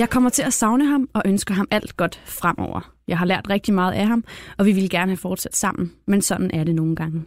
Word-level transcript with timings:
Jeg 0.00 0.10
kommer 0.10 0.30
til 0.30 0.42
at 0.42 0.52
savne 0.52 0.86
ham 0.86 1.08
og 1.14 1.22
ønsker 1.26 1.54
ham 1.54 1.68
alt 1.70 1.96
godt 1.96 2.22
fremover. 2.24 2.92
Jeg 3.08 3.18
har 3.18 3.26
lært 3.26 3.50
rigtig 3.50 3.74
meget 3.74 3.92
af 3.92 4.06
ham, 4.06 4.24
og 4.58 4.66
vi 4.66 4.72
ville 4.72 4.88
gerne 4.88 5.10
have 5.10 5.16
fortsat 5.16 5.56
sammen, 5.56 5.92
men 6.06 6.22
sådan 6.22 6.50
er 6.54 6.64
det 6.64 6.74
nogle 6.74 6.96
gange. 6.96 7.24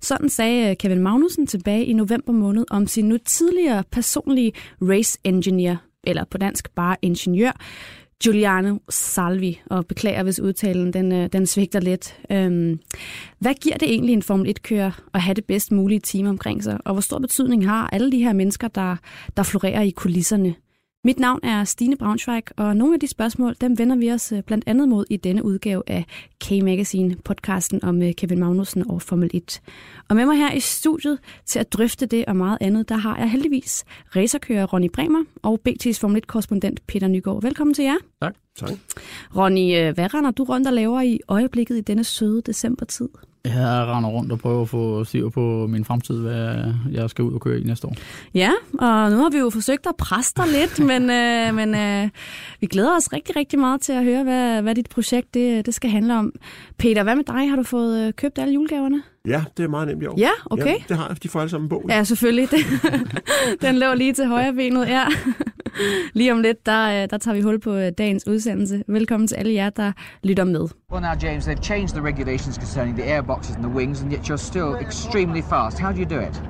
Sådan 0.00 0.28
sagde 0.28 0.70
øh, 0.70 0.76
Kevin 0.76 1.02
Magnussen 1.02 1.46
tilbage 1.46 1.84
i 1.84 1.92
november 1.92 2.32
måned 2.32 2.64
om 2.70 2.86
sin 2.86 3.08
nu 3.08 3.18
tidligere 3.24 3.84
personlige 3.92 4.52
race 4.82 5.18
engineer, 5.24 5.76
eller 6.04 6.24
på 6.30 6.38
dansk 6.38 6.70
bare 6.74 6.96
ingeniør, 7.02 7.52
Giuliano 8.22 8.78
Salvi, 8.88 9.60
og 9.70 9.86
beklager, 9.86 10.22
hvis 10.22 10.40
udtalen 10.40 10.92
den, 10.92 11.12
øh, 11.12 11.28
den 11.32 11.46
svigter 11.46 11.80
lidt. 11.80 12.18
Øhm, 12.30 12.78
hvad 13.38 13.54
giver 13.54 13.76
det 13.76 13.90
egentlig 13.90 14.12
en 14.12 14.22
Formel 14.22 14.54
1-kører 14.58 15.00
at 15.14 15.22
have 15.22 15.34
det 15.34 15.44
bedst 15.44 15.72
mulige 15.72 16.00
team 16.00 16.26
omkring 16.26 16.64
sig, 16.64 16.78
og 16.84 16.92
hvor 16.92 17.00
stor 17.00 17.18
betydning 17.18 17.68
har 17.68 17.88
alle 17.92 18.12
de 18.12 18.18
her 18.18 18.32
mennesker, 18.32 18.68
der, 18.68 18.96
der 19.36 19.42
florerer 19.42 19.82
i 19.82 19.90
kulisserne? 19.90 20.54
Mit 21.06 21.18
navn 21.18 21.40
er 21.42 21.64
Stine 21.64 21.96
Braunschweig, 21.96 22.42
og 22.56 22.76
nogle 22.76 22.94
af 22.94 23.00
de 23.00 23.06
spørgsmål, 23.06 23.56
dem 23.60 23.78
vender 23.78 23.96
vi 23.96 24.12
os 24.12 24.32
øh, 24.32 24.42
blandt 24.42 24.64
andet 24.66 24.88
mod 24.88 25.04
i 25.10 25.16
denne 25.16 25.44
udgave 25.44 25.82
af 25.86 26.04
K-Magazine, 26.44 27.16
podcasten 27.24 27.84
om 27.84 28.02
øh, 28.02 28.14
Kevin 28.14 28.38
Magnussen 28.38 28.90
og 28.90 29.02
Formel 29.02 29.30
1. 29.34 29.62
Og 30.08 30.16
med 30.16 30.26
mig 30.26 30.36
her 30.36 30.52
i 30.52 30.60
studiet 30.60 31.18
til 31.46 31.58
at 31.58 31.72
drøfte 31.72 32.06
det 32.06 32.24
og 32.24 32.36
meget 32.36 32.58
andet, 32.60 32.88
der 32.88 32.96
har 32.96 33.16
jeg 33.18 33.30
heldigvis 33.30 33.84
racerkører 34.16 34.66
Ronny 34.66 34.90
Bremer 34.92 35.24
og 35.42 35.60
BT's 35.68 36.00
Formel 36.00 36.22
1-korrespondent 36.22 36.76
Peter 36.86 37.08
Nygaard. 37.08 37.42
Velkommen 37.42 37.74
til 37.74 37.84
jer. 37.84 37.96
Tak 38.22 38.34
tak. 38.58 38.70
Ronny, 39.36 39.76
øh, 39.76 39.94
hvad 39.94 40.14
render 40.14 40.30
du 40.30 40.44
rundt 40.44 40.66
og 40.66 40.72
laver 40.72 41.00
i 41.00 41.20
øjeblikket 41.28 41.76
i 41.76 41.80
denne 41.80 42.04
søde 42.04 42.42
decembertid? 42.46 43.08
Jeg 43.44 43.86
render 43.86 44.10
rundt 44.10 44.32
og 44.32 44.38
prøver 44.38 44.62
at 44.62 44.68
få 44.68 45.04
styr 45.04 45.28
på 45.28 45.66
min 45.66 45.84
fremtid, 45.84 46.20
hvad 46.20 46.72
jeg 46.92 47.10
skal 47.10 47.24
ud 47.24 47.32
og 47.32 47.40
køre 47.40 47.60
i 47.60 47.64
næste 47.64 47.86
år. 47.86 47.94
Ja, 48.34 48.50
og 48.78 49.10
nu 49.10 49.16
har 49.16 49.30
vi 49.30 49.38
jo 49.38 49.50
forsøgt 49.50 49.86
at 49.86 49.96
presse 49.96 50.32
dig 50.36 50.44
lidt, 50.52 50.80
men, 50.90 51.10
øh, 51.10 51.54
men 51.54 51.74
øh, 51.74 52.08
vi 52.60 52.66
glæder 52.66 52.96
os 52.96 53.12
rigtig, 53.12 53.36
rigtig 53.36 53.58
meget 53.58 53.80
til 53.80 53.92
at 53.92 54.04
høre, 54.04 54.22
hvad, 54.22 54.62
hvad 54.62 54.74
dit 54.74 54.88
projekt 54.88 55.34
det, 55.34 55.66
det 55.66 55.74
skal 55.74 55.90
handle 55.90 56.18
om. 56.18 56.32
Peter, 56.78 57.02
hvad 57.02 57.16
med 57.16 57.24
dig? 57.24 57.48
Har 57.48 57.56
du 57.56 57.62
fået 57.62 58.06
øh, 58.06 58.12
købt 58.12 58.38
alle 58.38 58.54
julegaverne? 58.54 59.02
Ja, 59.26 59.44
det 59.56 59.64
er 59.64 59.68
meget 59.68 59.88
nemt 59.88 60.02
i 60.02 60.06
år. 60.06 60.14
Ja, 60.18 60.30
okay. 60.46 60.66
Ja, 60.66 60.74
det 60.88 60.96
har 60.96 61.08
jeg. 61.08 61.22
De 61.22 61.28
får 61.28 61.40
alle 61.40 61.50
sammen 61.50 61.68
bog. 61.68 61.84
Ja, 61.88 62.04
selvfølgelig. 62.04 62.48
Den 63.62 63.78
lå 63.78 63.94
lige 63.94 64.12
til 64.12 64.26
højre 64.26 64.52
benet, 64.52 64.88
ja. 64.88 65.04
Lige 66.14 66.32
om 66.32 66.40
lidt, 66.40 66.66
der, 66.66 67.02
øh, 67.02 67.10
der 67.10 67.18
tager 67.18 67.34
vi 67.34 67.40
hul 67.40 67.60
på 67.60 67.74
øh, 67.74 67.92
dagens 67.98 68.26
udsendelse. 68.26 68.84
Velkommen 68.88 69.26
til 69.26 69.34
alle 69.34 69.54
jer, 69.54 69.70
der 69.70 69.92
lytter 70.22 70.44
med. 70.44 70.68
Well 70.92 71.02
now, 71.02 71.14
James, 71.22 71.48
they've 71.48 71.62
changed 71.62 71.88
the 71.88 72.02
regulations 72.02 72.54
concerning 72.56 72.98
the 72.98 73.16
airboxes 73.16 73.54
and 73.56 73.64
the 73.64 73.74
wings, 73.74 74.02
and 74.02 74.12
yet 74.12 74.30
you're 74.30 74.46
still 74.50 74.86
extremely 74.86 75.42
fast. 75.42 75.78
How 75.78 75.92
do 75.92 75.98
you 75.98 76.10
do 76.10 76.20
it? 76.20 76.42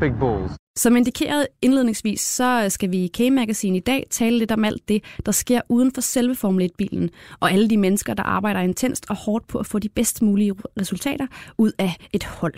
Big 0.00 0.12
balls. 0.20 0.52
Som 0.76 0.96
indikeret 0.96 1.46
indledningsvis, 1.62 2.20
så 2.20 2.66
skal 2.68 2.90
vi 2.90 2.96
i 2.96 3.10
K-Magazine 3.14 3.76
i 3.76 3.80
dag 3.80 4.06
tale 4.10 4.38
lidt 4.38 4.52
om 4.52 4.64
alt 4.64 4.88
det, 4.88 5.04
der 5.26 5.32
sker 5.32 5.60
uden 5.68 5.92
for 5.94 6.00
selve 6.00 6.34
Formel 6.34 6.70
1-bilen, 6.70 7.10
og 7.40 7.52
alle 7.52 7.70
de 7.70 7.76
mennesker, 7.76 8.14
der 8.14 8.22
arbejder 8.22 8.60
intenst 8.60 9.06
og 9.10 9.16
hårdt 9.16 9.46
på 9.46 9.58
at 9.58 9.66
få 9.66 9.78
de 9.78 9.88
bedst 9.88 10.22
mulige 10.22 10.54
resultater 10.80 11.26
ud 11.58 11.72
af 11.78 11.96
et 12.12 12.24
hold. 12.24 12.54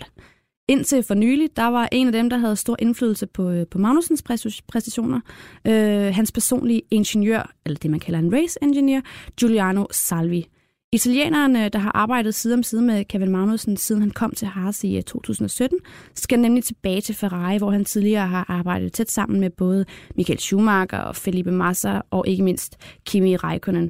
Indtil 0.67 1.03
for 1.03 1.13
nylig, 1.13 1.49
der 1.55 1.67
var 1.67 1.89
en 1.91 2.07
af 2.07 2.13
dem, 2.13 2.29
der 2.29 2.37
havde 2.37 2.55
stor 2.55 2.75
indflydelse 2.79 3.27
på, 3.27 3.49
øh, 3.49 3.67
på 3.71 3.77
Magnusens 3.77 4.23
præstationer, 4.67 5.19
øh, 5.67 6.15
hans 6.15 6.31
personlige 6.31 6.81
ingeniør, 6.91 7.51
eller 7.65 7.77
det 7.77 7.91
man 7.91 7.99
kalder 7.99 8.19
en 8.19 8.33
race 8.33 8.59
engineer, 8.61 9.01
Giuliano 9.39 9.85
Salvi. 9.91 10.47
Italieneren, 10.93 11.55
der 11.55 11.77
har 11.77 11.91
arbejdet 11.95 12.35
side 12.35 12.53
om 12.53 12.63
side 12.63 12.81
med 12.81 13.05
Kevin 13.05 13.31
Magnussen, 13.31 13.77
siden 13.77 14.01
han 14.01 14.11
kom 14.11 14.31
til 14.31 14.47
Haas 14.47 14.83
i 14.83 14.97
øh, 14.97 15.03
2017, 15.03 15.79
skal 16.15 16.39
nemlig 16.39 16.63
tilbage 16.63 17.01
til 17.01 17.15
Ferrari, 17.15 17.57
hvor 17.57 17.71
han 17.71 17.85
tidligere 17.85 18.27
har 18.27 18.45
arbejdet 18.47 18.93
tæt 18.93 19.11
sammen 19.11 19.39
med 19.39 19.49
både 19.49 19.85
Michael 20.15 20.39
Schumacher 20.39 20.99
og 20.99 21.15
Felipe 21.15 21.51
Massa 21.51 22.01
og 22.11 22.27
ikke 22.27 22.43
mindst 22.43 22.77
Kimi 23.05 23.35
Räikkönen. 23.35 23.89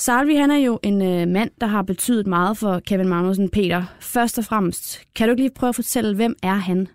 Salvi 0.00 0.34
han 0.34 0.50
er 0.50 0.56
jo 0.56 0.78
en 0.82 1.02
øh, 1.02 1.28
mand, 1.28 1.50
der 1.60 1.66
har 1.66 1.82
betydet 1.82 2.26
meget 2.26 2.56
for 2.56 2.80
Kevin 2.86 3.08
Magnussen. 3.08 3.48
Peter, 3.48 3.82
først 4.00 4.38
og 4.38 4.44
fremmest, 4.44 5.00
kan 5.16 5.28
du 5.28 5.30
ikke 5.30 5.42
lige 5.42 5.54
prøve 5.54 5.68
at 5.68 5.74
fortælle, 5.74 6.16
hvem 6.16 6.36
er 6.42 6.54
han? 6.54 6.88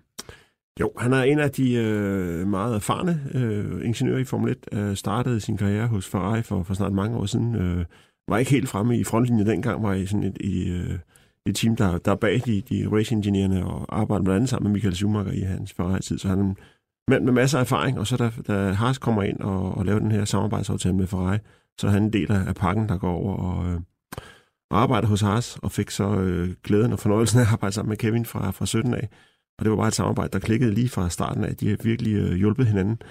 Jo, 0.79 0.91
han 0.97 1.13
er 1.13 1.23
en 1.23 1.39
af 1.39 1.51
de 1.51 1.73
øh, 1.73 2.47
meget 2.47 2.75
erfarne 2.75 3.21
øh, 3.33 3.85
ingeniører 3.85 4.19
i 4.19 4.23
Formel 4.23 4.51
1. 4.73 4.79
Øh, 4.79 4.95
startede 4.95 5.39
sin 5.39 5.57
karriere 5.57 5.88
hos 5.88 6.07
Ferrari 6.07 6.41
for, 6.41 6.63
for 6.63 6.73
snart 6.73 6.94
mange 6.94 7.17
år 7.17 7.25
siden. 7.25 7.55
Øh, 7.55 7.85
var 8.27 8.38
ikke 8.38 8.51
helt 8.51 8.69
fremme 8.69 8.97
i 8.97 9.03
frontlinjen 9.03 9.47
dengang, 9.47 9.83
var 9.83 9.94
i 9.94 10.05
sådan 10.05 10.23
et, 10.23 10.38
i, 10.39 10.69
øh, 10.69 10.99
et 11.45 11.55
team, 11.55 11.75
der, 11.75 11.97
der 11.97 12.15
bag 12.15 12.41
de, 12.45 12.61
de 12.61 12.88
race-ingeniørerne 12.91 13.65
og 13.65 13.99
arbejdede 13.99 14.23
blandt 14.23 14.35
andet 14.35 14.49
sammen 14.49 14.71
med 14.71 14.73
Michael 14.73 14.95
Schumacher 14.95 15.33
i 15.33 15.41
hans 15.41 15.73
Ferrari-tid. 15.73 16.17
Så 16.17 16.27
han 16.27 16.39
er 16.39 16.44
en 16.44 16.57
mand 17.07 17.23
med 17.23 17.33
masser 17.33 17.57
af 17.57 17.61
erfaring, 17.63 17.99
og 17.99 18.07
så 18.07 18.17
da, 18.17 18.31
da 18.47 18.71
Haas 18.71 18.97
kommer 18.97 19.23
ind 19.23 19.39
og, 19.39 19.77
og 19.77 19.85
laver 19.85 19.99
den 19.99 20.11
her 20.11 20.25
samarbejdsaftale 20.25 20.95
med 20.95 21.07
Ferrari, 21.07 21.38
så 21.81 21.88
er 21.88 21.91
han 21.91 22.03
en 22.03 22.13
del 22.13 22.31
af 22.31 22.56
pakken, 22.56 22.90
der 22.90 22.97
går 22.97 23.13
over 23.13 23.36
og, 23.36 23.72
øh, 23.72 23.80
og 24.72 24.81
arbejder 24.81 25.08
hos 25.08 25.22
Haas, 25.22 25.58
og 25.63 25.72
fik 25.72 25.90
så 25.90 26.16
øh, 26.19 26.50
glæden 26.63 26.94
og 26.94 27.00
fornøjelsen 27.00 27.40
af 27.40 27.44
at 27.44 27.52
arbejde 27.52 27.74
sammen 27.75 27.90
med 27.90 27.97
Kevin 27.97 28.25
fra, 28.25 28.52
fra 28.52 28.66
17 28.66 28.94
af. 28.94 29.09
Og 29.59 29.66
det 29.66 29.72
var 29.72 29.78
bare 29.78 29.88
et 29.88 29.94
samarbejde, 29.94 30.30
der 30.34 30.40
klikkede 30.40 30.74
lige 30.74 30.90
fra 30.90 31.09
starten 31.09 31.44
af. 31.44 31.56
De 31.56 31.69
har 31.69 31.78
virkelig 31.84 32.13
øh, 32.13 32.34
hjulpet 32.34 32.68
hinanden. 32.68 33.02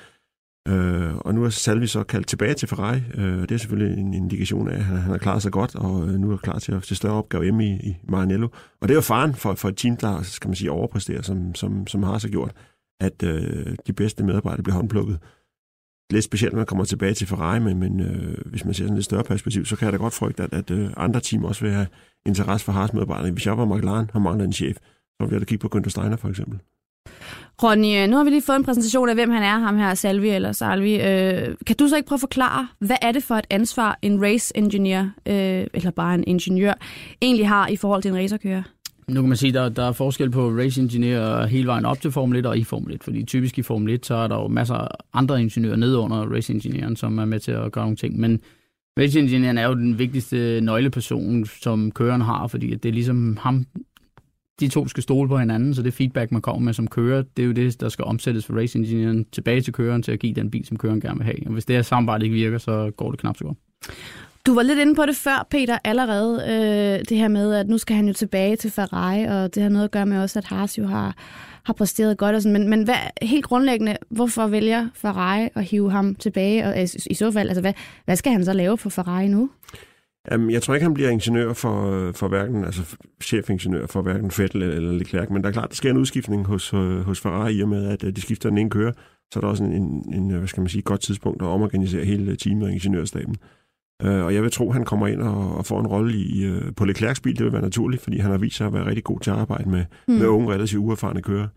Øh, 0.68 1.16
og 1.16 1.34
nu 1.34 1.44
er 1.44 1.48
Salvi 1.48 1.86
så 1.86 2.04
kaldt 2.04 2.26
tilbage 2.26 2.54
til 2.54 2.68
Ferrari, 2.68 3.00
øh, 3.14 3.42
og 3.42 3.48
det 3.48 3.54
er 3.54 3.58
selvfølgelig 3.58 3.98
en 3.98 4.14
indikation 4.14 4.68
af, 4.68 4.74
at 4.74 4.84
han, 4.84 4.96
han 4.96 5.10
har 5.10 5.18
klaret 5.18 5.42
sig 5.42 5.52
godt, 5.52 5.74
og 5.74 6.08
øh, 6.08 6.14
nu 6.14 6.32
er 6.32 6.36
klar 6.36 6.58
til 6.58 6.72
at 6.72 6.82
til 6.82 6.96
større 6.96 7.14
opgave 7.14 7.42
hjemme 7.42 7.66
i, 7.66 7.70
i 7.70 7.96
Maranello. 8.08 8.48
Og 8.80 8.88
det 8.88 8.90
er 8.90 8.94
jo 8.94 9.00
faren 9.00 9.34
for, 9.34 9.54
for 9.54 9.68
et 9.68 9.76
team, 9.76 9.96
der 9.96 10.22
skal 10.22 10.48
man 10.48 10.54
sige, 10.54 10.70
overpræsterer, 10.70 11.22
som, 11.22 11.54
som, 11.54 11.86
som 11.86 12.02
har 12.02 12.18
så 12.18 12.28
gjort, 12.28 12.52
at 13.00 13.22
øh, 13.22 13.76
de 13.86 13.92
bedste 13.92 14.24
medarbejdere 14.24 14.62
bliver 14.62 14.76
håndplukket. 14.76 15.18
Lidt 16.14 16.24
specielt, 16.24 16.52
når 16.52 16.58
man 16.58 16.66
kommer 16.66 16.84
tilbage 16.84 17.14
til 17.14 17.26
Ferrari, 17.26 17.60
men, 17.60 17.78
men 17.78 18.00
øh, 18.00 18.36
hvis 18.46 18.64
man 18.64 18.74
ser 18.74 18.84
sådan 18.84 18.96
et 18.96 19.04
større 19.04 19.24
perspektiv, 19.24 19.64
så 19.64 19.76
kan 19.76 19.84
jeg 19.84 19.92
da 19.92 19.98
godt 19.98 20.14
frygte, 20.14 20.42
at, 20.42 20.52
at 20.52 20.70
øh, 20.70 20.90
andre 20.96 21.20
team 21.20 21.44
også 21.44 21.64
vil 21.64 21.72
have 21.72 21.86
interesse 22.26 22.64
for 22.64 22.72
Haas 22.72 22.92
medarbejderne. 22.92 23.32
Hvis 23.32 23.46
jeg 23.46 23.58
var 23.58 23.64
McLaren 23.64 24.10
og 24.14 24.22
manglede 24.22 24.46
en 24.46 24.52
chef, 24.52 24.76
så 24.76 25.16
ville 25.20 25.32
jeg 25.32 25.40
da 25.40 25.44
kigge 25.44 25.68
på 25.68 25.78
Günther 25.78 25.88
Steiner 25.88 26.16
for 26.16 26.28
eksempel. 26.28 26.58
Ronny, 27.62 28.02
øh, 28.02 28.08
nu 28.08 28.16
har 28.16 28.24
vi 28.24 28.30
lige 28.30 28.42
fået 28.42 28.56
en 28.56 28.64
præsentation 28.64 29.08
af, 29.08 29.14
hvem 29.14 29.30
han 29.30 29.42
er, 29.42 29.58
ham 29.58 29.78
her, 29.78 29.94
Salvi 29.94 30.28
eller 30.28 30.52
Salvi. 30.52 30.94
Øh, 30.94 31.56
kan 31.66 31.76
du 31.76 31.88
så 31.88 31.96
ikke 31.96 32.08
prøve 32.08 32.16
at 32.16 32.20
forklare, 32.20 32.68
hvad 32.78 32.96
er 33.02 33.12
det 33.12 33.22
for 33.22 33.34
et 33.34 33.46
ansvar, 33.50 33.98
en 34.02 34.22
race 34.22 34.56
engineer, 34.56 35.04
øh, 35.28 35.66
eller 35.74 35.90
bare 35.90 36.14
en 36.14 36.24
ingeniør, 36.26 36.74
egentlig 37.22 37.48
har 37.48 37.68
i 37.68 37.76
forhold 37.76 38.02
til 38.02 38.10
en 38.10 38.16
racerkører? 38.16 38.62
Nu 39.08 39.20
kan 39.20 39.28
man 39.28 39.36
sige, 39.36 39.48
at 39.48 39.54
der, 39.54 39.68
der 39.68 39.88
er 39.88 39.92
forskel 39.92 40.30
på 40.30 40.50
race 40.50 40.80
engineer 40.80 41.46
hele 41.46 41.66
vejen 41.66 41.84
op 41.84 42.00
til 42.00 42.10
Formel 42.10 42.38
1 42.38 42.46
og 42.46 42.58
i 42.58 42.64
Formel 42.64 42.94
1, 42.94 43.04
fordi 43.04 43.24
typisk 43.24 43.58
i 43.58 43.62
Formel 43.62 43.94
1, 43.94 44.06
så 44.06 44.14
er 44.14 44.28
der 44.28 44.36
jo 44.36 44.48
masser 44.48 44.74
af 44.74 44.88
andre 45.12 45.42
ingeniører 45.42 45.76
nede 45.76 45.98
under 45.98 46.16
race 46.16 46.52
engineeren, 46.52 46.96
som 46.96 47.18
er 47.18 47.24
med 47.24 47.40
til 47.40 47.52
at 47.52 47.72
gøre 47.72 47.84
nogle 47.84 47.96
ting, 47.96 48.20
men 48.20 48.40
race 48.98 49.20
engineeren 49.20 49.58
er 49.58 49.66
jo 49.66 49.74
den 49.74 49.98
vigtigste 49.98 50.60
nøgleperson, 50.60 51.46
som 51.46 51.90
køreren 51.90 52.20
har, 52.20 52.46
fordi 52.46 52.74
det 52.74 52.88
er 52.88 52.92
ligesom 52.92 53.36
ham, 53.40 53.66
de 54.60 54.68
to 54.68 54.88
skal 54.88 55.02
stole 55.02 55.28
på 55.28 55.38
hinanden, 55.38 55.74
så 55.74 55.82
det 55.82 55.94
feedback, 55.94 56.32
man 56.32 56.42
kommer 56.42 56.64
med 56.64 56.72
som 56.72 56.88
kører, 56.88 57.22
det 57.36 57.42
er 57.42 57.46
jo 57.46 57.52
det, 57.52 57.80
der 57.80 57.88
skal 57.88 58.04
omsættes 58.04 58.46
for 58.46 58.54
race 58.54 58.78
engineeren 58.78 59.24
tilbage 59.32 59.60
til 59.60 59.72
køreren 59.72 60.02
til 60.02 60.12
at 60.12 60.18
give 60.18 60.34
den 60.34 60.50
bil, 60.50 60.66
som 60.66 60.76
køreren 60.76 61.00
gerne 61.00 61.18
vil 61.18 61.24
have. 61.24 61.46
Og 61.46 61.52
hvis 61.52 61.64
det 61.64 61.76
her 61.76 61.82
samarbejde 61.82 62.24
ikke 62.24 62.34
virker, 62.34 62.58
så 62.58 62.90
går 62.96 63.10
det 63.10 63.20
knap 63.20 63.36
så 63.36 63.44
godt. 63.44 63.58
Du 64.46 64.54
var 64.54 64.62
lidt 64.62 64.78
inde 64.78 64.94
på 64.94 65.06
det 65.06 65.16
før, 65.16 65.46
Peter, 65.50 65.78
allerede. 65.84 66.42
Øh, 66.48 67.04
det 67.08 67.18
her 67.18 67.28
med, 67.28 67.54
at 67.54 67.68
nu 67.68 67.78
skal 67.78 67.96
han 67.96 68.06
jo 68.06 68.12
tilbage 68.12 68.56
til 68.56 68.70
Ferrari, 68.70 69.24
og 69.24 69.54
det 69.54 69.62
har 69.62 69.70
noget 69.70 69.84
at 69.84 69.90
gøre 69.90 70.06
med 70.06 70.22
også, 70.22 70.38
at 70.38 70.44
Haas 70.44 70.78
jo 70.78 70.86
har, 70.86 71.14
har 71.64 71.72
præsteret 71.72 72.18
godt. 72.18 72.36
Og 72.36 72.42
sådan. 72.42 72.60
Men, 72.60 72.70
men 72.70 72.84
hvad, 72.84 72.94
helt 73.22 73.44
grundlæggende, 73.44 73.96
hvorfor 74.10 74.46
vælger 74.46 74.88
Ferrari 74.94 75.48
at 75.54 75.64
hive 75.64 75.90
ham 75.90 76.14
tilbage? 76.14 76.64
Og 76.64 76.70
øh, 76.70 76.82
i, 76.82 76.88
i 77.10 77.14
så 77.14 77.30
fald, 77.32 77.48
altså, 77.48 77.60
hvad, 77.60 77.72
hvad 78.04 78.16
skal 78.16 78.32
han 78.32 78.44
så 78.44 78.52
lave 78.52 78.78
for 78.78 78.90
Ferrari 78.90 79.28
nu? 79.28 79.50
Jamen, 80.30 80.50
jeg 80.50 80.62
tror 80.62 80.74
ikke, 80.74 80.84
han 80.84 80.94
bliver 80.94 81.10
ingeniør 81.10 81.52
for, 81.52 82.12
for 82.12 82.28
hverken, 82.28 82.64
altså 82.64 82.96
chefingeniør 83.22 83.86
for 83.86 84.02
hverken 84.02 84.32
Vettel 84.38 84.62
eller 84.62 84.92
Leclerc, 84.92 85.30
men 85.30 85.42
der 85.42 85.48
er 85.48 85.52
klart, 85.52 85.68
der 85.68 85.74
sker 85.74 85.90
en 85.90 85.96
udskiftning 85.96 86.46
hos, 86.46 86.74
øh, 86.74 87.00
hos 87.00 87.20
Ferrari 87.20 87.54
i 87.54 87.62
og 87.62 87.68
med, 87.68 87.88
at 87.88 88.04
øh, 88.04 88.16
de 88.16 88.20
skifter 88.20 88.48
den 88.48 88.58
ene 88.58 88.70
kører, 88.70 88.92
så 89.32 89.38
er 89.38 89.40
der 89.40 89.48
også 89.48 89.64
en, 89.64 89.72
en, 89.72 90.14
en 90.14 90.30
hvad 90.30 90.48
skal 90.48 90.60
man 90.60 90.68
sige, 90.68 90.82
godt 90.82 91.00
tidspunkt 91.00 91.42
at 91.42 91.48
omorganisere 91.48 92.04
hele 92.04 92.36
teamet 92.36 92.64
og 92.64 92.72
ingeniørstaben. 92.72 93.36
Øh, 94.02 94.24
og 94.24 94.34
jeg 94.34 94.42
vil 94.42 94.50
tro, 94.50 94.68
at 94.68 94.74
han 94.74 94.84
kommer 94.84 95.06
ind 95.06 95.22
og, 95.22 95.56
og 95.56 95.66
får 95.66 95.80
en 95.80 95.86
rolle 95.86 96.14
i, 96.16 96.50
uh, 96.50 96.74
på 96.76 96.84
Leclercs 96.84 97.20
bil. 97.20 97.36
Det 97.36 97.44
vil 97.44 97.52
være 97.52 97.62
naturligt, 97.62 98.02
fordi 98.02 98.18
han 98.18 98.30
har 98.30 98.38
vist 98.38 98.56
sig 98.56 98.66
at 98.66 98.72
være 98.72 98.86
rigtig 98.86 99.04
god 99.04 99.20
til 99.20 99.30
at 99.30 99.36
arbejde 99.36 99.70
med, 99.70 99.84
mm. 100.08 100.14
med 100.14 100.26
unge, 100.26 100.52
relativt 100.52 100.80
uerfarne 100.80 101.22
kører. 101.22 101.48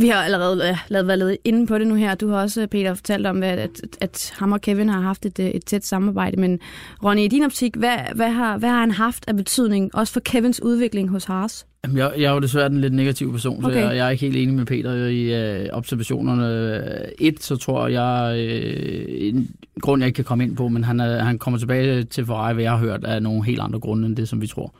Vi 0.00 0.08
har 0.08 0.22
allerede 0.22 0.76
lavet, 0.88 1.06
været 1.06 1.36
inde 1.44 1.66
på 1.66 1.78
det 1.78 1.86
nu 1.86 1.94
her. 1.94 2.14
Du 2.14 2.28
har 2.28 2.42
også, 2.42 2.66
Peter, 2.66 2.94
fortalt 2.94 3.26
om, 3.26 3.42
at, 3.42 3.58
at, 3.58 3.70
at 4.00 4.32
ham 4.38 4.52
og 4.52 4.60
Kevin 4.60 4.88
har 4.88 5.00
haft 5.00 5.26
et, 5.26 5.38
et 5.38 5.64
tæt 5.64 5.84
samarbejde. 5.84 6.40
Men 6.40 6.58
Ronny, 7.04 7.20
i 7.20 7.28
din 7.28 7.44
optik, 7.44 7.76
hvad, 7.76 7.96
hvad, 8.14 8.30
har, 8.30 8.58
hvad 8.58 8.68
har 8.68 8.80
han 8.80 8.90
haft 8.90 9.24
af 9.28 9.36
betydning, 9.36 9.94
også 9.94 10.12
for 10.12 10.20
Kevins 10.20 10.62
udvikling 10.62 11.08
hos 11.08 11.24
Haas? 11.24 11.66
Jamen, 11.84 11.96
jeg, 11.98 12.12
jeg 12.18 12.24
er 12.24 12.32
jo 12.34 12.40
desværre 12.40 12.68
den 12.68 12.80
lidt 12.80 12.92
negative 12.94 13.32
person, 13.32 13.64
Okay. 13.64 13.74
så 13.74 13.80
jeg, 13.80 13.96
jeg 13.96 14.06
er 14.06 14.10
ikke 14.10 14.24
helt 14.24 14.36
enig 14.36 14.54
med 14.54 14.66
Peter 14.66 14.94
i 14.94 15.62
øh, 15.62 15.68
observationerne. 15.72 16.80
Et, 17.18 17.42
så 17.42 17.56
tror 17.56 17.88
jeg, 17.88 18.38
øh, 18.38 19.04
en 19.08 19.50
grund, 19.80 20.02
jeg 20.02 20.06
ikke 20.06 20.16
kan 20.16 20.24
komme 20.24 20.44
ind 20.44 20.56
på, 20.56 20.68
men 20.68 20.84
han, 20.84 21.00
er, 21.00 21.22
han 21.24 21.38
kommer 21.38 21.58
tilbage 21.58 22.04
til 22.04 22.26
Ferrari, 22.26 22.54
hvad 22.54 22.62
jeg 22.62 22.72
har 22.72 22.78
hørt, 22.78 23.04
af 23.04 23.22
nogle 23.22 23.44
helt 23.44 23.60
andre 23.60 23.80
grunde 23.80 24.06
end 24.06 24.16
det, 24.16 24.28
som 24.28 24.40
vi 24.40 24.46
tror. 24.46 24.74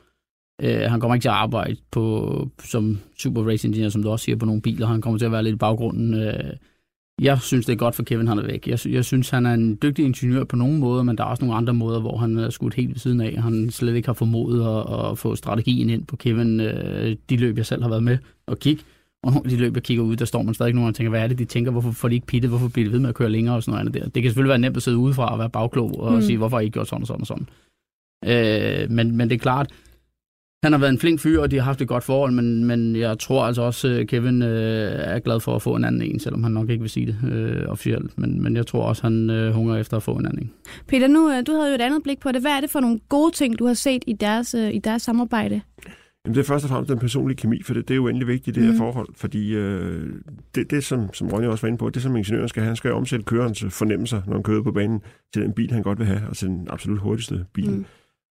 Øh, 0.63 0.91
han 0.91 0.99
kommer 0.99 1.15
ikke 1.15 1.23
til 1.23 1.29
at 1.29 1.35
arbejde 1.35 1.75
på, 1.91 2.49
som 2.63 2.99
super 3.19 3.47
race 3.47 3.67
engineer, 3.67 3.89
som 3.89 4.03
du 4.03 4.09
også 4.09 4.23
siger, 4.23 4.35
på 4.35 4.45
nogle 4.45 4.61
biler. 4.61 4.87
Han 4.87 5.01
kommer 5.01 5.17
til 5.17 5.25
at 5.25 5.31
være 5.31 5.43
lidt 5.43 5.53
i 5.53 5.57
baggrunden. 5.57 6.13
Øh, 6.13 6.53
jeg 7.21 7.41
synes, 7.41 7.65
det 7.65 7.73
er 7.73 7.77
godt 7.77 7.95
for 7.95 8.03
Kevin, 8.03 8.27
han 8.27 8.39
er 8.39 8.45
væk. 8.45 8.67
Jeg, 8.67 8.87
jeg 8.87 9.05
synes, 9.05 9.29
han 9.29 9.45
er 9.45 9.53
en 9.53 9.77
dygtig 9.81 10.05
ingeniør 10.05 10.43
på 10.43 10.55
nogle 10.55 10.79
måder, 10.79 11.03
men 11.03 11.17
der 11.17 11.23
er 11.23 11.27
også 11.27 11.45
nogle 11.45 11.57
andre 11.57 11.73
måder, 11.73 11.99
hvor 11.99 12.17
han 12.17 12.37
er 12.37 12.49
skudt 12.49 12.73
helt 12.73 12.89
ved 12.89 12.95
siden 12.95 13.21
af. 13.21 13.41
Han 13.41 13.69
slet 13.69 13.95
ikke 13.95 14.07
har 14.07 14.13
formået 14.13 14.61
at, 14.61 15.11
at 15.11 15.17
få 15.17 15.35
strategien 15.35 15.89
ind 15.89 16.05
på 16.05 16.15
Kevin. 16.15 16.59
Øh, 16.59 17.15
de 17.29 17.37
løb, 17.37 17.57
jeg 17.57 17.65
selv 17.65 17.81
har 17.81 17.89
været 17.89 18.03
med 18.03 18.17
og 18.47 18.59
kigge, 18.59 18.83
og 19.23 19.45
de 19.49 19.55
løb, 19.55 19.75
jeg 19.75 19.83
kigger 19.83 20.03
ud, 20.03 20.15
der 20.15 20.25
står 20.25 20.41
man 20.41 20.53
stadig 20.53 20.73
nogen 20.73 20.89
og 20.89 20.95
tænker, 20.95 21.09
hvad 21.09 21.21
er 21.21 21.27
det, 21.27 21.39
de 21.39 21.45
tænker? 21.45 21.71
Hvorfor 21.71 21.91
får 21.91 22.07
de 22.07 22.15
ikke 22.15 22.27
pittet? 22.27 22.49
Hvorfor 22.49 22.67
bliver 22.67 22.87
de 22.87 22.93
ved 22.93 22.99
med 22.99 23.09
at 23.09 23.15
køre 23.15 23.29
længere 23.29 23.55
og 23.55 23.63
sådan 23.63 23.71
noget 23.71 23.87
andet 23.87 24.01
der? 24.01 24.09
Det 24.09 24.23
kan 24.23 24.29
selvfølgelig 24.29 24.49
være 24.49 24.59
nemt 24.59 24.77
at 24.77 24.83
sidde 24.83 24.97
udefra 24.97 25.33
og 25.33 25.39
være 25.39 25.49
bagklog 25.49 25.99
og 25.99 26.13
mm. 26.13 26.21
sige, 26.21 26.37
hvorfor 26.37 26.57
har 26.57 26.61
I 26.61 26.63
ikke 26.63 26.73
gjort 26.73 26.87
sådan 26.87 27.01
og 27.01 27.07
sådan 27.07 27.21
og 27.21 27.27
sådan. 27.27 27.47
Øh, 28.25 28.91
men, 28.91 29.17
men 29.17 29.29
det 29.29 29.35
er 29.35 29.39
klart, 29.39 29.71
han 30.63 30.71
har 30.71 30.79
været 30.79 30.91
en 30.91 30.99
flink 30.99 31.19
fyr, 31.19 31.39
og 31.41 31.51
de 31.51 31.55
har 31.55 31.63
haft 31.63 31.81
et 31.81 31.87
godt 31.87 32.03
forhold, 32.03 32.31
men, 32.31 32.65
men 32.65 32.95
jeg 32.95 33.19
tror 33.19 33.43
altså 33.43 33.61
også, 33.61 33.87
at 33.87 34.07
Kevin 34.07 34.41
øh, 34.41 34.91
er 34.93 35.19
glad 35.19 35.39
for 35.39 35.55
at 35.55 35.61
få 35.61 35.75
en 35.75 35.83
anden 35.85 36.01
en, 36.01 36.19
selvom 36.19 36.43
han 36.43 36.51
nok 36.51 36.69
ikke 36.69 36.81
vil 36.81 36.89
sige 36.89 37.05
det 37.07 37.31
øh, 37.31 37.65
officielt. 37.67 38.17
Men, 38.17 38.43
men 38.43 38.55
jeg 38.55 38.67
tror 38.67 38.83
også, 38.83 39.03
han 39.03 39.29
øh, 39.29 39.53
hungrer 39.53 39.77
efter 39.77 39.97
at 39.97 40.03
få 40.03 40.13
en 40.13 40.25
anden 40.25 40.39
en. 40.43 40.51
Peter, 40.87 41.07
nu, 41.07 41.31
øh, 41.31 41.43
du 41.47 41.51
havde 41.51 41.67
jo 41.69 41.75
et 41.75 41.81
andet 41.81 42.03
blik 42.03 42.19
på 42.19 42.31
det. 42.31 42.41
Hvad 42.41 42.51
er 42.51 42.61
det 42.61 42.69
for 42.69 42.79
nogle 42.79 42.99
gode 43.09 43.31
ting, 43.35 43.59
du 43.59 43.65
har 43.65 43.73
set 43.73 44.03
i 44.07 44.13
deres, 44.13 44.53
øh, 44.55 44.73
i 44.73 44.79
deres 44.79 45.01
samarbejde? 45.01 45.61
Jamen, 46.25 46.35
det 46.35 46.41
er 46.41 46.45
først 46.45 46.65
og 46.65 46.69
fremmest 46.69 46.89
den 46.89 46.99
personlige 46.99 47.37
kemi, 47.37 47.61
for 47.63 47.73
det, 47.73 47.87
det 47.87 47.93
er 47.93 47.95
jo 47.95 48.07
endelig 48.07 48.27
vigtigt 48.27 48.57
i 48.57 48.59
det 48.59 48.65
her 48.67 48.73
Mhm. 48.73 48.77
forhold, 48.79 49.07
fordi 49.15 49.53
øh, 49.55 50.05
det, 50.55 50.71
det 50.71 50.83
som, 50.83 51.13
som 51.13 51.27
Ronny 51.27 51.45
også 51.47 51.61
var 51.61 51.67
inde 51.67 51.77
på, 51.77 51.89
det 51.89 52.01
som 52.01 52.15
ingeniøren 52.15 52.49
skal 52.49 52.61
have, 52.61 52.67
han 52.67 52.75
skal 52.75 52.91
omsætte 52.93 53.25
kørens 53.25 53.65
fornemmelser, 53.69 54.21
når 54.27 54.33
han 54.33 54.43
kører 54.43 54.63
på 54.63 54.71
banen, 54.71 55.01
til 55.33 55.41
den 55.41 55.53
bil, 55.53 55.71
han 55.71 55.83
godt 55.83 55.99
vil 55.99 56.07
have, 56.07 56.21
og 56.29 56.37
til 56.37 56.47
den 56.47 56.67
absolut 56.69 56.99
hurtigste 56.99 57.45
bil. 57.53 57.69
Mm. 57.71 57.85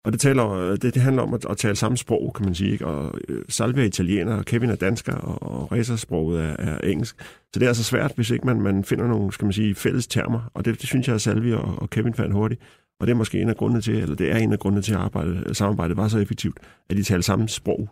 Og 0.05 0.13
det, 0.13 0.21
taler, 0.21 0.51
øh, 0.51 0.73
det, 0.73 0.95
det 0.95 1.03
handler 1.03 1.23
om 1.23 1.35
at, 1.35 1.47
at 1.51 1.57
tale 1.57 1.77
samme 1.77 1.97
sprog, 1.97 2.35
kan 2.35 2.45
man 2.45 2.55
sige. 2.55 2.73
Ikke? 2.73 2.87
Og 2.87 3.19
øh, 3.29 3.45
Salve 3.49 3.81
er 3.81 3.87
italiener, 3.87 4.37
og 4.37 4.45
Kevin 4.45 4.71
er 4.71 4.77
dansker, 4.77 5.15
og, 5.15 5.43
og 5.43 5.73
racersproget 5.73 6.43
er, 6.43 6.57
er 6.59 6.79
engelsk. 6.79 7.21
Så 7.23 7.61
det 7.61 7.63
er 7.63 7.69
altså 7.69 7.85
svært, 7.85 8.13
hvis 8.15 8.31
ikke 8.31 8.47
man, 8.47 8.61
man 8.61 8.85
finder 8.85 9.07
nogle, 9.07 9.33
skal 9.33 9.45
man 9.45 9.53
sige, 9.53 9.75
fælles 9.75 10.07
termer. 10.07 10.51
Og 10.55 10.65
det, 10.65 10.81
det 10.81 10.89
synes 10.89 11.07
jeg, 11.07 11.15
at 11.15 11.21
Salve 11.21 11.59
og, 11.59 11.83
og 11.83 11.91
Kevin 11.91 12.15
fandt 12.15 12.35
hurtigt. 12.35 12.61
Og 13.01 13.07
det 13.07 13.13
er 13.13 13.17
måske 13.17 13.41
en 13.41 13.49
af 13.49 13.57
grundene 13.57 13.81
til, 13.81 13.95
eller 13.95 14.17
det 14.17 14.31
er 14.33 14.37
en 14.37 14.53
af 14.53 14.59
grundene 14.59 14.83
til, 14.83 14.93
at 14.93 15.01
arbejde, 15.01 15.55
samarbejdet 15.55 15.97
var 15.97 16.09
så 16.09 16.19
effektivt, 16.19 16.59
at 16.91 16.97
de 16.97 17.03
talte 17.03 17.23
samme 17.23 17.49
sprog. 17.49 17.89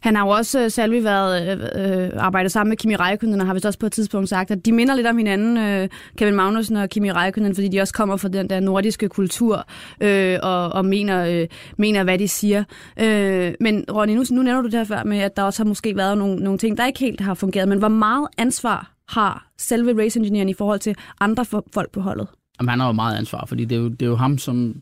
Han 0.00 0.16
har 0.16 0.24
jo 0.24 0.30
også, 0.30 0.58
selv 0.58 0.70
Salvi, 0.70 1.04
været, 1.04 1.60
øh, 1.76 2.04
øh, 2.04 2.10
arbejdet 2.16 2.52
sammen 2.52 2.68
med 2.68 2.76
Kimi 2.76 2.94
Räikkönen, 2.94 3.40
og 3.40 3.46
har 3.46 3.54
vist 3.54 3.66
også 3.66 3.78
på 3.78 3.86
et 3.86 3.92
tidspunkt 3.92 4.28
sagt, 4.28 4.50
at 4.50 4.66
de 4.66 4.72
minder 4.72 4.94
lidt 4.94 5.06
om 5.06 5.18
hinanden, 5.18 5.56
øh, 5.56 5.88
Kevin 6.16 6.34
Magnussen 6.34 6.76
og 6.76 6.88
Kimi 6.88 7.10
Räikkönen, 7.10 7.54
fordi 7.54 7.68
de 7.68 7.80
også 7.80 7.94
kommer 7.94 8.16
fra 8.16 8.28
den 8.28 8.50
der 8.50 8.60
nordiske 8.60 9.08
kultur, 9.08 9.66
øh, 10.00 10.38
og, 10.42 10.72
og 10.72 10.84
mener, 10.84 11.26
øh, 11.26 11.46
mener, 11.78 12.04
hvad 12.04 12.18
de 12.18 12.28
siger. 12.28 12.64
Øh, 13.00 13.54
men 13.60 13.84
Ronny, 13.92 14.12
nu, 14.12 14.24
nu 14.30 14.42
nævner 14.42 14.62
du 14.62 14.66
det 14.66 14.74
her 14.74 14.84
før 14.84 15.04
med, 15.04 15.18
at 15.18 15.36
der 15.36 15.42
også 15.42 15.62
har 15.62 15.68
måske 15.68 15.96
været 15.96 16.18
nogle, 16.18 16.36
nogle 16.36 16.58
ting, 16.58 16.76
der 16.76 16.86
ikke 16.86 17.00
helt 17.00 17.20
har 17.20 17.34
fungeret, 17.34 17.68
men 17.68 17.78
hvor 17.78 17.88
meget 17.88 18.28
ansvar 18.38 18.92
har 19.08 19.48
selve 19.58 20.04
race 20.04 20.20
i 20.50 20.54
forhold 20.54 20.80
til 20.80 20.94
andre 21.20 21.44
for, 21.44 21.64
folk 21.74 21.92
på 21.92 22.00
holdet? 22.00 22.28
Jamen, 22.60 22.68
han 22.68 22.80
har 22.80 22.86
jo 22.86 22.92
meget 22.92 23.16
ansvar, 23.16 23.44
fordi 23.46 23.64
det 23.64 23.76
er 23.76 23.80
jo, 23.80 23.88
det 23.88 24.02
er 24.02 24.06
jo 24.06 24.16
ham, 24.16 24.38
som, 24.38 24.74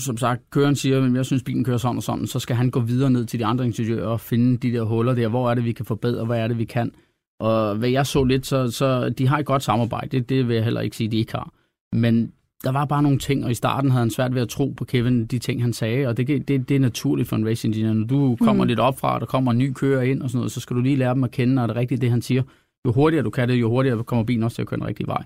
som 0.00 0.16
sagt, 0.16 0.50
køren 0.50 0.76
siger, 0.76 1.04
at 1.04 1.12
jeg 1.14 1.26
synes, 1.26 1.42
bilen 1.42 1.64
kører 1.64 1.76
sådan 1.76 1.96
og 1.96 2.02
sådan, 2.02 2.26
så 2.26 2.38
skal 2.38 2.56
han 2.56 2.70
gå 2.70 2.80
videre 2.80 3.10
ned 3.10 3.24
til 3.24 3.40
de 3.40 3.46
andre 3.46 3.64
ingeniører 3.64 4.06
og 4.06 4.20
finde 4.20 4.56
de 4.56 4.72
der 4.72 4.82
huller 4.82 5.14
der, 5.14 5.28
hvor 5.28 5.50
er 5.50 5.54
det, 5.54 5.64
vi 5.64 5.72
kan 5.72 5.84
forbedre, 5.86 6.24
hvad 6.24 6.40
er 6.40 6.48
det, 6.48 6.58
vi 6.58 6.64
kan. 6.64 6.92
Og 7.40 7.76
hvad 7.76 7.88
jeg 7.88 8.06
så 8.06 8.24
lidt, 8.24 8.46
så, 8.46 8.70
så 8.70 9.08
de 9.08 9.26
har 9.28 9.38
et 9.38 9.46
godt 9.46 9.62
samarbejde, 9.62 10.08
det, 10.18 10.28
det 10.28 10.48
vil 10.48 10.54
jeg 10.54 10.64
heller 10.64 10.80
ikke 10.80 10.96
sige, 10.96 11.10
de 11.10 11.16
ikke 11.16 11.32
har. 11.32 11.52
Men 11.92 12.32
der 12.64 12.72
var 12.72 12.84
bare 12.84 13.02
nogle 13.02 13.18
ting, 13.18 13.44
og 13.44 13.50
i 13.50 13.54
starten 13.54 13.90
havde 13.90 14.00
han 14.02 14.10
svært 14.10 14.34
ved 14.34 14.42
at 14.42 14.48
tro 14.48 14.74
på 14.76 14.84
Kevin, 14.84 15.26
de 15.26 15.38
ting, 15.38 15.62
han 15.62 15.72
sagde, 15.72 16.06
og 16.06 16.16
det, 16.16 16.48
det, 16.48 16.68
det 16.68 16.76
er 16.76 16.80
naturligt 16.80 17.28
for 17.28 17.36
en 17.36 17.46
race 17.46 17.68
engineer. 17.68 17.92
Når 17.92 18.06
du 18.06 18.36
kommer 18.40 18.64
Mm. 18.64 18.68
lidt 18.68 18.80
op 18.80 18.98
fra, 18.98 19.14
og 19.14 19.20
der 19.20 19.26
kommer 19.26 19.50
en 19.52 19.58
ny 19.58 19.72
kører 19.72 20.02
ind 20.02 20.22
og 20.22 20.30
sådan 20.30 20.38
noget, 20.38 20.52
så 20.52 20.60
skal 20.60 20.76
du 20.76 20.80
lige 20.80 20.96
lære 20.96 21.14
dem 21.14 21.24
at 21.24 21.30
kende, 21.30 21.60
og 21.60 21.62
er 21.62 21.66
det 21.66 21.76
rigtigt, 21.76 22.00
det 22.00 22.10
han 22.10 22.22
siger. 22.22 22.42
Jo 22.86 22.92
hurtigere 22.92 23.24
du 23.24 23.30
kan 23.30 23.48
det, 23.48 23.54
jo 23.54 23.68
hurtigere 23.70 24.04
kommer 24.04 24.24
bilen 24.24 24.42
også 24.42 24.54
til 24.54 24.62
at 24.62 24.68
køre 24.68 24.80
den 24.80 24.86
rigtige 24.86 25.06
vej. 25.06 25.24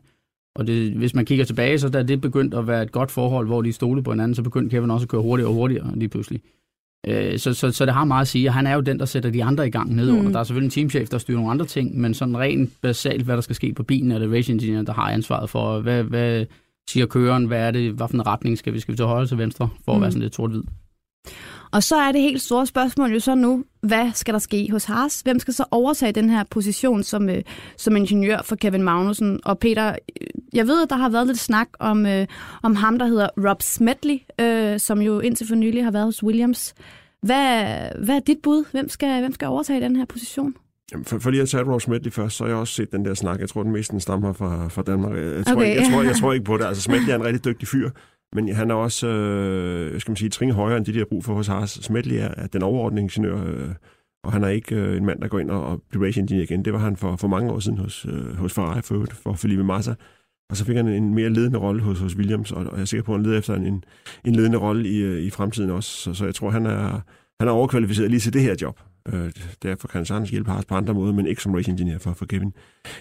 Og 0.56 0.66
det, 0.66 0.92
hvis 0.92 1.14
man 1.14 1.24
kigger 1.24 1.44
tilbage, 1.44 1.78
så 1.78 1.88
da 1.88 2.02
det 2.02 2.20
begyndte 2.20 2.56
at 2.56 2.66
være 2.66 2.82
et 2.82 2.92
godt 2.92 3.10
forhold, 3.10 3.46
hvor 3.46 3.62
de 3.62 3.72
stolede 3.72 4.02
på 4.04 4.10
hinanden, 4.10 4.34
så 4.34 4.42
begyndte 4.42 4.70
Kevin 4.76 4.90
også 4.90 5.04
at 5.04 5.08
køre 5.08 5.22
hurtigere 5.22 5.50
og 5.50 5.54
hurtigere 5.54 5.92
lige 5.94 6.08
pludselig. 6.08 6.40
Øh, 7.06 7.38
så, 7.38 7.54
så, 7.54 7.70
så 7.70 7.86
det 7.86 7.94
har 7.94 8.04
meget 8.04 8.20
at 8.20 8.28
sige, 8.28 8.50
han 8.50 8.66
er 8.66 8.74
jo 8.74 8.80
den, 8.80 8.98
der 8.98 9.04
sætter 9.04 9.30
de 9.30 9.44
andre 9.44 9.66
i 9.66 9.70
gang 9.70 9.94
nedover. 9.94 10.20
Mm. 10.20 10.26
Mm. 10.26 10.32
Der 10.32 10.40
er 10.40 10.44
selvfølgelig 10.44 10.66
en 10.66 10.70
teamchef, 10.70 11.08
der 11.08 11.18
styrer 11.18 11.36
nogle 11.38 11.50
andre 11.50 11.66
ting, 11.66 12.00
men 12.00 12.14
sådan 12.14 12.38
rent 12.38 12.70
basalt, 12.82 13.22
hvad 13.24 13.34
der 13.34 13.40
skal 13.40 13.56
ske 13.56 13.72
på 13.72 13.82
bilen, 13.82 14.12
er 14.12 14.18
det 14.18 14.32
race 14.32 14.52
engineer, 14.52 14.82
der 14.82 14.92
har 14.92 15.10
ansvaret 15.10 15.50
for, 15.50 15.80
hvad, 15.80 16.02
hvad 16.02 16.46
siger 16.90 17.06
køren, 17.06 17.44
hvad 17.44 17.58
er 17.60 17.70
det, 17.70 17.92
hvad 17.92 18.08
for 18.08 18.14
en 18.14 18.26
retning 18.26 18.58
skal 18.58 18.72
vi, 18.72 18.80
skal 18.80 18.92
vi 18.92 18.96
til 18.96 19.06
højre 19.06 19.26
til 19.26 19.38
venstre, 19.38 19.68
for 19.84 19.92
at 19.92 19.98
Mm. 19.98 20.02
være 20.02 20.10
sådan 20.10 20.22
lidt 20.22 20.34
sort-hvid. 20.34 20.62
Og 21.72 21.82
så 21.82 21.96
er 21.96 22.12
det 22.12 22.20
helt 22.20 22.42
store 22.42 22.66
spørgsmål 22.66 23.10
jo 23.12 23.20
så 23.20 23.34
nu, 23.34 23.64
hvad 23.82 24.10
skal 24.14 24.34
der 24.34 24.38
ske 24.40 24.68
hos 24.70 24.84
Haas? 24.84 25.20
Hvem 25.20 25.38
skal 25.38 25.54
så 25.54 25.64
overtage 25.70 26.12
den 26.12 26.30
her 26.30 26.44
position 26.50 27.02
som, 27.02 27.28
øh, 27.28 27.42
som 27.76 27.96
ingeniør 27.96 28.38
for 28.44 28.56
Kevin 28.56 28.82
Magnussen? 28.82 29.40
Og 29.44 29.58
Peter, 29.58 29.96
jeg 30.54 30.66
ved, 30.66 30.82
at 30.82 30.90
der 30.90 30.96
har 30.96 31.08
været 31.08 31.26
lidt 31.26 31.38
snak 31.38 31.68
om, 31.78 32.06
øh, 32.06 32.26
om 32.62 32.74
ham, 32.74 32.98
der 32.98 33.06
hedder 33.06 33.28
Rob 33.48 33.62
Smedley, 33.62 34.18
øh, 34.40 34.80
som 34.80 35.00
jo 35.02 35.20
indtil 35.20 35.46
for 35.48 35.54
nylig 35.54 35.84
har 35.84 35.90
været 35.90 36.04
hos 36.04 36.22
Williams. 36.22 36.74
Hvad, 37.22 37.64
hvad 38.04 38.16
er 38.16 38.20
dit 38.20 38.38
bud? 38.42 38.64
Hvem 38.72 38.88
skal, 38.88 39.20
hvem 39.20 39.32
skal 39.32 39.48
overtage 39.48 39.80
den 39.80 39.96
her 39.96 40.04
position? 40.04 40.54
Jamen, 40.92 41.04
for, 41.04 41.18
for 41.18 41.30
lige 41.30 41.42
at 41.42 41.48
tage 41.48 41.64
Ross 41.72 41.84
Smedley 41.84 42.12
først, 42.12 42.36
så 42.36 42.44
har 42.44 42.48
jeg 42.48 42.56
også 42.58 42.74
set 42.74 42.92
den 42.92 43.04
der 43.04 43.14
snak. 43.14 43.40
Jeg 43.40 43.48
tror, 43.48 43.62
den 43.62 43.72
mest 43.72 43.90
den 43.90 44.00
stammer 44.00 44.32
fra, 44.32 44.68
fra 44.68 44.82
Danmark. 44.82 45.16
Jeg 45.16 45.46
tror, 45.46 45.54
Okay. 45.54 45.70
okay. 45.70 45.76
jeg, 45.76 45.86
tror, 45.92 46.02
jeg 46.02 46.14
tror 46.20 46.32
ikke 46.32 46.44
på 46.44 46.56
det. 46.56 46.64
Altså, 46.64 46.82
Smedley 46.82 47.10
er 47.10 47.14
en 47.16 47.24
rigtig 47.24 47.44
dygtig 47.44 47.68
fyr, 47.68 47.90
men 48.34 48.54
han 48.54 48.70
er 48.70 48.74
også, 48.74 49.06
øh, 49.06 50.00
skal 50.00 50.10
man 50.10 50.16
sige, 50.16 50.28
tringe 50.30 50.54
højere 50.54 50.76
end 50.76 50.84
de, 50.86 50.92
de 50.92 50.98
har 50.98 51.06
brug 51.10 51.24
for 51.24 51.34
hos 51.34 51.46
Haas. 51.46 51.70
Smedley 51.70 52.16
er, 52.16 52.28
er 52.36 52.46
den 52.46 52.62
overordnede 52.62 53.02
ingeniør, 53.02 53.44
øh, 53.46 53.68
og 54.24 54.32
han 54.32 54.44
er 54.44 54.48
ikke 54.48 54.74
øh, 54.74 54.96
en 54.96 55.04
mand, 55.04 55.20
der 55.20 55.28
går 55.28 55.38
ind 55.38 55.50
og, 55.50 55.66
og 55.66 55.82
bliver 55.90 56.06
race 56.06 56.20
engineer 56.20 56.42
igen. 56.44 56.64
Det 56.64 56.72
var 56.72 56.78
han 56.78 56.96
for, 56.96 57.16
for 57.16 57.28
mange 57.28 57.52
år 57.52 57.58
siden 57.58 57.78
hos, 57.78 58.06
øh, 58.08 58.36
hos 58.36 58.54
Ferrari, 58.54 58.82
for, 58.82 59.06
for 59.22 59.32
Felipe 59.32 59.64
Massa. 59.64 59.94
Og 60.50 60.56
så 60.56 60.64
fik 60.64 60.76
han 60.76 60.88
en 60.88 61.14
mere 61.14 61.28
ledende 61.30 61.58
rolle 61.58 61.82
hos, 61.82 61.98
hos 62.00 62.16
Williams, 62.16 62.52
og, 62.52 62.64
og 62.66 62.74
jeg 62.74 62.80
er 62.80 62.84
sikker 62.84 63.04
på, 63.04 63.12
at 63.14 63.18
han 63.18 63.26
leder 63.26 63.38
efter 63.38 63.54
en, 63.54 63.84
en 64.24 64.34
ledende 64.34 64.58
rolle 64.58 64.88
i, 64.88 64.96
øh, 65.02 65.22
i 65.22 65.30
fremtiden 65.30 65.70
også. 65.70 65.90
Så, 65.90 66.14
så 66.14 66.24
jeg 66.24 66.34
tror, 66.34 66.50
han 66.50 66.66
er, 66.66 67.00
han 67.40 67.48
er 67.48 67.52
overkvalificeret 67.52 68.10
lige 68.10 68.20
til 68.20 68.32
det 68.32 68.42
her 68.42 68.54
job. 68.62 68.80
Øh, 69.12 69.30
derfor 69.62 69.88
kan 69.88 69.98
han 69.98 70.06
sagtens 70.06 70.30
hjælpe 70.30 70.50
Haas 70.50 70.64
på 70.64 70.74
andre 70.74 70.94
måder, 70.94 71.12
men 71.12 71.26
ikke 71.26 71.42
som 71.42 71.54
race 71.54 71.70
engineer 71.70 71.98
for, 71.98 72.12
for 72.12 72.26
Kevin. 72.26 72.52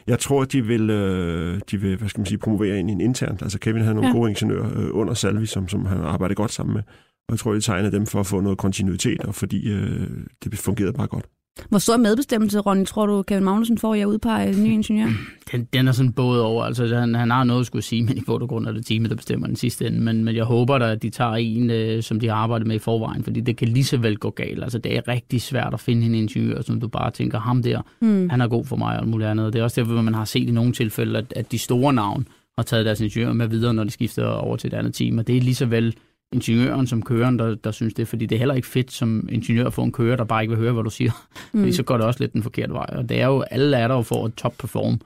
Jeg 0.07 0.19
tror, 0.19 0.43
de 0.45 0.65
vil, 0.65 0.89
øh, 0.89 1.62
de 1.71 1.77
vil 1.77 1.97
hvad 1.97 2.09
skal 2.09 2.19
man 2.19 2.25
sige, 2.25 2.38
promovere 2.38 2.79
ind 2.79 2.89
i 2.89 2.93
en 2.93 3.01
internt. 3.01 3.41
Altså 3.41 3.59
Kevin 3.59 3.81
havde 3.81 3.95
nogle 3.95 4.09
Ja. 4.09 4.15
gode 4.15 4.29
ingeniører 4.29 4.79
øh, 4.79 4.89
under 4.91 5.13
Salvi, 5.13 5.45
som, 5.45 5.67
som 5.67 5.85
han 5.85 5.97
arbejder 6.01 6.35
godt 6.35 6.51
sammen 6.51 6.73
med. 6.73 6.83
Og 7.27 7.31
jeg 7.31 7.39
tror, 7.39 7.53
de 7.53 7.62
tegnede 7.62 7.91
dem 7.91 8.05
for 8.05 8.19
at 8.19 8.25
få 8.25 8.39
noget 8.41 8.57
kontinuitet, 8.57 9.21
og 9.21 9.35
fordi 9.35 9.71
øh, 9.71 10.07
det 10.43 10.57
fungerede 10.59 10.93
bare 10.93 11.07
godt. 11.07 11.25
Hvor 11.69 11.79
stor 11.79 11.98
medbestemmelse, 11.98 12.60
Ronny, 12.60 12.86
tror 12.86 13.05
du, 13.05 13.22
Kevin 13.22 13.43
Magnussen 13.43 13.77
får 13.77 13.95
i 13.95 14.01
at 14.01 14.05
udpege 14.05 14.50
en 14.50 14.63
ny 14.63 14.67
ingeniør? 14.67 15.07
Den, 15.51 15.67
den 15.74 15.88
er 15.88 15.91
sådan 15.91 16.12
både 16.13 16.45
over, 16.45 16.63
altså 16.63 16.95
han, 16.95 17.15
han 17.15 17.31
har 17.31 17.43
noget 17.43 17.60
at 17.60 17.65
skulle 17.65 17.81
sige, 17.83 18.03
men 18.05 18.17
i 18.17 18.22
bund 18.25 18.43
og 18.43 18.50
grund 18.50 18.67
er 18.67 18.72
det 18.72 18.86
teamet, 18.86 19.10
der 19.10 19.15
bestemmer 19.15 19.48
den 19.48 19.55
sidste 19.55 19.88
ende. 19.88 20.00
Men, 20.01 20.24
men 20.24 20.36
jeg 20.36 20.43
håber 20.43 20.77
da, 20.77 20.91
at 20.91 21.01
de 21.03 21.10
tager 21.10 21.31
en, 21.33 21.69
øh, 21.69 22.03
som 22.03 22.19
de 22.19 22.27
har 22.27 22.36
arbejdet 22.36 22.67
med 22.67 22.75
i 22.75 22.79
forvejen, 22.79 23.24
fordi 23.24 23.41
det 23.41 23.57
kan 23.57 23.67
lige 23.67 23.83
så 23.83 23.98
vel 23.98 24.17
gå 24.17 24.29
galt. 24.29 24.63
Altså 24.63 24.77
det 24.77 24.98
er 24.98 25.07
rigtig 25.07 25.41
svært 25.41 25.74
at 25.74 25.79
finde 25.79 26.05
en 26.05 26.15
ingeniør, 26.15 26.62
som 26.62 26.79
du 26.79 26.88
bare 26.88 27.12
tænker, 27.12 27.39
ham 27.39 27.63
der, 27.63 27.81
Hmm. 28.00 28.29
han 28.29 28.41
er 28.41 28.48
god 28.48 28.65
for 28.65 28.75
mig 28.75 29.00
og 29.00 29.07
muligt 29.07 29.29
andet. 29.29 29.53
Det 29.53 29.60
er 29.60 29.63
også 29.63 29.81
derfor, 29.81 30.01
man 30.01 30.13
har 30.13 30.25
set 30.25 30.48
i 30.50 30.51
nogle 30.51 30.74
tilfælde, 30.74 31.17
at, 31.19 31.33
at 31.36 31.51
de 31.51 31.57
store 31.57 31.93
navn 31.93 32.27
har 32.57 32.63
taget 32.63 32.86
deres 32.86 33.01
ingeniør 33.01 33.33
med 33.33 33.48
videre, 33.48 33.74
når 33.74 33.83
de 33.83 33.89
skifter 33.91 34.25
over 34.25 34.55
til 34.57 34.67
et 34.67 34.74
andet 34.74 34.93
team. 34.93 35.17
Og 35.17 35.27
det 35.27 35.38
er 35.38 35.41
lige 35.41 35.55
så 35.55 35.65
vel 35.65 35.95
ingeniøren 36.33 36.87
som 36.87 37.01
køreren, 37.01 37.39
der, 37.39 37.55
der 37.55 37.71
synes 37.71 37.93
det, 37.93 38.07
fordi 38.07 38.25
det 38.25 38.35
er 38.35 38.39
heller 38.39 38.55
ikke 38.55 38.67
fedt 38.67 38.91
som 38.91 39.27
ingeniør 39.31 39.65
at 39.65 39.73
få 39.73 39.83
en 39.83 39.91
kører, 39.91 40.15
der 40.15 40.23
bare 40.23 40.43
ikke 40.43 40.51
vil 40.51 40.59
høre, 40.59 40.73
hvad 40.73 40.83
du 40.83 40.89
siger. 40.89 41.11
Mm. 41.53 41.59
Fordi 41.59 41.71
så 41.71 41.83
går 41.83 41.97
det 41.97 42.05
også 42.05 42.19
lidt 42.19 42.33
den 42.33 42.43
forkerte 42.43 42.73
vej. 42.73 42.85
Og 42.89 43.09
det 43.09 43.21
er 43.21 43.25
jo, 43.25 43.41
alle 43.41 43.77
er 43.77 43.87
der 43.87 43.95
jo 43.95 44.01
for 44.01 44.25
at 44.25 44.33
top 44.33 44.53
perform. 44.59 45.01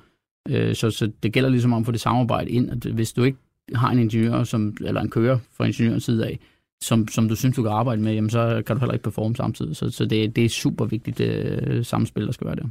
Øh, 0.49 0.75
så, 0.75 0.91
så 0.91 1.11
det 1.23 1.33
gælder 1.33 1.49
ligesom 1.49 1.73
om 1.73 1.79
at 1.79 1.85
få 1.85 1.91
det 1.91 2.01
samarbejde 2.01 2.49
ind, 2.49 2.71
at 2.71 2.93
hvis 2.93 3.13
du 3.13 3.23
ikke 3.23 3.37
har 3.75 3.91
en 3.91 3.99
ingeniør, 3.99 4.43
som, 4.43 4.77
eller 4.81 5.01
en 5.01 5.09
kører 5.09 5.37
fra 5.53 5.65
ingeniørens 5.65 6.03
side 6.03 6.25
af, 6.25 6.39
som, 6.81 7.07
som 7.07 7.29
du 7.29 7.35
synes, 7.35 7.55
du 7.55 7.63
kan 7.63 7.71
arbejde 7.71 8.01
med, 8.01 8.13
jamen 8.13 8.29
så 8.29 8.63
kan 8.67 8.75
du 8.75 8.79
heller 8.79 8.93
ikke 8.93 9.03
performe 9.03 9.35
samtidig. 9.35 9.75
Så, 9.75 9.89
så 9.89 10.05
det, 10.05 10.35
det 10.35 10.45
er 10.45 10.49
super 10.49 10.85
vigtigt 10.85 11.19
øh, 11.19 11.85
samspil, 11.85 12.25
der 12.25 12.31
skal 12.31 12.47
være 12.47 12.55
der. 12.55 12.67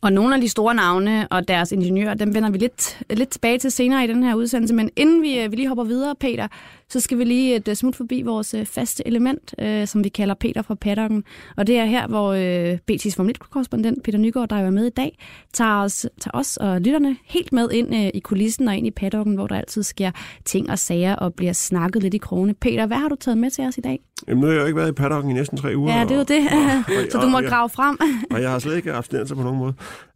Og 0.00 0.12
nogle 0.12 0.34
af 0.34 0.40
de 0.40 0.48
store 0.48 0.74
navne 0.74 1.28
og 1.28 1.48
deres 1.48 1.72
ingeniører, 1.72 2.14
dem 2.14 2.34
vender 2.34 2.50
vi 2.50 2.58
lidt, 2.58 3.02
lidt 3.10 3.28
tilbage 3.28 3.58
til 3.58 3.70
senere 3.70 4.04
i 4.04 4.06
den 4.06 4.22
her 4.22 4.34
udsendelse. 4.34 4.74
Men 4.74 4.90
inden 4.96 5.22
vi, 5.22 5.38
øh, 5.38 5.50
vi 5.50 5.56
lige 5.56 5.68
hopper 5.68 5.84
videre, 5.84 6.14
Peter, 6.20 6.48
så 6.90 7.00
skal 7.00 7.18
vi 7.18 7.24
lige 7.24 7.56
et 7.56 7.68
øh, 7.68 7.74
smut 7.74 7.96
forbi 7.96 8.22
vores 8.22 8.54
øh, 8.54 8.66
faste 8.66 9.06
element, 9.06 9.54
øh, 9.58 9.86
som 9.86 10.04
vi 10.04 10.08
kalder 10.08 10.34
Peter 10.34 10.62
fra 10.62 10.74
paddocken. 10.74 11.24
Og 11.56 11.66
det 11.66 11.78
er 11.78 11.84
her, 11.84 12.06
hvor 12.06 12.32
øh, 12.32 12.78
BT's 12.90 13.16
Formel 13.16 13.34
1-korrespondent 13.42 14.02
Peter 14.04 14.18
Nygaard, 14.18 14.48
der 14.48 14.56
er 14.56 14.70
med 14.70 14.86
i 14.86 14.90
dag, 14.90 15.18
tager 15.52 15.82
os, 15.82 16.06
tager 16.20 16.38
os 16.38 16.56
og 16.56 16.80
lytterne 16.80 17.16
helt 17.24 17.52
med 17.52 17.70
ind 17.70 17.94
øh, 17.94 18.10
i 18.14 18.20
kulissen 18.20 18.68
og 18.68 18.76
ind 18.76 18.86
i 18.86 18.90
paddocken, 18.90 19.34
hvor 19.34 19.46
der 19.46 19.56
altid 19.56 19.82
sker 19.82 20.10
ting 20.44 20.70
og 20.70 20.78
sager 20.78 21.16
og 21.16 21.34
bliver 21.34 21.52
snakket 21.52 22.02
lidt 22.02 22.14
i 22.14 22.18
krone. 22.18 22.54
Peter, 22.54 22.86
hvad 22.86 22.96
har 22.96 23.08
du 23.08 23.16
taget 23.20 23.38
med 23.38 23.50
til 23.50 23.64
os 23.64 23.78
i 23.78 23.80
dag? 23.80 24.00
Jamen, 24.28 24.40
nu 24.40 24.46
har 24.46 24.54
jeg 24.54 24.60
jo 24.60 24.66
ikke 24.66 24.76
været 24.76 24.88
i 24.88 24.92
paddocken 24.92 25.30
i 25.30 25.34
næsten 25.34 25.58
tre 25.58 25.76
uger. 25.76 25.98
Ja, 25.98 26.02
det 26.02 26.10
er 26.10 26.16
jo 26.16 26.22
det. 26.22 26.52
Og, 26.52 26.94
og, 26.96 27.04
så 27.12 27.18
du 27.18 27.28
må 27.28 27.38
og, 27.38 27.44
grave 27.44 27.68
frem. 27.68 27.98
og 28.30 28.42
jeg 28.42 28.50
har 28.50 28.58
slet 28.58 28.76
ikke 28.76 28.92
abstinenser 28.92 29.34
på 29.34 29.42
nogen 29.42 29.58
måde. 29.58 29.74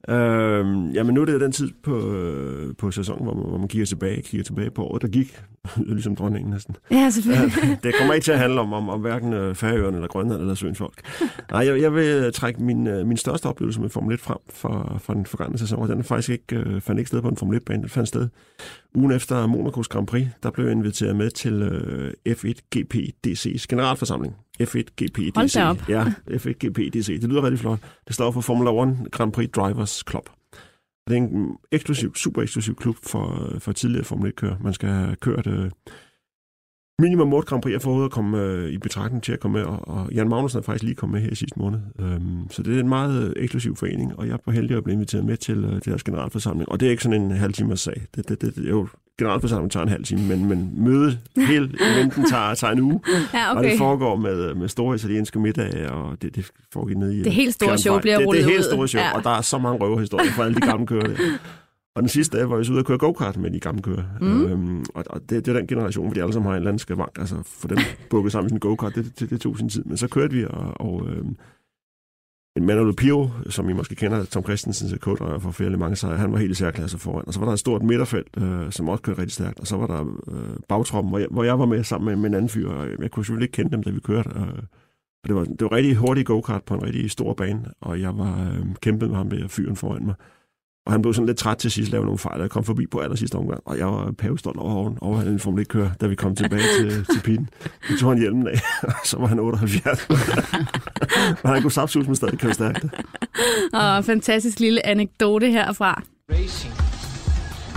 Øhm, 0.08 0.90
jamen, 0.90 1.14
nu 1.14 1.20
er 1.20 1.24
det 1.24 1.40
den 1.40 1.52
tid 1.52 1.70
på, 1.82 2.14
øh, 2.14 2.74
på 2.78 2.90
sæsonen, 2.90 3.24
hvor 3.24 3.34
man, 3.34 3.44
hvor 3.48 3.58
man 3.58 3.68
kigger 3.68 3.86
tilbage, 3.86 4.22
kigger 4.22 4.44
tilbage 4.44 4.70
på 4.70 4.84
året, 4.84 5.02
der 5.02 5.08
gik. 5.08 5.42
ligesom 5.76 6.16
dronningen 6.16 6.50
næsten. 6.50 6.76
Ja, 6.90 7.10
selvfølgelig. 7.10 7.52
det 7.82 7.94
kommer 7.98 8.14
ikke 8.14 8.24
til 8.24 8.32
at 8.32 8.38
handle 8.38 8.60
om, 8.60 8.72
om, 8.72 8.88
om 8.88 9.00
hverken 9.00 9.32
øh, 9.32 9.54
Færøerne 9.54 9.96
eller 9.96 10.08
Grønland 10.08 10.40
eller 10.40 10.54
Søens 10.54 10.78
folk. 10.78 10.94
Nej, 11.50 11.66
jeg, 11.66 11.80
jeg 11.80 11.94
vil 11.94 12.04
øh, 12.04 12.32
trække 12.32 12.62
min, 12.62 12.86
øh, 12.86 13.06
min 13.06 13.16
største 13.16 13.46
oplevelse 13.46 13.80
med 13.80 13.88
Formel 13.88 14.14
1 14.14 14.20
frem 14.20 14.38
for, 14.50 15.00
for 15.04 15.14
den 15.14 15.26
forgangne 15.26 15.58
sæson, 15.58 15.78
og 15.78 15.88
den 15.88 15.98
er 15.98 16.02
faktisk 16.02 16.28
ikke, 16.28 16.56
øh, 16.56 16.80
fandt 16.80 16.98
ikke 16.98 17.08
sted 17.08 17.22
på 17.22 17.28
en 17.28 17.36
Formel 17.36 17.58
1-bane. 17.58 17.80
Den 17.80 17.88
fandt 17.88 18.08
sted 18.08 18.28
ugen 18.94 19.12
efter 19.12 19.46
Monacos 19.46 19.88
Grand 19.88 20.06
Prix. 20.06 20.26
Der 20.42 20.50
blev 20.50 20.66
jeg 20.66 20.72
inviteret 20.72 21.16
med 21.16 21.30
til 21.30 21.62
øh, 21.62 22.12
F1 22.28 22.54
GPDC's 22.76 23.66
generalforsamling. 23.68 24.36
F1 24.62 24.82
GPDC. 25.04 25.34
Hold 25.36 25.54
da 25.54 25.68
op. 25.68 25.88
Ja, 25.88 26.04
F1 26.30 26.52
GPDC. 26.52 27.20
Det 27.20 27.30
lyder 27.30 27.42
rigtig 27.42 27.58
flot. 27.58 27.78
Det 28.06 28.14
står 28.14 28.30
for 28.30 28.40
Formula 28.40 28.82
1 28.82 29.08
Grand 29.12 29.32
Prix 29.32 29.50
Drivers 29.50 30.04
Club. 30.10 30.28
Det 31.08 31.16
er 31.16 31.22
en 31.22 31.56
eksklusiv, 31.72 32.14
super 32.14 32.42
eksklusiv 32.42 32.76
klub 32.76 32.96
for, 33.02 33.56
for 33.58 33.72
tidligere 33.72 34.04
Formel 34.04 34.30
1-kører. 34.30 34.56
Man 34.60 34.74
skal 34.74 34.88
have 34.88 35.16
kørt 35.16 35.46
øh, 35.46 35.70
minimum 37.02 37.32
8 37.32 37.46
Grand 37.46 37.62
Prix 37.62 37.82
for 37.82 38.04
at 38.04 38.10
komme 38.10 38.38
øh, 38.38 38.70
i 38.70 38.78
betragtning 38.78 39.22
til 39.22 39.32
at 39.32 39.40
komme 39.40 39.58
med, 39.58 39.66
og, 39.66 39.88
og 39.88 40.12
Jan 40.12 40.28
Magnussen 40.28 40.58
er 40.58 40.62
faktisk 40.62 40.82
lige 40.82 40.94
kommet 40.94 41.14
med 41.14 41.22
her 41.22 41.32
i 41.32 41.34
sidste 41.34 41.58
måned. 41.58 41.78
Øhm, 41.98 42.50
så 42.50 42.62
det 42.62 42.76
er 42.76 42.80
en 42.80 42.88
meget 42.88 43.34
øh, 43.36 43.42
eksklusiv 43.42 43.76
forening, 43.76 44.18
og 44.18 44.28
jeg 44.28 44.38
er 44.46 44.50
heldig 44.50 44.76
at 44.76 44.84
blive 44.84 44.94
inviteret 44.94 45.24
med 45.24 45.36
til, 45.36 45.64
øh, 45.64 45.80
deres 45.84 46.02
generalforsamling. 46.02 46.68
Og 46.68 46.80
det 46.80 46.86
er 46.86 46.90
ikke 46.90 47.02
sådan 47.02 47.22
en 47.22 47.30
halv 47.30 47.52
timers 47.52 47.80
sag. 47.80 48.02
Det, 48.16 48.28
det, 48.28 48.40
det, 48.40 48.56
det, 48.56 48.70
jo, 48.70 48.88
generalforsamlingen 49.18 49.70
tager 49.70 49.82
en 49.82 49.88
halv 49.88 50.04
time, 50.04 50.22
men, 50.22 50.48
men 50.48 50.72
mødet, 50.76 51.18
hele 51.50 51.70
eventen 51.80 52.24
tager, 52.24 52.54
tager 52.54 52.72
en 52.72 52.80
uge. 52.80 53.00
Ja, 53.34 53.50
Og 53.50 53.56
okay. 53.56 53.70
det 53.70 53.78
foregår 53.78 54.16
med, 54.16 54.54
med 54.54 54.68
store 54.68 54.94
italienske 54.94 55.38
middage, 55.38 55.90
og 55.90 56.22
det, 56.22 56.36
det 56.36 56.50
foregår 56.72 56.94
nede 56.94 57.16
i... 57.18 57.22
Det 57.22 57.32
helt 57.32 57.54
store 57.54 57.78
show 57.78 58.00
bliver 58.00 58.14
det, 58.14 58.20
det 58.20 58.26
rullet 58.26 58.42
er 58.42 58.48
helt 58.48 58.58
ud. 58.58 58.64
store 58.64 58.88
show, 58.88 59.02
ja. 59.02 59.16
og 59.16 59.24
der 59.24 59.30
er 59.30 59.40
så 59.40 59.58
mange 59.58 59.84
røverhistorier 59.84 60.30
fra 60.30 60.44
alle 60.44 60.54
de 60.54 60.60
gamle 60.60 60.86
kører 60.86 61.06
der. 61.06 61.16
Og 61.94 62.02
den 62.02 62.08
sidste 62.08 62.38
dag 62.38 62.50
var 62.50 62.56
jeg 62.56 62.64
så 62.64 62.72
ude 62.72 62.80
at 62.80 62.86
køre 62.86 62.98
go-kart 62.98 63.36
med 63.36 63.50
de 63.50 63.60
gamle 63.60 63.82
kører. 63.82 64.04
Mm. 64.20 64.44
Øhm, 64.44 64.84
og, 64.94 65.04
og 65.06 65.20
det, 65.20 65.46
det, 65.46 65.48
er 65.48 65.52
den 65.52 65.66
generation, 65.66 66.06
hvor 66.06 66.14
de 66.14 66.22
alle 66.22 66.32
sammen 66.32 66.46
har 66.46 66.52
en 66.52 66.56
eller 66.56 66.70
anden 66.70 66.78
skavank. 66.78 67.18
Altså 67.18 67.42
for 67.42 67.68
dem 67.68 67.78
bukket 68.10 68.32
sammen 68.32 68.50
i 68.50 68.54
en 68.54 68.60
go-kart, 68.60 68.94
det, 68.94 69.20
det, 69.20 69.30
det, 69.30 69.40
tog 69.40 69.58
sin 69.58 69.68
tid. 69.68 69.84
Men 69.84 69.96
så 69.96 70.08
kørte 70.08 70.34
vi, 70.34 70.44
og, 70.44 70.80
og 70.80 71.08
øhm, 71.08 71.36
en 72.56 72.66
Manuel 72.66 72.96
Pio, 72.96 73.30
som 73.48 73.68
I 73.68 73.72
måske 73.72 73.94
kender, 73.94 74.24
Tom 74.24 74.42
Christensens 74.42 74.94
co 75.00 75.16
for 75.16 75.50
flere 75.50 75.70
mange 75.70 75.96
sejre, 75.96 76.18
han 76.18 76.32
var 76.32 76.38
helt 76.38 76.50
i 76.50 76.54
særklasse 76.54 76.98
foran. 76.98 77.26
Og 77.26 77.34
så 77.34 77.40
var 77.40 77.46
der 77.46 77.52
et 77.52 77.58
stort 77.58 77.82
midterfelt, 77.82 78.36
øh, 78.36 78.72
som 78.72 78.88
også 78.88 79.02
kørte 79.02 79.20
rigtig 79.20 79.34
stærkt. 79.34 79.60
Og 79.60 79.66
så 79.66 79.76
var 79.76 79.86
der 79.86 80.00
øh, 80.28 80.56
bagtroppen, 80.68 81.10
hvor 81.10 81.18
jeg, 81.18 81.28
hvor 81.30 81.44
jeg 81.44 81.58
var 81.58 81.66
med 81.66 81.84
sammen 81.84 82.06
med, 82.06 82.16
med 82.16 82.30
en 82.30 82.34
anden 82.34 82.48
fyr. 82.48 82.68
Og 82.68 82.88
jeg 83.02 83.10
kunne 83.10 83.24
selvfølgelig 83.24 83.44
ikke 83.44 83.56
kende 83.56 83.70
dem, 83.70 83.82
da 83.82 83.90
vi 83.90 84.00
kørte. 84.00 84.30
Øh, 84.36 84.62
og 85.22 85.28
det 85.28 85.34
var, 85.34 85.44
det 85.44 85.60
var 85.60 85.72
rigtig 85.72 85.96
hurtigt 85.96 86.26
go-kart 86.26 86.64
på 86.64 86.74
en 86.74 86.82
rigtig 86.82 87.10
stor 87.10 87.34
bane, 87.34 87.64
og 87.80 88.00
jeg 88.00 88.18
var 88.18 88.50
øh, 88.50 88.66
kæmpet 88.80 89.08
med 89.08 89.16
ham 89.16 89.30
der 89.30 89.48
fyren 89.48 89.76
foran 89.76 90.06
mig. 90.06 90.14
Og 90.86 90.92
han 90.92 91.02
blev 91.02 91.14
sådan 91.14 91.26
lidt 91.26 91.38
træt 91.38 91.56
til 91.56 91.70
sidst, 91.70 91.90
lavede 91.90 92.06
nogle 92.06 92.18
fejl, 92.18 92.36
og 92.36 92.42
jeg 92.42 92.50
kom 92.50 92.64
forbi 92.64 92.86
på 92.86 92.98
aller 92.98 93.16
sidste 93.16 93.34
omgang, 93.34 93.60
og 93.64 93.78
jeg 93.78 93.86
var 93.86 94.12
pavestolt 94.18 94.56
over, 94.56 94.94
over 95.00 95.16
han 95.16 95.28
en 95.28 95.38
Formel 95.38 95.62
1-kører, 95.62 95.90
da 96.00 96.06
vi 96.06 96.14
kom 96.14 96.36
tilbage 96.36 96.62
til, 96.78 96.90
til 97.12 97.20
pitten. 97.24 97.48
Så 97.88 97.98
tog 98.00 98.10
han 98.10 98.18
hjelmen 98.18 98.46
af, 98.48 98.60
og 98.82 98.92
så 99.10 99.18
var 99.18 99.26
han 99.26 99.38
78. 99.38 100.08
Men 101.42 101.52
han 101.52 101.62
kunne 101.62 101.72
sapsus 101.72 102.06
med 102.06 102.16
stadig 102.16 102.38
køre 102.38 102.54
stærkt. 102.54 102.84
Og 103.72 103.98
en 103.98 104.04
fantastisk 104.04 104.60
lille 104.60 104.86
anekdote 104.86 105.50
herfra. 105.50 106.02
Racing, 106.30 106.74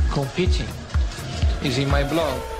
competing 0.09 0.69
is 1.65 1.77
in 1.77 1.87
my 1.87 2.09
blood. 2.11 2.55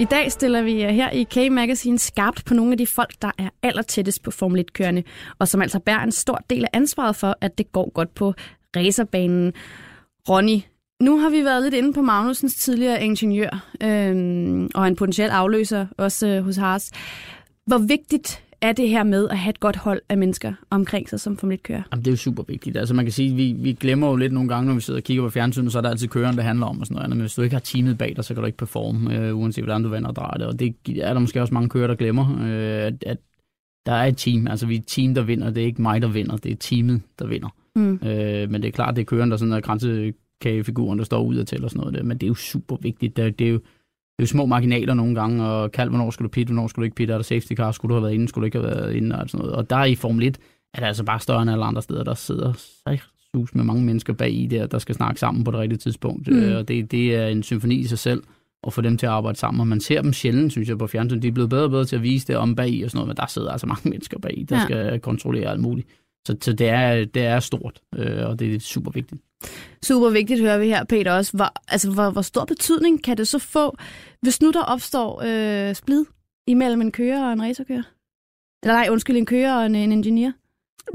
I 0.00 0.04
dag 0.04 0.32
stiller 0.32 0.62
vi 0.62 0.80
jer 0.80 0.90
her 0.90 1.10
i 1.10 1.22
K-Magazine 1.22 1.98
skarpt 1.98 2.44
på 2.44 2.54
nogle 2.54 2.72
af 2.72 2.78
de 2.78 2.86
folk, 2.86 3.14
der 3.22 3.30
er 3.38 3.48
allertættest 3.62 4.22
på 4.22 4.30
Formel 4.30 4.64
1-kørende, 4.70 5.02
og 5.38 5.48
som 5.48 5.62
altså 5.62 5.78
bærer 5.80 6.02
en 6.02 6.12
stor 6.12 6.40
del 6.50 6.64
af 6.64 6.68
ansvaret 6.72 7.16
for, 7.16 7.36
at 7.40 7.58
det 7.58 7.72
går 7.72 7.90
godt 7.94 8.14
på 8.14 8.34
racerbanen. 8.76 9.52
Ronny, 10.28 10.60
nu 11.02 11.18
har 11.18 11.30
vi 11.30 11.44
været 11.44 11.62
lidt 11.62 11.74
inde 11.74 11.92
på 11.92 12.02
Magnusens 12.02 12.54
tidligere 12.54 13.04
ingeniør, 13.04 13.68
øh, 13.82 14.68
og 14.74 14.88
en 14.88 14.96
potentiel 14.96 15.30
afløser 15.30 15.86
også 15.98 16.26
øh, 16.28 16.44
hos 16.44 16.56
Haas. 16.56 16.92
Hvor 17.66 17.78
vigtigt 17.78 18.42
er 18.60 18.72
det 18.72 18.88
her 18.88 19.04
med 19.04 19.28
at 19.28 19.38
have 19.38 19.50
et 19.50 19.60
godt 19.60 19.76
hold 19.76 20.00
af 20.08 20.18
mennesker 20.18 20.52
omkring 20.70 21.08
sig 21.08 21.20
som 21.20 21.36
Formel 21.36 21.58
1-kører? 21.58 21.82
Jamen, 21.92 22.04
det 22.04 22.10
er 22.10 22.12
jo 22.12 22.16
super 22.16 22.42
vigtigt. 22.48 22.76
Altså, 22.76 22.94
man 22.94 23.04
kan 23.04 23.12
sige, 23.12 23.34
vi, 23.34 23.54
vi 23.58 23.72
glemmer 23.72 24.08
jo 24.08 24.16
lidt 24.16 24.32
nogle 24.32 24.48
gange, 24.48 24.66
når 24.66 24.74
vi 24.74 24.80
sidder 24.80 25.00
og 25.00 25.04
kigger 25.04 25.22
på 25.24 25.30
fjernsynet, 25.30 25.72
så 25.72 25.78
er 25.78 25.82
der 25.82 25.90
altid 25.90 26.08
køren, 26.08 26.36
det 26.36 26.44
handler 26.44 26.66
om 26.66 26.80
og 26.80 26.86
sådan 26.86 26.94
noget 26.94 27.04
andet. 27.04 27.16
Men 27.16 27.22
hvis 27.22 27.34
du 27.34 27.42
ikke 27.42 27.54
har 27.54 27.60
teamet 27.60 27.98
bag 27.98 28.12
dig, 28.16 28.24
så 28.24 28.34
kan 28.34 28.40
du 28.40 28.46
ikke 28.46 28.58
performe, 28.58 29.16
øh, 29.16 29.38
uanset 29.38 29.64
hvordan 29.64 29.82
du 29.82 29.88
vender 29.88 30.08
og 30.08 30.16
drejer 30.16 30.38
det. 30.38 30.46
Og 30.46 30.60
det 30.60 30.74
er 30.88 31.12
der 31.12 31.20
måske 31.20 31.40
også 31.40 31.54
mange 31.54 31.68
kører, 31.68 31.86
der 31.86 31.94
glemmer, 31.94 32.38
øh, 32.40 32.86
at, 32.86 33.04
at 33.06 33.18
der 33.86 33.92
er 33.92 34.04
et 34.04 34.16
team. 34.16 34.46
Altså, 34.46 34.66
vi 34.66 34.74
er 34.74 34.78
et 34.78 34.86
team, 34.86 35.14
der 35.14 35.22
vinder. 35.22 35.50
Det 35.50 35.62
er 35.62 35.66
ikke 35.66 35.82
mig, 35.82 36.02
der 36.02 36.08
vinder. 36.08 36.36
Det 36.36 36.52
er 36.52 36.56
teamet, 36.56 37.02
der 37.18 37.26
vinder. 37.26 37.48
Mm. 37.76 38.08
Øh, 38.08 38.50
men 38.50 38.62
det 38.62 38.68
er 38.68 38.72
klart, 38.72 38.96
det 38.96 39.02
er 39.02 39.06
køren, 39.06 39.30
der 39.30 39.36
sådan 39.36 39.52
er 39.52 39.60
grænsekagefiguren, 39.60 40.98
der 40.98 41.04
står 41.04 41.22
ud 41.22 41.36
og 41.36 41.40
og 41.40 41.70
sådan 41.70 41.80
noget. 41.80 41.94
Der. 41.94 42.02
Men 42.02 42.18
det 42.18 42.26
er 42.26 42.28
jo 42.28 42.34
super 42.34 42.76
vigtigt. 42.82 43.16
Det 43.16 43.24
er, 43.24 43.30
det 43.30 43.46
er 43.46 43.50
jo 43.50 43.60
det 44.18 44.22
er 44.22 44.26
jo 44.26 44.26
små 44.26 44.46
marginaler 44.46 44.94
nogle 44.94 45.14
gange, 45.14 45.44
og 45.44 45.72
kald, 45.72 45.88
hvornår 45.88 46.10
skulle 46.10 46.28
du 46.28 46.32
pit, 46.32 46.46
hvornår 46.46 46.66
skulle 46.66 46.82
du 46.82 46.84
ikke 46.84 46.94
pit, 46.94 47.10
er 47.10 47.14
der 47.14 47.22
safety 47.22 47.52
car, 47.52 47.72
skulle 47.72 47.90
du 47.90 47.94
have 47.94 48.02
været 48.02 48.14
inde, 48.14 48.28
skulle 48.28 48.42
du 48.42 48.44
ikke 48.44 48.58
have 48.58 48.76
været 48.76 48.94
inde, 48.94 49.18
og 49.18 49.30
sådan 49.30 49.38
noget. 49.38 49.54
Og 49.56 49.70
der 49.70 49.84
i 49.84 49.94
Formel 49.94 50.26
1 50.26 50.38
er 50.74 50.80
det 50.80 50.86
altså 50.86 51.04
bare 51.04 51.20
større 51.20 51.42
end 51.42 51.50
alle 51.50 51.64
andre 51.64 51.82
steder, 51.82 52.04
der 52.04 52.14
sidder 52.14 52.52
sus 53.34 53.54
med 53.54 53.64
mange 53.64 53.84
mennesker 53.84 54.12
bag 54.12 54.32
i 54.32 54.46
der, 54.46 54.66
der 54.66 54.78
skal 54.78 54.94
snakke 54.94 55.20
sammen 55.20 55.44
på 55.44 55.50
det 55.50 55.60
rigtige 55.60 55.78
tidspunkt. 55.78 56.28
Mm. 56.28 56.36
Mm. 56.36 56.56
Og 56.56 56.68
det, 56.68 56.90
det 56.90 57.14
er 57.14 57.26
en 57.26 57.42
symfoni 57.42 57.74
i 57.74 57.84
sig 57.84 57.98
selv, 57.98 58.22
at 58.66 58.72
få 58.72 58.80
dem 58.80 58.98
til 58.98 59.06
at 59.06 59.12
arbejde 59.12 59.38
sammen. 59.38 59.60
Og 59.60 59.66
man 59.66 59.80
ser 59.80 60.02
dem 60.02 60.12
sjældent, 60.12 60.52
synes 60.52 60.68
jeg, 60.68 60.78
på 60.78 60.86
fjernsyn. 60.86 61.22
De 61.22 61.28
er 61.28 61.32
blevet 61.32 61.50
bedre 61.50 61.64
og 61.64 61.70
bedre 61.70 61.84
til 61.84 61.96
at 61.96 62.02
vise 62.02 62.26
det 62.26 62.36
om 62.36 62.54
bag 62.54 62.70
i 62.70 62.82
og 62.82 62.90
sådan 62.90 62.98
noget, 62.98 63.08
men 63.08 63.16
der 63.16 63.26
sidder 63.26 63.50
altså 63.50 63.66
mange 63.66 63.88
mennesker 63.90 64.18
bag 64.18 64.38
i, 64.38 64.42
der 64.42 64.56
ja. 64.56 64.64
skal 64.64 65.00
kontrollere 65.00 65.50
alt 65.50 65.60
muligt. 65.60 65.88
Så, 66.26 66.36
så 66.40 66.52
det, 66.52 66.68
er, 66.68 67.04
det 67.04 67.22
er 67.22 67.40
stort, 67.40 67.80
øh, 67.96 68.28
og 68.28 68.38
det 68.38 68.54
er 68.54 68.60
super 68.60 68.90
vigtigt. 68.90 69.22
Super 69.82 70.10
vigtigt, 70.10 70.40
hører 70.40 70.58
vi 70.58 70.66
her, 70.66 70.84
Peter, 70.84 71.12
også. 71.12 71.36
Hvor, 71.36 71.52
altså, 71.68 71.90
hvor, 71.90 72.10
hvor 72.10 72.22
stor 72.22 72.44
betydning 72.44 73.04
kan 73.04 73.16
det 73.16 73.28
så 73.28 73.38
få, 73.38 73.76
hvis 74.22 74.42
nu 74.42 74.50
der 74.50 74.62
opstår 74.62 75.22
øh, 75.26 75.74
splid 75.74 76.04
imellem 76.46 76.80
en 76.80 76.92
kører 76.92 77.26
og 77.26 77.32
en 77.32 77.42
racerkører? 77.42 77.82
Eller 78.62 78.74
nej, 78.74 78.88
undskyld, 78.90 79.16
en 79.16 79.26
kører 79.26 79.56
og 79.58 79.66
en, 79.66 79.74
en 79.74 79.92
ingeniør? 79.92 80.30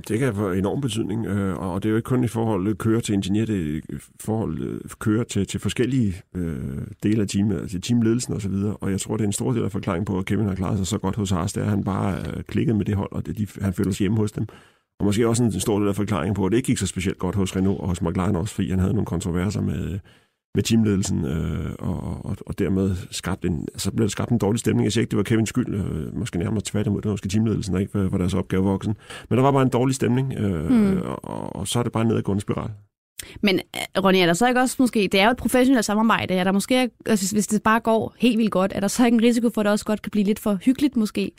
Det 0.08 0.20
kan 0.20 0.36
få 0.36 0.52
enorm 0.52 0.82
betydning, 0.82 1.26
øh, 1.26 1.58
og 1.60 1.84
det 1.84 1.90
er 1.90 1.92
jo 1.92 1.96
ikke 1.96 2.08
kun 2.08 2.24
i 2.24 2.28
forhold 2.28 2.66
til 2.66 2.76
kører 2.76 3.00
til 3.00 3.14
ingeniør, 3.14 3.46
det 3.46 3.76
er 3.76 3.78
i 3.78 3.98
forhold 4.20 4.60
øh, 4.60 4.80
kører 5.00 5.24
til, 5.24 5.48
til 5.48 5.60
forskellige 5.60 6.16
øh, 6.36 6.82
dele 7.04 7.22
af 7.22 7.28
teamet, 7.28 7.60
altså 7.60 7.80
teamledelsen 7.80 8.34
osv., 8.34 8.54
og 8.82 8.92
jeg 8.92 9.02
tror, 9.02 9.18
det 9.18 9.24
er 9.24 9.28
en 9.28 9.34
stor 9.34 9.52
del 9.52 9.64
af 9.64 9.72
forklaringen 9.72 10.06
på, 10.06 10.20
at 10.20 10.26
Kevin 10.26 10.48
har 10.48 10.56
klaret 10.56 10.78
sig 10.78 10.88
så 10.88 10.98
godt 10.98 11.16
hos 11.16 11.30
Haas, 11.30 11.54
det 11.54 11.62
er, 11.62 11.66
at 11.66 11.70
han 11.70 11.84
bare 11.84 12.44
klikket 12.44 12.76
med 12.76 12.86
det 12.86 12.96
hold, 12.96 13.12
og 13.12 13.26
det, 13.26 13.38
de, 13.38 13.48
han 13.62 13.74
føler 13.74 13.92
sig 13.92 14.04
hjemme 14.04 14.18
hos 14.18 14.32
dem. 14.32 14.48
Og 15.02 15.06
måske 15.06 15.28
også 15.28 15.44
en 15.44 15.60
stor 15.60 15.80
del 15.80 15.88
af 15.88 15.96
forklaringen 15.96 16.34
på, 16.34 16.46
at 16.46 16.52
det 16.52 16.58
ikke 16.58 16.68
gik 16.68 16.78
så 16.78 16.88
specielt 16.88 17.20
godt 17.20 17.36
hos 17.36 17.56
Renault 17.56 17.80
og 17.80 17.88
hos 17.88 18.02
McLaren 18.02 18.36
også, 18.36 18.56
fordi 18.56 18.70
han 18.70 18.80
havde 18.80 18.94
nogle 18.94 19.06
kontroverser 19.06 19.62
med, 19.62 20.00
med 20.56 20.64
teamledelsen, 20.64 21.26
øh, 21.26 21.72
og, 21.80 22.26
og, 22.26 22.38
og 22.46 22.60
dermed 22.60 22.96
skabt 23.12 23.46
en, 23.46 23.68
så 23.78 23.92
blev 23.92 24.04
der 24.06 24.10
skabt 24.10 24.32
en 24.32 24.38
dårlig 24.38 24.60
stemning. 24.60 24.84
Jeg 24.84 24.92
siger 24.92 25.02
ikke, 25.02 25.12
det 25.12 25.18
var 25.18 25.24
Kevins 25.24 25.50
skyld, 25.50 25.76
øh, 25.76 26.18
måske 26.18 26.40
nærmere 26.40 26.62
tværtimod, 26.66 27.02
det 27.02 27.06
var 27.06 27.14
måske 27.14 27.28
teamledelsen, 27.28 27.74
der 27.74 27.80
ikke 27.80 28.12
var, 28.12 28.18
deres 28.18 28.34
opgave 28.34 28.64
voksen. 28.64 28.96
Men 29.30 29.38
der 29.38 29.44
var 29.44 29.52
bare 29.52 29.62
en 29.62 29.70
dårlig 29.70 29.96
stemning, 29.96 30.34
øh, 30.34 30.66
Hmm. 30.68 30.92
hmm. 30.92 31.02
og, 31.24 31.56
og 31.56 31.68
så 31.68 31.80
er 31.80 31.84
det 31.84 31.92
bare 31.92 32.02
en 32.02 32.08
nedadgående 32.08 32.42
spiral. 32.42 32.70
Men 33.42 33.56
øh, 33.56 34.04
Ronny, 34.04 34.18
er 34.18 34.26
der 34.26 34.34
så 34.34 34.48
ikke 34.48 34.60
også 34.60 34.76
måske, 34.80 35.10
det 35.12 35.20
er 35.20 35.26
jo 35.26 35.32
et 35.32 35.38
professionelt 35.38 35.86
samarbejde, 35.86 36.34
er 36.34 36.44
der 36.44 36.52
måske, 36.52 36.90
altså, 37.06 37.36
hvis 37.36 37.48
det 37.48 37.64
bare 37.64 37.80
går 37.80 38.16
helt 38.18 38.38
vildt 38.38 38.52
godt, 38.52 38.72
er 38.76 38.80
der 38.80 38.88
så 38.88 39.06
ikke 39.06 39.16
en 39.16 39.24
risiko 39.24 39.50
for, 39.50 39.62
at 39.62 39.66
det 39.66 39.72
også 39.72 39.86
godt 39.86 40.02
kan 40.02 40.12
blive 40.12 40.26
lidt 40.26 40.40
for 40.40 40.58
hyggeligt 40.62 40.98
måske? 40.98 41.32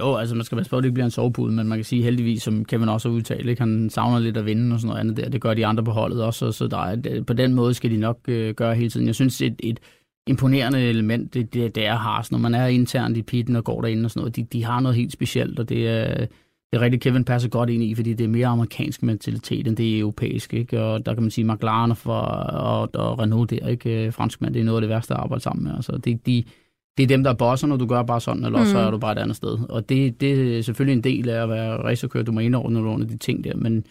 Jo, 0.00 0.14
altså 0.14 0.34
man 0.34 0.44
skal 0.44 0.56
passe 0.56 0.70
på, 0.70 0.76
at 0.76 0.82
det 0.82 0.88
ikke 0.88 0.94
bliver 0.94 1.04
en 1.04 1.10
sovepude, 1.10 1.52
men 1.52 1.68
man 1.68 1.78
kan 1.78 1.84
sige 1.84 2.02
heldigvis, 2.02 2.42
som 2.42 2.64
Kevin 2.64 2.88
også 2.88 3.08
har 3.08 3.16
udtalt, 3.16 3.48
ikke? 3.48 3.62
han 3.62 3.90
savner 3.90 4.18
lidt 4.18 4.36
at 4.36 4.46
vinde 4.46 4.74
og 4.74 4.80
sådan 4.80 4.88
noget 4.88 5.00
andet 5.00 5.16
der. 5.16 5.28
Det 5.28 5.40
gør 5.40 5.54
de 5.54 5.66
andre 5.66 5.84
på 5.84 5.90
holdet 5.90 6.22
også, 6.22 6.38
så, 6.38 6.52
så 6.52 6.66
der 6.66 6.78
er, 6.78 7.22
på 7.22 7.32
den 7.32 7.54
måde 7.54 7.74
skal 7.74 7.90
de 7.90 7.96
nok 7.96 8.18
øh, 8.28 8.54
gøre 8.54 8.74
hele 8.74 8.90
tiden. 8.90 9.06
Jeg 9.06 9.14
synes, 9.14 9.40
et, 9.40 9.56
et 9.58 9.80
imponerende 10.26 10.80
element, 10.80 11.34
det, 11.34 11.54
det, 11.54 11.74
det 11.74 11.86
er 11.86 11.96
Haas, 11.96 12.32
når 12.32 12.38
man 12.38 12.54
er 12.54 12.66
internt 12.66 13.16
i 13.16 13.22
pitten 13.22 13.56
og 13.56 13.64
går 13.64 13.80
derinde 13.80 14.06
og 14.06 14.10
sådan 14.10 14.20
noget. 14.20 14.36
De, 14.36 14.42
de 14.42 14.64
har 14.64 14.80
noget 14.80 14.96
helt 14.96 15.12
specielt, 15.12 15.58
og 15.58 15.68
det 15.68 15.88
er, 15.88 16.26
det 16.72 16.78
er 16.78 16.80
rigtigt, 16.80 17.02
Kevin 17.02 17.24
passer 17.24 17.48
godt 17.48 17.70
ind 17.70 17.82
i, 17.82 17.94
fordi 17.94 18.14
det 18.14 18.24
er 18.24 18.28
mere 18.28 18.46
amerikansk 18.46 19.02
mentalitet, 19.02 19.66
end 19.66 19.76
det 19.76 19.94
er 19.94 20.00
europæisk. 20.00 20.54
Ikke? 20.54 20.82
Og 20.82 21.06
der 21.06 21.14
kan 21.14 21.22
man 21.22 21.30
sige, 21.30 21.44
McLaren 21.44 21.90
og, 21.90 21.96
for, 21.96 22.12
og, 22.12 22.90
og 22.94 23.18
Renault 23.18 23.50
der, 23.50 23.68
ikke? 23.68 24.06
Øh, 24.06 24.12
franskmand, 24.12 24.54
det 24.54 24.60
er 24.60 24.64
noget 24.64 24.76
af 24.76 24.80
det 24.82 24.88
værste 24.88 25.14
at 25.14 25.20
arbejde 25.20 25.42
sammen 25.42 25.64
med. 25.64 25.74
Altså, 25.74 25.92
det, 26.04 26.26
de, 26.26 26.44
det 26.98 27.02
er 27.02 27.06
dem, 27.06 27.24
der 27.24 27.32
bosser, 27.32 27.66
når 27.66 27.76
du 27.76 27.86
gør 27.86 28.02
bare 28.02 28.20
sådan, 28.20 28.44
eller 28.44 28.58
Mm. 28.58 28.66
så 28.66 28.78
er 28.78 28.90
du 28.90 28.98
bare 28.98 29.12
et 29.12 29.18
andet 29.18 29.36
sted. 29.36 29.58
Og 29.68 29.88
det, 29.88 30.20
det 30.20 30.58
er 30.58 30.62
selvfølgelig 30.62 30.92
en 30.96 31.04
del 31.04 31.28
af 31.28 31.42
at 31.42 31.48
være 31.48 31.76
racerkører. 31.76 32.24
Du 32.24 32.32
må 32.32 32.40
indordne 32.40 32.78
dig 32.78 32.86
under 32.86 33.06
de 33.06 33.16
ting 33.16 33.44
der, 33.44 33.56
men 33.56 33.84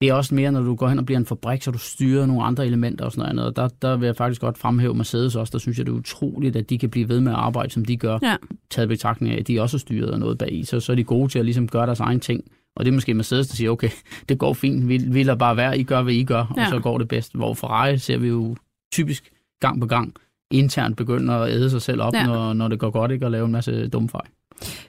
det 0.00 0.08
er 0.08 0.14
også 0.14 0.34
mere, 0.34 0.52
når 0.52 0.62
du 0.62 0.74
går 0.74 0.88
hen 0.88 0.98
og 0.98 1.06
bliver 1.06 1.18
en 1.18 1.26
fabrik, 1.26 1.62
så 1.62 1.70
du 1.70 1.78
styrer 1.78 2.26
nogle 2.26 2.42
andre 2.42 2.66
elementer 2.66 3.04
og 3.04 3.12
sådan 3.12 3.20
noget 3.20 3.30
andet. 3.30 3.46
Og 3.46 3.56
der, 3.56 3.68
der 3.82 3.96
vil 3.96 4.06
jeg 4.06 4.16
faktisk 4.16 4.40
godt 4.40 4.58
fremhæve 4.58 4.94
Mercedes 4.94 5.36
også. 5.36 5.50
Der 5.50 5.58
synes 5.58 5.78
jeg, 5.78 5.86
det 5.86 5.92
er 5.92 5.96
utroligt, 5.96 6.56
at 6.56 6.70
de 6.70 6.78
kan 6.78 6.90
blive 6.90 7.08
ved 7.08 7.20
med 7.20 7.32
at 7.32 7.38
arbejde, 7.38 7.70
som 7.72 7.84
de 7.84 7.96
gør. 7.96 8.18
Ja. 8.22 8.36
Taget 8.70 8.88
betragtning 8.88 9.34
af, 9.34 9.38
at 9.38 9.48
de 9.48 9.60
også 9.60 9.76
er 9.76 9.78
styret 9.78 10.10
af 10.10 10.18
noget 10.18 10.38
bag 10.38 10.52
i. 10.52 10.64
Så, 10.64 10.80
så 10.80 10.92
er 10.92 10.96
de 10.96 11.04
gode 11.04 11.28
til 11.28 11.38
at 11.38 11.44
ligesom 11.44 11.68
gøre 11.68 11.86
deres 11.86 12.00
egen 12.00 12.20
ting. 12.20 12.44
Og 12.76 12.84
det 12.84 12.90
er 12.90 12.94
måske 12.94 13.14
Mercedes, 13.14 13.48
der 13.48 13.54
siger, 13.54 13.70
okay, 13.70 13.90
det 14.28 14.38
går 14.38 14.52
fint, 14.52 14.88
vi, 14.88 14.96
vi 15.06 15.22
lader 15.22 15.38
bare 15.38 15.56
være, 15.56 15.78
I 15.78 15.82
gør, 15.82 16.02
hvad 16.02 16.14
I 16.14 16.24
gør. 16.24 16.54
Ja. 16.56 16.62
og 16.64 16.68
så 16.70 16.78
går 16.78 16.98
det 16.98 17.08
bedst. 17.08 17.34
Hvor 17.34 17.54
Ferrari 17.54 17.98
ser 17.98 18.16
vi 18.18 18.28
jo 18.28 18.56
typisk 18.92 19.30
gang 19.60 19.80
på 19.80 19.86
gang 19.86 20.14
internt 20.50 20.96
begynde 20.96 21.34
at 21.34 21.50
æde 21.50 21.70
sig 21.70 21.82
selv 21.82 22.02
op, 22.02 22.14
Ja. 22.14 22.26
når, 22.26 22.52
når 22.52 22.68
det 22.68 22.78
går 22.78 22.90
godt, 22.90 23.10
ikke? 23.10 23.26
Og 23.26 23.30
lave 23.30 23.46
en 23.46 23.52
masse 23.52 23.88
dumme 23.88 24.08
fejl. 24.08 24.26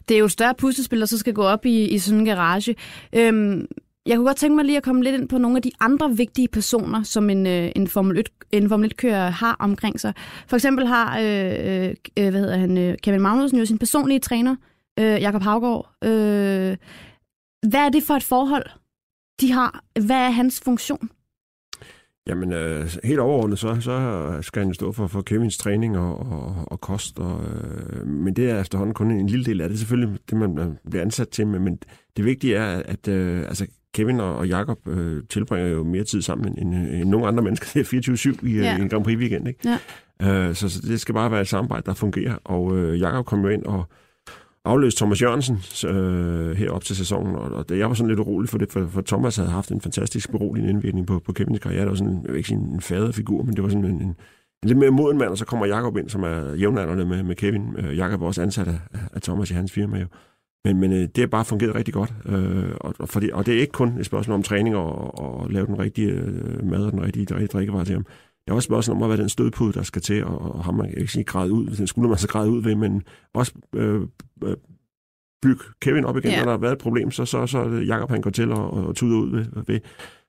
Det 0.09 0.15
er 0.15 0.19
jo 0.19 0.25
et 0.25 0.31
større 0.31 0.55
puslespil, 0.55 0.99
der 0.99 1.05
så 1.05 1.17
skal 1.17 1.33
gå 1.33 1.43
op 1.43 1.65
i, 1.65 1.87
i 1.89 1.97
sådan 1.99 2.19
en 2.19 2.25
garage. 2.25 2.75
Øhm, 3.15 3.65
jeg 4.05 4.15
kunne 4.15 4.25
godt 4.27 4.37
tænke 4.37 4.55
mig 4.55 4.65
lige 4.65 4.77
at 4.77 4.83
komme 4.83 5.03
lidt 5.03 5.15
ind 5.15 5.29
på 5.29 5.37
nogle 5.37 5.57
af 5.57 5.61
de 5.61 5.71
andre 5.79 6.17
vigtige 6.17 6.47
personer, 6.47 7.03
som 7.03 7.29
en, 7.29 7.47
øh, 7.47 7.71
en 7.75 7.87
Formel 7.87 8.17
1 8.19 8.29
en 8.51 8.69
Formel 8.69 8.91
1-kører 8.93 9.29
har 9.29 9.55
omkring 9.59 9.99
sig. 9.99 10.13
For 10.47 10.55
eksempel 10.55 10.87
har 10.87 11.19
øh, 11.19 11.89
øh, 12.19 12.29
hvad 12.29 12.39
hedder 12.39 12.57
han, 12.57 12.77
øh, 12.77 12.97
Kevin 13.03 13.21
Magnussen 13.21 13.59
jo 13.59 13.65
sin 13.65 13.77
personlige 13.77 14.19
træner, 14.19 14.55
øh, 14.99 15.05
Jakob 15.21 15.41
Havgaard. 15.41 15.89
Øh, 16.03 16.77
hvad 17.69 17.79
er 17.79 17.89
det 17.89 18.03
for 18.03 18.13
et 18.13 18.23
forhold, 18.23 18.65
de 19.41 19.51
har? 19.51 19.83
Hvad 20.05 20.15
er 20.17 20.29
hans 20.29 20.61
funktion? 20.65 21.09
Jamen, 22.27 22.53
øh, 22.53 22.89
helt 23.03 23.19
overordnet, 23.19 23.59
så, 23.59 23.77
så 23.79 24.37
skal 24.41 24.59
han 24.59 24.67
jo 24.69 24.73
stå 24.73 24.91
for, 24.91 25.07
for 25.07 25.21
Kevins 25.21 25.57
træning 25.57 25.97
og, 25.97 26.19
og, 26.19 26.55
og 26.67 26.81
kost. 26.81 27.19
Og, 27.19 27.41
øh, 27.45 28.07
men 28.07 28.33
det 28.35 28.49
er 28.49 28.61
efterhånden 28.61 28.93
kun 28.93 29.11
en 29.11 29.27
lille 29.27 29.45
del 29.45 29.61
af 29.61 29.69
det. 29.69 29.79
Selvfølgelig 29.79 30.19
det, 30.29 30.37
man 30.37 30.77
bliver 30.89 31.01
ansat 31.03 31.29
til. 31.29 31.47
Men, 31.47 31.63
men 31.63 31.79
det 32.17 32.25
vigtige 32.25 32.55
er, 32.55 32.81
at 32.85 33.07
øh, 33.07 33.39
altså, 33.41 33.67
Kevin 33.93 34.19
og, 34.19 34.35
og 34.35 34.47
Jakob 34.47 34.87
øh, 34.87 35.23
tilbringer 35.29 35.69
jo 35.69 35.83
mere 35.83 36.03
tid 36.03 36.21
sammen 36.21 36.57
end, 36.57 36.75
end 36.75 37.09
nogle 37.09 37.27
andre 37.27 37.43
mennesker. 37.43 37.67
Det 37.73 37.93
er 38.07 38.33
24-7 38.41 38.47
i, 38.47 38.51
Ja. 38.57 38.63
ja. 38.63 38.77
en 38.77 38.89
Grand 38.89 39.03
Prix-weekend. 39.05 39.47
Ikke? 39.47 39.77
Ja. 40.21 40.47
Øh, 40.47 40.55
så, 40.55 40.69
så 40.69 40.81
det 40.81 41.01
skal 41.01 41.13
bare 41.15 41.31
være 41.31 41.41
et 41.41 41.47
samarbejde, 41.47 41.83
der 41.85 41.93
fungerer. 41.93 42.35
Og 42.43 42.77
øh, 42.77 42.99
Jakob 42.99 43.25
kom 43.25 43.41
jo 43.41 43.47
ind 43.47 43.63
og 43.65 43.83
afløste 44.65 44.99
Thomas 44.99 45.21
Jørgensen 45.21 45.55
øh, 45.89 46.51
herop 46.57 46.83
til 46.83 46.95
sæsonen, 46.95 47.35
og, 47.35 47.51
og 47.51 47.69
det, 47.69 47.77
jeg 47.77 47.87
var 47.87 47.93
sådan 47.93 48.07
lidt 48.07 48.19
urolig 48.19 48.49
for 48.49 48.57
det, 48.57 48.71
for, 48.71 48.87
for 48.87 49.01
Thomas 49.01 49.35
havde 49.35 49.49
haft 49.49 49.71
en 49.71 49.81
fantastisk 49.81 50.31
beroligende 50.31 50.69
indvirkning 50.69 51.07
på, 51.07 51.19
på 51.19 51.33
Kevins 51.33 51.59
karriere. 51.59 51.81
Det 51.81 51.89
var 51.89 51.95
sådan, 51.95 52.21
jeg 52.23 52.31
vil 52.31 52.37
ikke 52.37 52.47
sige 52.47 52.59
en 52.59 52.81
faderfigur, 52.81 53.43
men 53.43 53.55
det 53.55 53.63
var 53.63 53.69
sådan 53.69 53.85
en, 53.85 54.01
en, 54.01 54.01
en 54.01 54.15
lidt 54.63 54.77
mere 54.77 54.91
moden 54.91 55.17
mand, 55.17 55.29
og 55.29 55.37
så 55.37 55.45
kommer 55.45 55.65
Jakob 55.65 55.97
ind, 55.97 56.09
som 56.09 56.23
er 56.23 56.53
jævnaldrende 56.53 57.05
med, 57.05 57.23
med 57.23 57.35
Kevin. 57.35 57.75
Øh, 57.77 57.97
Jakob 57.97 58.21
er 58.21 58.25
også 58.25 58.41
ansat 58.41 58.67
af, 58.67 58.79
af 59.13 59.21
Thomas 59.21 59.51
i 59.51 59.53
hans 59.53 59.71
firma 59.71 59.99
jo. 59.99 60.07
Men, 60.65 60.79
men 60.79 60.93
øh, 60.93 60.99
det 60.99 61.17
har 61.17 61.27
bare 61.27 61.45
fungeret 61.45 61.75
rigtig 61.75 61.93
godt, 61.93 62.13
øh, 62.25 62.71
og, 62.81 62.93
og, 62.99 63.09
fordi, 63.09 63.29
og 63.33 63.45
det 63.45 63.55
er 63.55 63.59
ikke 63.59 63.71
kun 63.71 63.97
et 63.99 64.05
spørgsmål 64.05 64.35
om 64.35 64.43
træning 64.43 64.75
og, 64.75 65.19
og 65.19 65.49
lave 65.49 65.65
den 65.65 65.79
rigtige 65.79 66.07
øh, 66.07 66.65
mad 66.65 66.85
og 66.85 66.91
den 66.91 67.03
rigtige, 67.03 67.33
rigtige 67.33 67.47
drikkevarer 67.47 67.83
til 67.83 67.93
ham. 67.93 68.05
Det 68.45 68.51
er 68.51 68.55
også 68.55 68.65
spørgsmål 68.65 69.03
om 69.03 69.09
være 69.09 69.17
den 69.17 69.29
stødpude, 69.29 69.73
der 69.73 69.83
skal 69.83 70.01
til, 70.01 70.23
og, 70.25 70.55
og 70.55 70.63
ham 70.63 70.75
man 70.75 70.93
ikke 70.97 71.11
sige 71.11 71.23
græde 71.23 71.51
ud, 71.53 71.67
den 71.67 71.87
skulle 71.87 72.09
man 72.09 72.17
så 72.17 72.27
græde 72.27 72.49
ud 72.51 72.63
ved, 72.63 72.75
men 72.75 73.03
også 73.33 73.51
øh, 73.75 74.01
øh, 74.43 74.55
bygge 75.41 75.63
Kevin 75.81 76.05
op 76.05 76.17
igen, 76.17 76.31
Ja. 76.31 76.37
når 76.37 76.43
der 76.45 76.51
har 76.51 76.57
været 76.57 76.71
et 76.71 76.77
problem, 76.79 77.11
så, 77.11 77.25
så, 77.25 77.47
så 77.47 77.63
Jacob, 77.87 78.09
han 78.09 78.21
går 78.21 78.29
til 78.29 78.51
og, 78.51 78.71
og 78.71 78.95
tuder 78.95 79.19
ud 79.19 79.29
ved. 79.29 79.45
ved. 79.67 79.79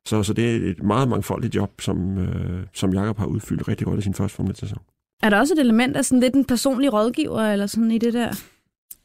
Så, 0.06 0.22
så 0.22 0.32
det 0.32 0.50
er 0.50 0.70
et 0.70 0.82
meget 0.82 1.08
mangfoldigt 1.08 1.54
job, 1.54 1.80
som, 1.80 2.18
øh, 2.18 2.66
som 2.74 2.92
Jacob 2.94 3.18
har 3.18 3.26
udfyldt 3.26 3.68
rigtig 3.68 3.86
godt 3.86 3.98
i 4.00 4.02
sin 4.02 4.14
første 4.14 4.36
Formel 4.36 4.52
1-sæson. 4.52 4.78
Er 5.22 5.30
der 5.30 5.38
også 5.38 5.54
et 5.54 5.60
element 5.60 5.96
af 5.96 6.04
sådan 6.04 6.20
lidt 6.20 6.34
en 6.34 6.44
personlig 6.44 6.92
rådgiver, 6.92 7.40
eller 7.40 7.66
sådan 7.66 7.90
i 7.90 7.98
det 7.98 8.12
der? 8.12 8.32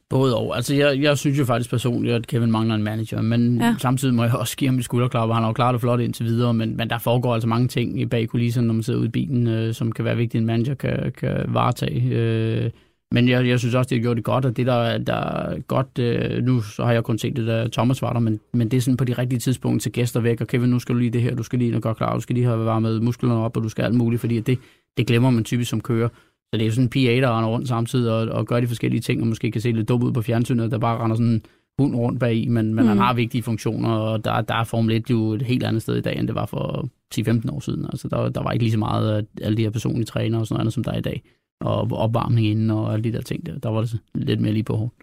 Både 0.09 0.37
og. 0.37 0.55
Altså, 0.55 0.75
jeg, 0.75 1.01
jeg 1.01 1.17
synes 1.17 1.39
jo 1.39 1.45
faktisk 1.45 1.69
personligt, 1.69 2.15
at 2.15 2.27
Kevin 2.27 2.51
mangler 2.51 2.75
en 2.75 2.83
manager, 2.83 3.21
men 3.21 3.61
Ja. 3.61 3.75
samtidig 3.79 4.13
må 4.15 4.23
jeg 4.23 4.33
også 4.35 4.57
give 4.57 4.67
ham 4.69 4.77
et 4.77 4.85
skulderklap, 4.85 5.29
og 5.29 5.35
han 5.35 5.43
har 5.43 5.49
jo 5.49 5.53
klaret 5.53 5.73
det 5.73 5.81
flot 5.81 5.99
indtil 5.99 6.25
videre, 6.25 6.53
men, 6.53 6.77
men 6.77 6.89
der 6.89 6.97
foregår 6.97 7.33
altså 7.33 7.47
mange 7.49 7.67
ting 7.67 8.01
i 8.01 8.05
bag 8.05 8.27
kulisserne, 8.27 8.67
når 8.67 8.73
man 8.73 8.83
sidder 8.83 8.99
ude 8.99 9.07
i 9.07 9.11
bilen, 9.11 9.47
øh, 9.47 9.73
som 9.73 9.91
kan 9.91 10.05
være 10.05 10.17
vigtigt, 10.17 10.41
en 10.41 10.45
manager 10.47 10.73
kan, 10.73 11.11
kan 11.17 11.45
varetage. 11.47 12.03
Øh, 12.11 12.69
men 13.11 13.29
jeg, 13.29 13.47
jeg 13.47 13.59
synes 13.59 13.75
også, 13.75 13.89
det 13.89 13.97
har 13.97 14.01
gjort 14.01 14.17
det 14.17 14.23
godt, 14.25 14.45
og 14.45 14.57
det, 14.57 14.65
der, 14.65 14.97
der 14.97 15.13
er 15.13 15.59
godt, 15.59 15.99
øh, 15.99 16.43
nu 16.43 16.61
så 16.61 16.85
har 16.85 16.91
jeg 16.91 17.03
kun 17.03 17.17
set 17.17 17.35
det, 17.35 17.47
der 17.47 17.67
Thomas 17.67 18.01
var 18.01 18.13
der, 18.13 18.19
men, 18.19 18.39
men 18.53 18.71
det 18.71 18.77
er 18.77 18.81
sådan 18.81 18.97
på 18.97 19.03
de 19.05 19.13
rigtige 19.13 19.39
tidspunkter 19.39 19.83
til 19.83 19.91
gæster 19.91 20.19
væk, 20.19 20.41
og 20.41 20.47
Kevin, 20.47 20.69
nu 20.69 20.79
skal 20.79 20.95
du 20.95 20.99
lige 20.99 21.11
det 21.11 21.21
her, 21.21 21.35
du 21.35 21.43
skal 21.43 21.59
lige 21.59 21.81
gøre 21.81 21.95
klar, 21.95 22.13
du 22.15 22.21
skal 22.21 22.33
lige 22.33 22.45
have 22.45 22.65
varmet 22.65 23.03
musklerne 23.03 23.35
op, 23.35 23.57
og 23.57 23.63
du 23.63 23.69
skal 23.69 23.83
alt 23.85 23.95
muligt, 23.95 24.19
fordi 24.19 24.39
det, 24.39 24.59
det 24.97 25.07
glemmer 25.07 25.29
man 25.29 25.43
typisk 25.43 25.69
som 25.69 25.81
kører. 25.81 26.09
Så 26.53 26.57
det 26.57 26.61
er 26.61 26.65
jo 26.65 26.71
sådan 26.71 26.83
en 26.85 26.89
PA, 26.89 27.21
der 27.27 27.37
render 27.37 27.49
rundt 27.49 27.67
samtidig 27.67 28.11
og, 28.11 28.19
og 28.27 28.45
gør 28.47 28.59
de 28.59 28.67
forskellige 28.67 29.01
ting, 29.01 29.21
og 29.21 29.27
måske 29.27 29.51
kan 29.51 29.61
se 29.61 29.71
lidt 29.71 29.89
dum 29.89 30.03
ud 30.03 30.11
på 30.11 30.21
fjernsynet, 30.21 30.71
der 30.71 30.77
bare 30.77 31.03
render 31.03 31.15
sådan 31.15 31.31
en 31.31 31.41
hund 31.79 31.95
rundt 31.95 32.19
bag 32.19 32.35
i, 32.35 32.47
men, 32.47 32.73
men 32.73 32.83
Mm. 32.83 32.87
han 32.89 32.97
har 32.97 33.13
vigtige 33.13 33.43
funktioner, 33.43 33.89
og 33.89 34.25
der, 34.25 34.41
der 34.41 34.55
er 34.55 34.63
Formel 34.63 34.95
1 34.95 35.09
jo 35.09 35.33
et 35.33 35.41
helt 35.41 35.63
andet 35.63 35.81
sted 35.81 35.95
i 35.95 36.01
dag, 36.01 36.19
end 36.19 36.27
det 36.27 36.35
var 36.35 36.45
for 36.45 36.89
10-15 37.15 37.51
år 37.51 37.59
siden. 37.59 37.85
Altså 37.85 38.07
der, 38.07 38.29
der 38.29 38.43
var 38.43 38.51
ikke 38.51 38.63
lige 38.63 38.71
så 38.71 38.79
meget 38.79 39.11
af 39.17 39.23
alle 39.41 39.57
de 39.57 39.61
her 39.63 39.69
personlige 39.69 40.05
trænere 40.05 40.41
og 40.41 40.47
sådan 40.47 40.53
noget 40.55 40.61
andet, 40.61 40.73
som 40.73 40.83
der 40.83 40.91
er 40.91 40.97
i 40.97 41.01
dag. 41.01 41.23
Og 41.61 41.91
opvarmning 41.91 42.47
inden 42.47 42.71
og 42.71 42.93
alle 42.93 43.03
de 43.03 43.11
der 43.11 43.21
ting 43.21 43.45
der. 43.45 43.59
Der 43.59 43.69
var 43.69 43.81
det 43.81 43.99
lidt 44.15 44.39
mere 44.41 44.51
lige 44.53 44.63
på 44.63 44.75
hårdt. 44.77 44.93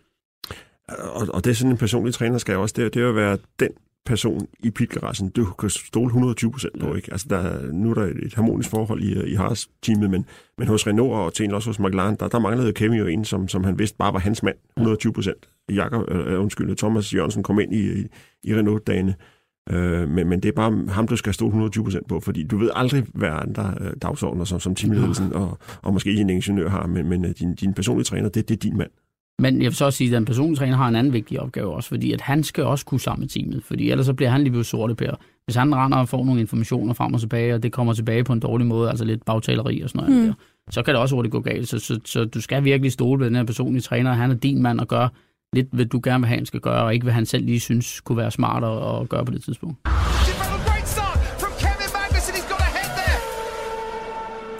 Og, 0.89 1.35
og 1.35 1.45
det 1.45 1.51
er 1.51 1.55
sådan 1.55 1.71
en 1.73 1.77
personlig 1.79 2.15
træner 2.15 2.39
skal 2.39 2.57
også, 2.57 2.75
det, 2.79 2.85
er- 2.85 2.89
det 2.89 3.03
er 3.03 3.09
at 3.09 3.15
være 3.17 3.39
den 3.61 3.69
person 4.07 4.47
i 4.61 4.71
pitgaragen, 4.71 5.29
du 5.29 5.45
kan 5.45 5.71
stole 5.71 6.07
120 6.07 6.51
procent 6.53 6.81
på. 6.81 6.95
Ikke? 6.95 7.13
Altså, 7.13 7.27
der, 7.31 7.37
er- 7.39 7.73
nu 7.73 7.91
er 7.91 7.95
der 7.95 8.03
et 8.27 8.35
harmonisk 8.35 8.71
forhold 8.71 9.03
i, 9.03 9.31
i 9.33 9.35
Haas-teamet, 9.35 10.11
men, 10.11 10.27
men 10.59 10.69
hos 10.69 10.87
Renault 10.87 11.13
og 11.13 11.35
til 11.35 11.55
også 11.55 11.69
hos 11.69 11.79
McLaren, 11.79 12.17
der, 12.21 12.29
der 12.29 12.39
manglede 12.39 12.73
Kevin 12.73 12.99
jo 12.99 13.07
en, 13.07 13.25
som, 13.25 13.49
som 13.49 13.65
han 13.65 13.79
vidste 13.79 13.97
bare 13.97 14.13
var 14.13 14.19
hans 14.19 14.43
mand, 14.43 14.57
120 14.77 15.13
procent. 15.13 15.49
Jakob, 15.73 16.11
øh, 16.11 16.41
undskyld, 16.41 16.77
Thomas 16.77 17.15
Jørgensen 17.15 17.43
kom 17.43 17.61
ind 17.61 17.75
i, 17.75 17.93
i, 18.01 18.07
i 18.45 18.55
Renault-dagene. 18.55 19.15
Øh, 19.71 20.09
men, 20.09 20.29
men 20.29 20.41
det 20.41 20.49
er 20.49 20.53
bare 20.53 20.85
ham, 20.89 21.09
du 21.09 21.17
skal 21.17 21.35
stole 21.35 21.49
120 21.49 21.85
procent 21.85 22.09
på, 22.09 22.21
fordi 22.21 22.45
du 22.47 22.57
ved 22.59 22.71
aldrig, 22.75 23.05
hvad 23.15 23.29
andre 23.33 23.75
øh, 23.81 23.93
dagsordner, 24.03 24.45
som, 24.45 24.61
som 24.61 24.75
teamledelsen 24.75 25.33
og, 25.33 25.59
og 25.83 25.93
måske 25.93 26.13
en 26.15 26.31
ingeniør 26.31 26.69
har, 26.69 26.87
men, 26.87 27.09
men 27.09 27.25
øh, 27.25 27.31
din, 27.39 27.55
din 27.55 27.75
personlige 27.75 28.05
træner, 28.05 28.29
det, 28.29 28.49
det 28.49 28.55
er 28.55 28.59
din 28.59 28.77
mand. 28.79 28.91
Men 29.39 29.55
jeg 29.63 29.65
vil 29.65 29.75
så 29.75 29.85
også 29.85 29.97
sige, 29.97 30.09
at 30.09 30.13
den 30.15 30.25
personlige 30.25 30.57
træner 30.57 30.77
har 30.77 30.89
en 30.89 30.97
anden 30.97 31.13
vigtig 31.13 31.41
opgave 31.41 31.73
også, 31.75 31.89
fordi 31.89 32.13
at 32.13 32.21
han 32.21 32.43
skal 32.43 32.65
også 32.65 32.85
kunne 32.87 33.01
sammen 33.01 33.21
med 33.21 33.29
teamet, 33.29 33.65
fordi 33.65 33.91
ellers 33.91 34.07
så 34.07 34.15
bliver 34.15 34.31
han 34.31 34.43
lige 34.43 34.53
ved 34.53 34.65
sorte 34.65 34.95
pære. 34.95 35.17
Hvis 35.45 35.57
han 35.57 35.75
render 35.75 35.99
og 35.99 36.09
får 36.09 36.25
nogle 36.25 36.41
informationer 36.41 36.95
frem 36.95 37.15
og 37.15 37.21
tilbage, 37.21 37.55
og 37.55 37.63
det 37.63 37.73
kommer 37.73 37.93
tilbage 37.93 38.25
på 38.25 38.33
en 38.33 38.41
dårlig 38.41 38.67
måde, 38.67 38.91
altså 38.91 39.05
lidt 39.05 39.25
bagtaleri 39.25 39.81
og 39.81 39.89
sådan 39.91 40.09
noget, 40.11 40.21
Mm. 40.23 40.27
der, 40.27 40.35
så 40.71 40.83
kan 40.83 40.95
det 40.95 41.01
også 41.01 41.15
hurtigt 41.15 41.33
gå 41.33 41.41
galt. 41.41 41.69
Så, 41.69 41.79
så, 41.79 42.01
så 42.05 42.25
du 42.25 42.41
skal 42.41 42.65
virkelig 42.65 42.93
stole 42.93 43.19
på 43.19 43.25
den 43.25 43.37
her 43.37 43.45
personlige 43.45 43.83
træner, 43.83 44.13
han 44.13 44.31
er 44.31 44.35
din 44.35 44.63
mand 44.63 44.81
og 44.81 44.89
gøre 44.89 45.09
lidt, 45.53 45.69
hvad 45.73 45.85
du 45.87 46.01
gerne 46.05 46.21
vil 46.21 46.29
have, 46.29 46.37
han 46.37 46.47
skal 46.47 46.61
gøre, 46.61 46.85
og 46.85 46.95
ikke 46.95 47.05
hvad 47.05 47.13
han 47.15 47.27
selv 47.27 47.45
lige 47.45 47.61
synes 47.61 48.01
kunne 48.01 48.19
være 48.19 48.31
smart 48.31 48.65
at, 48.65 49.01
at 49.03 49.09
gøre 49.09 49.25
på 49.25 49.33
det 49.33 49.43
tidspunkt. 49.43 49.79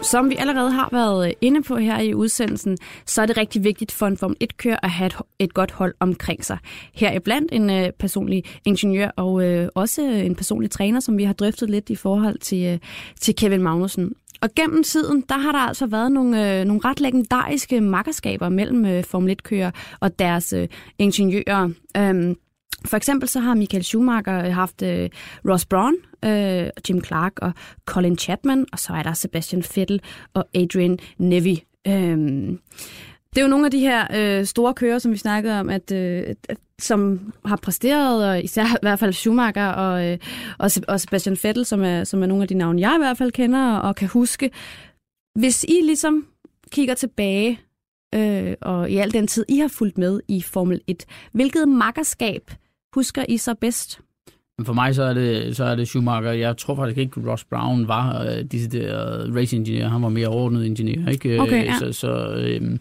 Som 0.05 0.29
vi 0.29 0.35
allerede 0.35 0.71
har 0.71 0.89
været 0.91 1.27
øh, 1.27 1.33
inde 1.41 1.63
på 1.63 1.75
her 1.75 1.99
i 1.99 2.13
udsendelsen, 2.13 2.77
så 3.05 3.21
er 3.21 3.25
det 3.25 3.37
rigtig 3.37 3.63
vigtigt 3.63 3.91
for 3.91 4.07
en 4.07 4.17
Formel 4.17 4.37
1-kører 4.43 4.77
at 4.83 4.89
have 4.89 5.05
et, 5.05 5.17
et 5.39 5.53
godt 5.53 5.71
hold 5.71 5.93
omkring 5.99 6.45
sig. 6.45 6.57
Her 6.93 7.09
er 7.09 7.19
blandt 7.19 7.51
en 7.53 7.69
øh, 7.69 7.91
personlig 7.99 8.43
ingeniør 8.65 9.09
og 9.15 9.43
øh, 9.43 9.69
også 9.75 10.01
en 10.01 10.35
personlig 10.35 10.71
træner, 10.71 10.99
som 10.99 11.17
vi 11.17 11.23
har 11.23 11.33
drøftet 11.33 11.69
lidt 11.69 11.89
i 11.89 11.95
forhold 11.95 12.37
til, 12.37 12.65
øh, 12.65 12.79
til 13.21 13.35
Kevin 13.35 13.61
Magnussen. 13.61 14.13
Og 14.41 14.49
gennem 14.55 14.83
tiden, 14.83 15.23
der 15.29 15.37
har 15.37 15.51
der 15.51 15.59
altså 15.59 15.85
været 15.85 16.11
nogle, 16.11 16.59
øh, 16.59 16.65
nogle 16.65 16.81
ret 16.85 16.99
legendariske 16.99 17.81
makkerskaber 17.81 18.49
mellem 18.49 18.85
øh, 18.85 19.03
Formel 19.03 19.37
1-kører 19.39 19.71
og 19.99 20.19
deres 20.19 20.53
øh, 20.53 20.67
ingeniører. 20.99 21.69
Øhm, 21.97 22.35
for 22.85 22.97
eksempel 22.97 23.29
så 23.29 23.39
har 23.39 23.53
Michael 23.53 23.83
Schumacher 23.83 24.45
øh, 24.45 24.53
haft 24.53 24.81
øh, 24.81 25.09
Ross 25.49 25.65
Brown, 25.65 25.93
øh, 26.25 26.69
Jim 26.89 27.03
Clark 27.03 27.33
og 27.41 27.51
Colin 27.85 28.17
Chapman, 28.17 28.65
og 28.71 28.79
så 28.79 28.93
er 28.93 29.03
der 29.03 29.13
Sebastian 29.13 29.63
Vettel 29.75 30.01
og 30.33 30.47
Adrian 30.53 30.99
Nevy. 31.17 31.57
Øh, 31.87 32.57
det 33.35 33.41
er 33.41 33.45
jo 33.45 33.49
nogle 33.49 33.65
af 33.65 33.71
de 33.71 33.79
her 33.79 34.07
øh, 34.15 34.45
store 34.45 34.73
kører, 34.73 34.99
som 34.99 35.11
vi 35.11 35.17
snakkede 35.17 35.59
om, 35.59 35.69
at, 35.69 35.91
øh, 35.91 36.23
som 36.79 37.33
har 37.45 37.55
præsteret, 37.55 38.29
og 38.29 38.43
især 38.43 38.65
i 38.65 38.77
hvert 38.81 38.99
fald 38.99 39.13
Schumacher 39.13 39.67
og, 39.67 40.05
øh, 40.05 40.17
og, 40.57 40.71
og 40.87 40.99
Sebastian 40.99 41.37
Vettel, 41.43 41.65
som 41.65 41.83
er, 41.83 42.03
som 42.03 42.23
er 42.23 42.27
nogle 42.27 42.41
af 42.41 42.47
de 42.47 42.53
navne, 42.53 42.81
jeg 42.81 42.95
i 42.95 42.99
hvert 42.99 43.17
fald 43.17 43.31
kender 43.31 43.71
og, 43.71 43.81
og 43.81 43.95
kan 43.95 44.07
huske. 44.07 44.51
Hvis 45.39 45.63
I 45.63 45.81
ligesom 45.83 46.25
kigger 46.71 46.93
tilbage, 46.93 47.59
øh, 48.15 48.53
og 48.61 48.91
i 48.91 48.97
al 48.97 49.13
den 49.13 49.27
tid, 49.27 49.45
I 49.49 49.57
har 49.57 49.67
fulgt 49.67 49.97
med 49.97 50.19
i 50.27 50.41
Formel 50.41 50.81
1, 50.87 51.05
hvilket 51.31 51.67
makkerskab 51.67 52.51
husker 52.95 53.25
I 53.29 53.37
så 53.37 53.53
bedst? 53.61 53.99
For 54.65 54.73
mig 54.73 54.95
så 54.95 55.03
er 55.03 55.13
det, 55.13 55.55
så 55.55 55.63
er 55.63 55.75
det 55.75 55.87
Schumacher. 55.87 56.31
Jeg 56.31 56.57
tror 56.57 56.75
faktisk 56.75 56.97
ikke, 56.97 57.13
at 57.21 57.27
Ross 57.27 57.43
Brown 57.45 57.87
var 57.87 58.23
øh, 58.23 58.43
disse 58.51 58.69
der 58.69 59.17
race 59.35 59.55
engineer. 59.55 59.87
Han 59.89 60.01
var 60.01 60.09
mere 60.09 60.27
overordnet 60.27 60.65
ingeniør, 60.65 61.07
ikke? 61.09 61.41
Okay, 61.41 61.65
ja. 61.65 61.73
Så, 61.79 61.93
så 61.93 62.33
øh, 62.37 62.77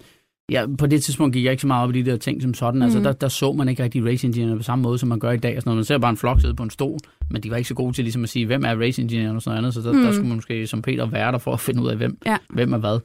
ja, 0.50 0.66
på 0.78 0.86
det 0.86 1.02
tidspunkt 1.02 1.32
gik 1.34 1.44
jeg 1.44 1.50
ikke 1.50 1.60
så 1.60 1.66
meget 1.66 1.88
op 1.88 1.94
i 1.94 2.02
de 2.02 2.10
der 2.10 2.16
ting 2.16 2.42
som 2.42 2.54
sådan. 2.54 2.82
Altså, 2.82 2.98
Mhm. 2.98 3.04
der, 3.04 3.12
der 3.12 3.28
så 3.28 3.52
man 3.52 3.68
ikke 3.68 3.82
rigtig 3.82 4.04
race 4.06 4.26
engineer 4.26 4.56
på 4.56 4.62
samme 4.62 4.82
måde, 4.82 4.98
som 4.98 5.08
man 5.08 5.18
gør 5.18 5.30
i 5.30 5.36
dag. 5.36 5.54
Altså, 5.54 5.68
når 5.70 5.74
man 5.74 5.84
ser 5.84 5.98
bare 5.98 6.10
en 6.10 6.16
flok 6.16 6.40
sidde 6.40 6.54
på 6.54 6.62
en 6.62 6.70
stol, 6.70 6.98
men 7.30 7.42
de 7.42 7.50
var 7.50 7.56
ikke 7.56 7.68
så 7.68 7.74
gode 7.74 7.92
til 7.92 8.04
ligesom 8.04 8.22
at 8.22 8.28
sige, 8.28 8.46
hvem 8.46 8.64
er 8.64 8.80
race 8.80 9.02
engineer 9.02 9.34
og 9.34 9.42
sådan 9.42 9.50
noget 9.50 9.58
andet. 9.58 9.74
Så 9.74 9.80
der, 9.80 9.92
Mhm. 9.92 10.02
der 10.04 10.12
skulle 10.12 10.28
man 10.28 10.36
måske 10.36 10.66
som 10.66 10.82
Peter 10.82 11.06
være 11.06 11.32
der 11.32 11.38
for 11.38 11.52
at 11.52 11.60
finde 11.60 11.82
ud 11.82 11.88
af, 11.88 11.96
hvem, 11.96 12.18
Ja. 12.26 12.36
hvem 12.50 12.72
er 12.72 12.78
hvad. 12.78 12.98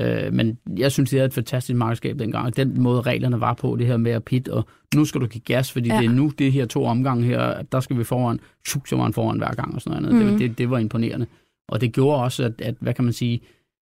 Øh, 0.00 0.32
men 0.32 0.58
jeg 0.76 0.92
synes, 0.92 1.10
det 1.10 1.20
er 1.20 1.24
et 1.24 1.34
fantastisk 1.34 1.76
markedskab 1.76 2.18
dengang. 2.18 2.46
Og 2.46 2.56
den 2.56 2.82
måde, 2.82 3.00
reglerne 3.00 3.40
var 3.40 3.54
på, 3.54 3.76
det 3.78 3.86
her 3.86 3.96
med 3.96 4.12
at 4.12 4.24
pit, 4.24 4.48
og 4.48 4.66
nu 4.94 5.04
skal 5.04 5.20
du 5.20 5.26
give 5.26 5.42
gas, 5.44 5.72
fordi 5.72 5.88
ja. 5.88 5.98
det 5.98 6.06
er 6.06 6.10
nu, 6.10 6.32
det 6.38 6.52
her 6.52 6.66
to 6.66 6.84
omgange 6.84 7.24
her, 7.24 7.62
der 7.62 7.80
skal 7.80 7.98
vi 7.98 8.04
foran, 8.04 8.40
tjuk, 8.66 8.86
så 8.86 8.96
var 8.96 9.02
han 9.02 9.12
foran 9.12 9.38
hver 9.38 9.54
gang 9.54 9.74
og 9.74 9.80
sådan 9.80 10.02
noget. 10.02 10.16
Mm. 10.16 10.30
Det, 10.30 10.38
det, 10.38 10.58
det 10.58 10.70
var 10.70 10.78
imponerende. 10.78 11.26
Og 11.68 11.80
det 11.80 11.92
gjorde 11.92 12.22
også, 12.22 12.44
at, 12.44 12.60
at 12.60 12.74
hvad 12.80 12.94
kan 12.94 13.04
man 13.04 13.12
sige, 13.12 13.40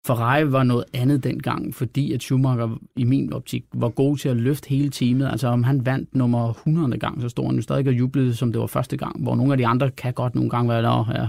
Ferrari 0.07 0.53
var 0.53 0.63
noget 0.63 0.85
andet 0.95 1.25
dengang, 1.25 1.75
fordi 1.75 2.13
at 2.13 2.23
Schumacher 2.23 2.79
i 2.97 3.05
min 3.05 3.33
optik 3.33 3.65
var 3.75 3.89
god 3.89 4.17
til 4.17 4.29
at 4.29 4.37
løfte 4.37 4.69
hele 4.69 4.91
teamet. 4.91 5.29
Altså 5.31 5.49
om 5.49 5.63
han 5.63 5.87
vandt 5.87 6.15
nummer 6.15 6.51
100. 6.51 6.99
gang, 6.99 7.23
så 7.23 7.29
stod 7.29 7.47
han 7.47 7.57
jo 7.57 7.63
stadig 7.63 7.89
og 7.89 7.93
jublede, 7.93 8.35
som 8.35 8.53
det 8.53 8.61
var 8.61 8.67
første 8.67 8.97
gang, 8.97 9.23
hvor 9.23 9.35
nogle 9.35 9.53
af 9.53 9.59
de 9.59 9.67
andre 9.67 9.91
kan 9.91 10.13
godt 10.13 10.35
nogle 10.35 10.51
gange 10.51 10.69
være 10.69 10.83
der, 10.83 11.11
ja, 11.15 11.27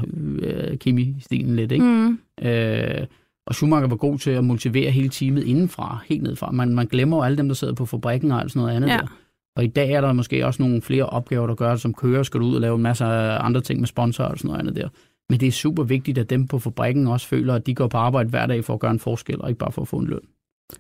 øh, 0.47 0.77
Kimi-stilen 0.77 1.55
lidt, 1.55 1.71
ikke? 1.71 1.85
Mm. 1.85 2.19
Øh, 2.41 3.07
og 3.47 3.55
Schumacher 3.55 3.87
var 3.87 3.95
god 3.95 4.17
til 4.17 4.31
at 4.31 4.43
motivere 4.43 4.91
hele 4.91 5.09
teamet 5.09 5.43
indenfra, 5.43 5.99
helt 6.05 6.23
nedfra. 6.23 6.51
Man, 6.51 6.75
man 6.75 6.87
glemmer 6.87 7.17
jo 7.17 7.23
alle 7.23 7.37
dem, 7.37 7.47
der 7.47 7.55
sidder 7.55 7.73
på 7.73 7.85
fabrikken 7.85 8.31
og 8.31 8.41
alt 8.41 8.51
sådan 8.51 8.61
noget 8.61 8.75
andet 8.75 8.89
ja. 8.89 8.97
der. 8.97 9.07
Og 9.55 9.63
i 9.63 9.67
dag 9.67 9.91
er 9.91 10.01
der 10.01 10.13
måske 10.13 10.45
også 10.45 10.61
nogle 10.61 10.81
flere 10.81 11.05
opgaver, 11.05 11.47
der 11.47 11.55
gør 11.55 11.75
som 11.75 11.93
kører, 11.93 12.23
skal 12.23 12.39
du 12.39 12.45
ud 12.45 12.55
og 12.55 12.61
lave 12.61 12.75
en 12.75 12.81
masse 12.81 13.05
andre 13.05 13.61
ting 13.61 13.79
med 13.79 13.87
sponsorer 13.87 14.27
og 14.27 14.37
sådan 14.37 14.47
noget 14.47 14.59
andet 14.59 14.75
der. 14.75 14.89
Men 15.29 15.39
det 15.39 15.47
er 15.47 15.51
super 15.51 15.83
vigtigt, 15.83 16.17
at 16.17 16.29
dem 16.29 16.47
på 16.47 16.59
fabrikken 16.59 17.07
også 17.07 17.27
føler, 17.27 17.53
at 17.53 17.65
de 17.65 17.75
går 17.75 17.87
på 17.87 17.97
arbejde 17.97 18.29
hver 18.29 18.45
dag 18.45 18.65
for 18.65 18.73
at 18.73 18.79
gøre 18.79 18.91
en 18.91 18.99
forskel, 18.99 19.41
og 19.41 19.49
ikke 19.49 19.59
bare 19.59 19.71
for 19.71 19.81
at 19.81 19.87
få 19.87 19.97
en 19.97 20.07
løn. 20.07 20.19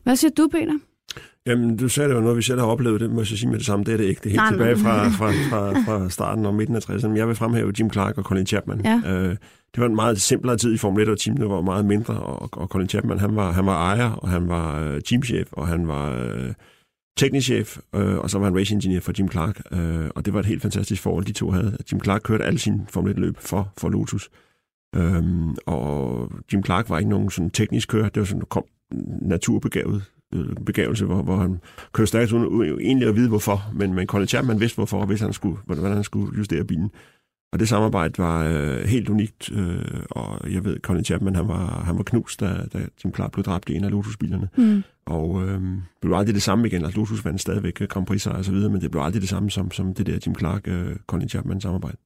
Hvad 0.03 0.15
siger 0.15 0.31
du, 0.37 0.47
Peter? 0.51 0.79
Jamen, 1.45 1.77
du 1.77 1.89
sagde 1.89 2.09
det 2.09 2.15
jo 2.15 2.21
noget, 2.21 2.37
vi 2.37 2.41
selv 2.41 2.59
har 2.59 2.67
oplevet, 2.67 3.01
det 3.01 3.09
må 3.09 3.19
jeg 3.19 3.27
sige 3.27 3.49
med 3.49 3.57
det 3.57 3.65
samme, 3.65 3.85
det 3.85 3.93
er 3.93 3.97
det 3.97 4.03
ikke. 4.03 4.19
Det 4.19 4.25
er 4.25 4.29
helt 4.29 4.41
nej, 4.41 4.51
tilbage 4.51 4.77
fra, 4.77 5.07
fra, 5.07 5.31
fra, 5.31 5.71
fra 5.85 6.09
starten 6.09 6.45
og 6.45 6.53
midten 6.53 6.75
af 6.75 6.89
60'erne. 6.89 7.15
Jeg 7.15 7.27
vil 7.27 7.35
fremhæve 7.35 7.73
Jim 7.79 7.91
Clark 7.91 8.17
og 8.17 8.23
Colin 8.23 8.45
Chapman. 8.45 8.81
Ja. 8.85 9.01
Øh, 9.05 9.29
det 9.75 9.81
var 9.81 9.85
en 9.85 9.95
meget 9.95 10.21
simplere 10.21 10.57
tid 10.57 10.73
i 10.73 10.77
Formel 10.77 11.03
1, 11.03 11.09
og 11.09 11.19
teamene 11.19 11.49
var 11.49 11.61
meget 11.61 11.85
mindre, 11.85 12.13
og, 12.13 12.49
og 12.51 12.67
Colin 12.67 12.89
Chapman, 12.89 13.19
han 13.19 13.35
var, 13.35 13.51
han 13.51 13.65
var 13.65 13.75
ejer, 13.75 14.11
og 14.11 14.29
han 14.29 14.47
var 14.47 14.79
øh, 14.79 15.01
teamchef, 15.01 15.47
og 15.51 15.67
han 15.67 15.87
var 15.87 16.11
øh, 16.11 16.53
teknisk 17.17 17.45
chef, 17.45 17.77
øh, 17.95 18.17
og 18.17 18.29
så 18.29 18.37
var 18.37 18.45
han 18.45 18.57
race 18.57 18.73
engineer 18.73 18.99
for 18.99 19.13
Jim 19.19 19.31
Clark, 19.31 19.61
øh, 19.71 20.09
og 20.15 20.25
det 20.25 20.33
var 20.33 20.39
et 20.39 20.45
helt 20.45 20.61
fantastisk 20.61 21.01
forhold, 21.01 21.25
de 21.25 21.33
to 21.33 21.51
havde. 21.51 21.77
Jim 21.91 22.03
Clark 22.03 22.21
kørte 22.23 22.45
alle 22.45 22.59
sine 22.59 22.85
Formel 22.89 23.13
1-løb 23.13 23.35
for, 23.39 23.73
for 23.77 23.89
Lotus, 23.89 24.29
Øhm, 24.95 25.55
og 25.65 26.31
Jim 26.53 26.63
Clark 26.65 26.89
var 26.89 26.97
ikke 26.97 27.09
nogen 27.09 27.29
sådan 27.29 27.49
teknisk 27.49 27.89
kører. 27.89 28.09
Det 28.09 28.19
var 28.19 28.25
sådan, 28.25 28.43
kom 28.49 28.65
naturbegavet 29.21 30.03
øh, 30.35 30.55
begavelse, 30.65 31.05
hvor, 31.05 31.21
hvor 31.21 31.37
han 31.37 31.59
kørte 31.93 32.07
stærkt 32.07 32.31
uden 32.31 32.79
egentlig 32.79 33.07
at 33.07 33.15
vide 33.15 33.29
hvorfor, 33.29 33.71
men, 33.73 33.93
men 33.93 34.07
Colin 34.07 34.27
Chapman 34.27 34.59
vidste 34.59 34.75
hvorfor, 34.75 35.05
hvis 35.05 35.21
han 35.21 35.33
skulle, 35.33 35.57
hvordan 35.65 35.93
han 35.93 36.03
skulle 36.03 36.37
justere 36.37 36.63
bilen. 36.63 36.91
Og 37.53 37.59
det 37.59 37.69
samarbejde 37.69 38.13
var 38.17 38.43
øh, 38.43 38.83
helt 38.85 39.09
unikt, 39.09 39.51
øh, 39.51 40.03
og 40.09 40.51
jeg 40.51 40.65
ved, 40.65 40.79
Colin 40.79 41.05
Chapman, 41.05 41.35
han 41.35 41.47
var, 41.47 41.83
han 41.85 41.97
var 41.97 42.03
knust, 42.03 42.39
da, 42.39 42.65
da 42.73 42.79
Jim 43.03 43.15
Clark 43.15 43.31
blev 43.31 43.43
dræbt 43.43 43.69
i 43.69 43.75
en 43.75 43.83
af 43.83 43.91
Lotus-bilerne. 43.91 44.49
Mm. 44.57 44.83
Og 45.05 45.43
øh, 45.43 45.61
det 45.61 45.83
blev 46.01 46.13
aldrig 46.13 46.35
det 46.35 46.43
samme 46.43 46.67
igen. 46.67 46.85
Altså, 46.85 46.99
Lotus 46.99 47.25
vandt 47.25 47.41
stadigvæk 47.41 47.73
Grand 47.89 48.05
Prix 48.05 48.27
og 48.27 48.45
så 48.45 48.51
videre, 48.51 48.71
men 48.71 48.81
det 48.81 48.91
blev 48.91 49.01
aldrig 49.01 49.21
det 49.21 49.29
samme 49.29 49.51
som, 49.51 49.71
som 49.71 49.93
det 49.93 50.05
der 50.05 50.19
Jim 50.25 50.35
Clark, 50.39 50.67
øh, 50.67 50.95
Colin 51.07 51.29
Chapman 51.29 51.61
samarbejde. 51.61 51.97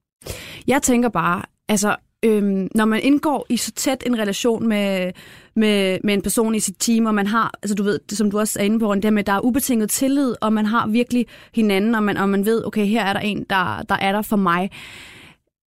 Jeg 0.68 0.82
tænker 0.82 1.10
bare, 1.10 1.42
altså 1.70 1.96
øhm, 2.25 2.67
når 2.75 2.86
man 2.86 3.01
indgår 3.03 3.45
i 3.49 3.58
så 3.58 3.71
tæt 3.71 4.03
en 4.06 4.19
relation 4.19 4.67
med, 4.67 5.12
med, 5.56 5.99
med 6.03 6.13
en 6.13 6.21
person 6.21 6.56
i 6.56 6.60
sit 6.60 6.75
team, 6.80 7.06
og 7.06 7.15
man 7.15 7.27
har, 7.27 7.53
altså 7.63 7.75
du 7.75 7.84
ved, 7.84 7.99
som 8.10 8.32
du 8.32 8.39
også 8.39 8.60
er 8.60 8.63
inde 8.63 8.80
på, 8.80 8.95
det 8.95 9.13
med, 9.13 9.23
der 9.23 9.34
er 9.34 9.45
ubetinget 9.45 9.89
tillid, 9.89 10.36
og 10.41 10.53
man 10.53 10.65
har 10.65 10.88
virkelig 10.88 11.25
hinanden, 11.53 11.95
og 11.95 12.03
man, 12.03 12.17
og 12.17 12.30
man 12.30 12.45
ved, 12.45 12.65
okay, 12.65 12.86
her 12.86 13.06
er 13.06 13.13
der 13.13 13.19
en, 13.19 13.45
der, 13.49 13.82
der 13.89 13.95
er 13.95 14.12
der 14.12 14.21
for 14.21 14.38
mig. 14.38 14.71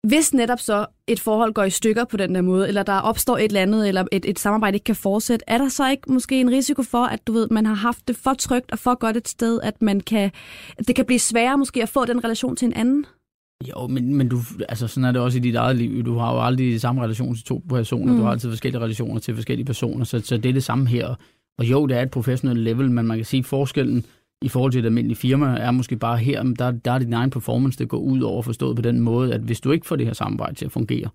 Hvis 0.07 0.33
netop 0.33 0.59
så 0.59 0.85
et 1.07 1.19
forhold 1.19 1.53
går 1.53 1.63
i 1.63 1.69
stykker 1.69 2.05
på 2.05 2.17
den 2.17 2.35
der 2.35 2.41
måde, 2.41 2.67
eller 2.67 2.83
der 2.83 2.99
opstår 2.99 3.37
et 3.37 3.43
eller 3.43 3.61
andet, 3.61 3.87
eller 3.87 4.05
et, 4.11 4.25
et 4.25 4.39
samarbejde 4.39 4.75
ikke 4.75 4.83
kan 4.83 4.95
fortsætte, 4.95 5.45
er 5.47 5.57
der 5.57 5.69
så 5.69 5.89
ikke 5.89 6.11
måske 6.11 6.39
en 6.39 6.51
risiko 6.51 6.83
for, 6.83 7.03
at 7.03 7.27
du 7.27 7.33
ved, 7.33 7.47
man 7.51 7.65
har 7.65 7.73
haft 7.73 8.07
det 8.07 8.17
for 8.17 8.33
trygt 8.33 8.71
og 8.71 8.79
for 8.79 8.95
godt 8.95 9.17
et 9.17 9.27
sted, 9.27 9.59
at 9.63 9.81
man 9.81 9.99
kan, 9.99 10.31
at 10.77 10.87
det 10.87 10.95
kan 10.95 11.05
blive 11.05 11.19
sværere 11.19 11.57
måske 11.57 11.83
at 11.83 11.89
få 11.89 12.05
den 12.05 12.23
relation 12.23 12.55
til 12.55 12.65
en 12.65 12.73
anden? 12.73 13.05
Jo, 13.63 13.87
men, 13.87 14.15
men 14.15 14.29
du, 14.29 14.37
altså 14.69 14.87
sådan 14.87 15.05
er 15.05 15.11
det 15.11 15.21
også 15.21 15.37
i 15.37 15.41
dit 15.41 15.55
eget 15.55 15.75
liv. 15.75 16.03
Du 16.05 16.17
har 16.17 16.33
jo 16.33 16.41
aldrig 16.41 16.81
samme 16.81 17.03
relation 17.03 17.35
til 17.35 17.43
to 17.43 17.63
personer. 17.69 18.11
Mm. 18.11 18.17
Du 18.17 18.23
har 18.23 18.31
altid 18.31 18.49
forskellige 18.49 18.81
relationer 18.81 19.19
til 19.19 19.35
forskellige 19.35 19.65
personer, 19.65 20.05
så, 20.05 20.19
så 20.19 20.37
det 20.37 20.49
er 20.49 20.53
det 20.53 20.63
samme 20.63 20.87
her. 20.87 21.15
Og 21.57 21.65
jo, 21.65 21.85
det 21.85 21.97
er 21.97 22.01
et 22.01 22.11
professionelt 22.11 22.59
level, 22.59 22.91
men 22.91 23.07
man 23.07 23.17
kan 23.17 23.25
sige, 23.25 23.39
at 23.39 23.45
forskellen 23.45 24.05
i 24.41 24.47
forhold 24.47 24.71
til 24.71 24.79
et 24.79 24.85
almindeligt 24.85 25.19
firma 25.19 25.57
er 25.57 25.71
måske 25.71 25.97
bare 25.97 26.17
her, 26.17 26.43
der, 26.43 26.71
der 26.71 26.91
er 26.91 26.99
din 26.99 27.13
egen 27.13 27.29
performance, 27.29 27.79
det 27.79 27.89
går 27.89 27.97
ud 27.97 28.21
over 28.21 28.41
forstået 28.41 28.75
på 28.75 28.81
den 28.81 28.99
måde, 28.99 29.33
at 29.33 29.41
hvis 29.41 29.61
du 29.61 29.71
ikke 29.71 29.87
får 29.87 29.95
det 29.95 30.05
her 30.05 30.13
samarbejde 30.13 30.55
til 30.55 30.65
at 30.65 30.71
fungere, 30.71 31.09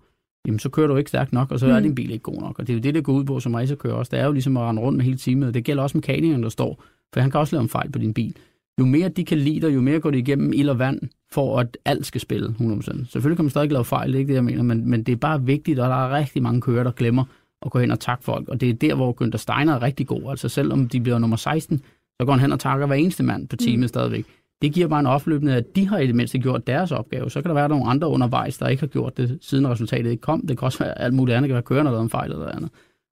jamen 0.47 0.59
så 0.59 0.69
kører 0.69 0.87
du 0.87 0.95
ikke 0.95 1.09
stærkt 1.09 1.33
nok, 1.33 1.51
og 1.51 1.59
så 1.59 1.65
mm. 1.65 1.71
er 1.71 1.79
din 1.79 1.95
bil 1.95 2.11
ikke 2.11 2.23
god 2.23 2.41
nok. 2.41 2.59
Og 2.59 2.67
det 2.67 2.73
er 2.73 2.77
jo 2.77 2.81
det, 2.81 2.93
det 2.93 3.03
går 3.03 3.13
ud 3.13 3.23
på 3.23 3.39
som 3.39 3.53
racerkører 3.53 3.93
også. 3.93 4.09
Det 4.09 4.19
er 4.19 4.25
jo 4.25 4.31
ligesom 4.31 4.57
at 4.57 4.63
rende 4.63 4.81
rundt 4.81 4.97
med 4.97 5.05
hele 5.05 5.17
teamet. 5.17 5.53
Det 5.53 5.63
gælder 5.63 5.83
også 5.83 5.97
mekanikeren, 5.97 6.43
der 6.43 6.49
står, 6.49 6.83
for 7.13 7.19
han 7.21 7.31
kan 7.31 7.39
også 7.39 7.55
lave 7.55 7.63
en 7.63 7.69
fejl 7.69 7.91
på 7.91 7.99
din 7.99 8.13
bil 8.13 8.35
jo 8.79 8.85
mere 8.85 9.09
de 9.09 9.25
kan 9.25 9.37
lide 9.37 9.61
dig, 9.61 9.75
jo 9.75 9.81
mere 9.81 9.99
går 9.99 10.11
det 10.11 10.17
igennem 10.17 10.53
ild 10.53 10.69
og 10.69 10.79
vand, 10.79 10.99
for 11.33 11.59
at 11.59 11.77
alt 11.85 12.05
skal 12.05 12.21
spille 12.21 12.55
100%. 12.59 12.81
Selvfølgelig 12.83 13.37
kan 13.37 13.45
man 13.45 13.49
stadig 13.49 13.71
lave 13.71 13.85
fejl, 13.85 14.07
det 14.07 14.15
er 14.15 14.19
ikke 14.19 14.29
det, 14.29 14.35
jeg 14.35 14.43
mener, 14.43 14.63
men, 14.63 14.89
men 14.89 15.03
det 15.03 15.11
er 15.11 15.15
bare 15.15 15.41
vigtigt, 15.41 15.79
og 15.79 15.89
der 15.89 15.95
er 15.95 16.17
rigtig 16.17 16.43
mange 16.43 16.61
kører, 16.61 16.83
der 16.83 16.91
glemmer 16.91 17.23
at 17.65 17.71
gå 17.71 17.79
hen 17.79 17.91
og 17.91 17.99
takke 17.99 18.23
folk, 18.23 18.49
og 18.49 18.61
det 18.61 18.69
er 18.69 18.73
der, 18.73 18.95
hvor 18.95 19.23
Günther 19.23 19.37
Steiner 19.37 19.75
er 19.75 19.81
rigtig 19.81 20.07
god. 20.07 20.29
Altså 20.29 20.49
selvom 20.49 20.89
de 20.89 21.01
bliver 21.01 21.19
nummer 21.19 21.37
16, 21.37 21.81
så 22.21 22.25
går 22.25 22.33
han 22.33 22.39
hen 22.39 22.51
og 22.51 22.59
takker 22.59 22.85
hver 22.87 22.95
eneste 22.95 23.23
mand 23.23 23.47
på 23.47 23.55
teamet 23.55 23.81
mm. 23.81 23.87
stadigvæk. 23.87 24.25
Det 24.61 24.73
giver 24.73 24.87
bare 24.87 24.99
en 24.99 25.05
opløbende, 25.05 25.55
at 25.55 25.75
de 25.75 25.87
har 25.87 25.97
i 25.97 26.07
det 26.07 26.15
mindste 26.15 26.39
gjort 26.39 26.67
deres 26.67 26.91
opgave. 26.91 27.29
Så 27.29 27.41
kan 27.41 27.49
der 27.49 27.55
være 27.55 27.69
nogle 27.69 27.89
andre 27.89 28.07
undervejs, 28.07 28.57
der 28.57 28.67
ikke 28.67 28.81
har 28.81 28.87
gjort 28.87 29.17
det, 29.17 29.37
siden 29.41 29.67
resultatet 29.67 30.11
ikke 30.11 30.21
kom. 30.21 30.47
Det 30.47 30.57
kan 30.57 30.65
også 30.65 30.83
være 30.83 31.01
alt 31.01 31.13
muligt 31.13 31.35
andet, 31.37 31.43
det 31.43 31.49
kan 31.49 31.53
være 31.53 31.63
kørende, 31.63 31.91
har 31.91 31.99
en 31.99 32.09
fejl 32.09 32.31
eller 32.31 32.47
andet. 32.47 32.69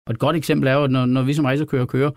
Og 0.07 0.11
et 0.11 0.19
godt 0.19 0.35
eksempel 0.35 0.67
er 0.67 0.73
jo, 0.73 0.83
at 0.83 0.91
når, 0.91 1.05
når 1.05 1.21
vi 1.21 1.33
som 1.33 1.45
racerkører 1.45 1.85
kører, 1.85 2.11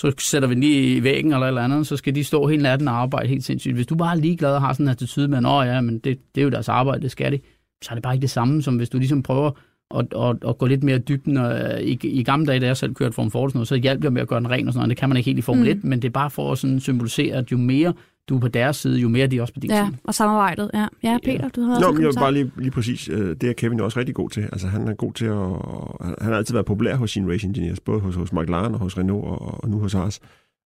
så 0.00 0.12
sætter 0.18 0.48
vi 0.48 0.54
den 0.54 0.62
lige 0.62 0.96
i 0.96 1.02
væggen 1.02 1.32
eller 1.32 1.46
eller 1.46 1.62
andet, 1.62 1.86
så 1.86 1.96
skal 1.96 2.14
de 2.14 2.24
stå 2.24 2.46
hele 2.46 2.62
natten 2.62 2.88
og 2.88 2.94
arbejde 2.94 3.28
helt 3.28 3.44
sindssygt. 3.44 3.74
Hvis 3.74 3.86
du 3.86 3.94
bare 3.94 4.16
er 4.16 4.20
ligeglad 4.20 4.54
og 4.54 4.60
har 4.60 4.72
sådan 4.72 4.86
en 4.86 4.90
attitude 4.90 5.28
med, 5.28 5.38
at 5.38 5.44
ja, 5.44 5.80
men 5.80 5.98
det, 5.98 6.18
det 6.34 6.40
er 6.40 6.44
jo 6.44 6.50
deres 6.50 6.68
arbejde, 6.68 7.02
det 7.02 7.10
skal 7.10 7.32
de, 7.32 7.40
så 7.82 7.90
er 7.90 7.94
det 7.94 8.02
bare 8.02 8.14
ikke 8.14 8.22
det 8.22 8.30
samme, 8.30 8.62
som 8.62 8.76
hvis 8.76 8.88
du 8.88 8.98
ligesom 8.98 9.22
prøver 9.22 9.50
at, 9.94 10.06
at, 10.16 10.48
at 10.48 10.58
gå 10.58 10.66
lidt 10.66 10.82
mere 10.82 10.98
dybden. 10.98 11.36
Og, 11.36 11.82
i, 11.82 11.98
I 12.02 12.22
gamle 12.22 12.46
dage, 12.46 12.60
da 12.60 12.66
jeg 12.66 12.76
selv 12.76 12.94
kørte 12.94 13.12
Formel 13.12 13.30
Ford, 13.30 13.64
så 13.64 13.74
hjalp 13.74 14.04
jeg 14.04 14.12
med 14.12 14.22
at 14.22 14.28
gøre 14.28 14.40
den 14.40 14.50
ren 14.50 14.66
og 14.66 14.72
sådan 14.72 14.78
noget. 14.78 14.90
Det 14.90 14.96
kan 14.96 15.08
man 15.08 15.16
ikke 15.16 15.28
helt 15.28 15.38
i 15.38 15.42
Formel 15.42 15.64
mm. 15.64 15.78
1, 15.78 15.84
men 15.84 16.02
det 16.02 16.08
er 16.08 16.12
bare 16.12 16.30
for 16.30 16.52
at 16.52 16.58
sådan 16.58 16.80
symbolisere, 16.80 17.36
at 17.36 17.52
jo 17.52 17.56
mere 17.58 17.94
du 18.28 18.36
er 18.36 18.40
på 18.40 18.48
deres 18.48 18.76
side, 18.76 18.98
jo 18.98 19.08
mere 19.08 19.26
de 19.26 19.36
er 19.36 19.40
også 19.40 19.54
på 19.54 19.60
din 19.60 19.70
ja, 19.70 19.86
side. 19.86 19.96
og 20.04 20.14
samarbejdet. 20.14 20.70
Ja, 20.74 20.86
ja 21.02 21.18
Peter, 21.24 21.48
du 21.48 21.62
har 21.62 21.74
også 21.74 21.86
Nå, 21.86 21.92
men 21.92 22.02
jeg 22.02 22.08
vil 22.08 22.14
bare 22.14 22.32
lige, 22.32 22.50
lige 22.56 22.70
præcis, 22.70 23.08
øh, 23.08 23.36
det 23.40 23.42
er 23.42 23.52
Kevin 23.52 23.78
jo 23.78 23.84
også 23.84 23.98
rigtig 23.98 24.14
god 24.14 24.30
til. 24.30 24.40
Altså, 24.40 24.66
han 24.66 24.88
er 24.88 24.94
god 24.94 25.12
til 25.12 25.24
at... 25.24 26.14
Han 26.20 26.32
har 26.32 26.36
altid 26.36 26.54
været 26.54 26.66
populær 26.66 26.96
hos 26.96 27.10
sine 27.10 27.32
race 27.32 27.46
engineers, 27.46 27.80
både 27.80 28.00
hos, 28.00 28.14
hos 28.14 28.32
McLaren 28.32 28.74
og 28.74 28.80
hos 28.80 28.98
Renault 28.98 29.24
og, 29.24 29.64
og 29.64 29.70
nu 29.70 29.78
hos 29.78 29.92
Haas 29.92 30.20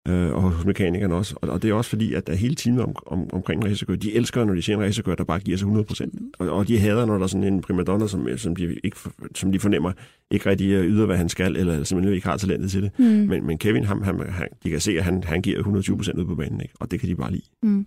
øh, 0.08 0.32
og 0.32 0.42
hos 0.42 0.64
mekanikerne 0.64 1.14
også. 1.14 1.34
Og, 1.42 1.48
og 1.48 1.62
det 1.62 1.70
er 1.70 1.74
også 1.74 1.90
fordi, 1.90 2.14
at 2.14 2.26
der 2.26 2.34
hele 2.34 2.54
tiden 2.54 2.80
om, 2.80 2.96
om, 3.06 3.30
omkring 3.32 3.64
racerkører, 3.64 3.98
de 3.98 4.14
elsker, 4.14 4.44
når 4.44 4.54
de 4.54 4.62
ser 4.62 4.74
en 4.74 4.80
racerkører, 4.80 5.16
der 5.16 5.24
bare 5.24 5.40
giver 5.40 5.58
sig 5.58 5.68
100%. 5.68 6.30
Og, 6.38 6.50
og 6.50 6.68
de 6.68 6.78
hader, 6.78 7.06
når 7.06 7.14
der 7.14 7.22
er 7.22 7.26
sådan 7.26 7.44
en 7.44 7.60
primadonna, 7.60 8.06
som, 8.06 8.28
som, 8.36 8.56
de, 8.56 8.76
ikke, 8.84 8.96
som 9.34 9.52
de 9.52 9.60
fornemmer 9.60 9.92
ikke 10.30 10.50
rigtig 10.50 10.70
øh, 10.70 10.84
yder, 10.84 11.06
hvad 11.06 11.16
han 11.16 11.28
skal, 11.28 11.56
eller 11.56 11.84
simpelthen 11.84 12.14
ikke 12.14 12.26
har 12.26 12.36
talentet 12.36 12.70
til 12.70 12.82
det. 12.82 12.90
Mm. 12.98 13.04
Men, 13.04 13.46
men 13.46 13.58
Kevin, 13.58 13.84
ham, 13.84 14.02
han, 14.02 14.20
han, 14.28 14.48
de 14.64 14.70
kan 14.70 14.80
se, 14.80 14.98
at 14.98 15.04
han, 15.04 15.24
han 15.24 15.42
giver 15.42 15.62
120% 15.62 16.20
ud 16.20 16.26
på 16.26 16.34
banen, 16.34 16.60
ikke? 16.60 16.74
og 16.80 16.90
det 16.90 17.00
kan 17.00 17.08
de 17.08 17.14
bare 17.14 17.30
lide. 17.30 17.44
Mm. 17.62 17.86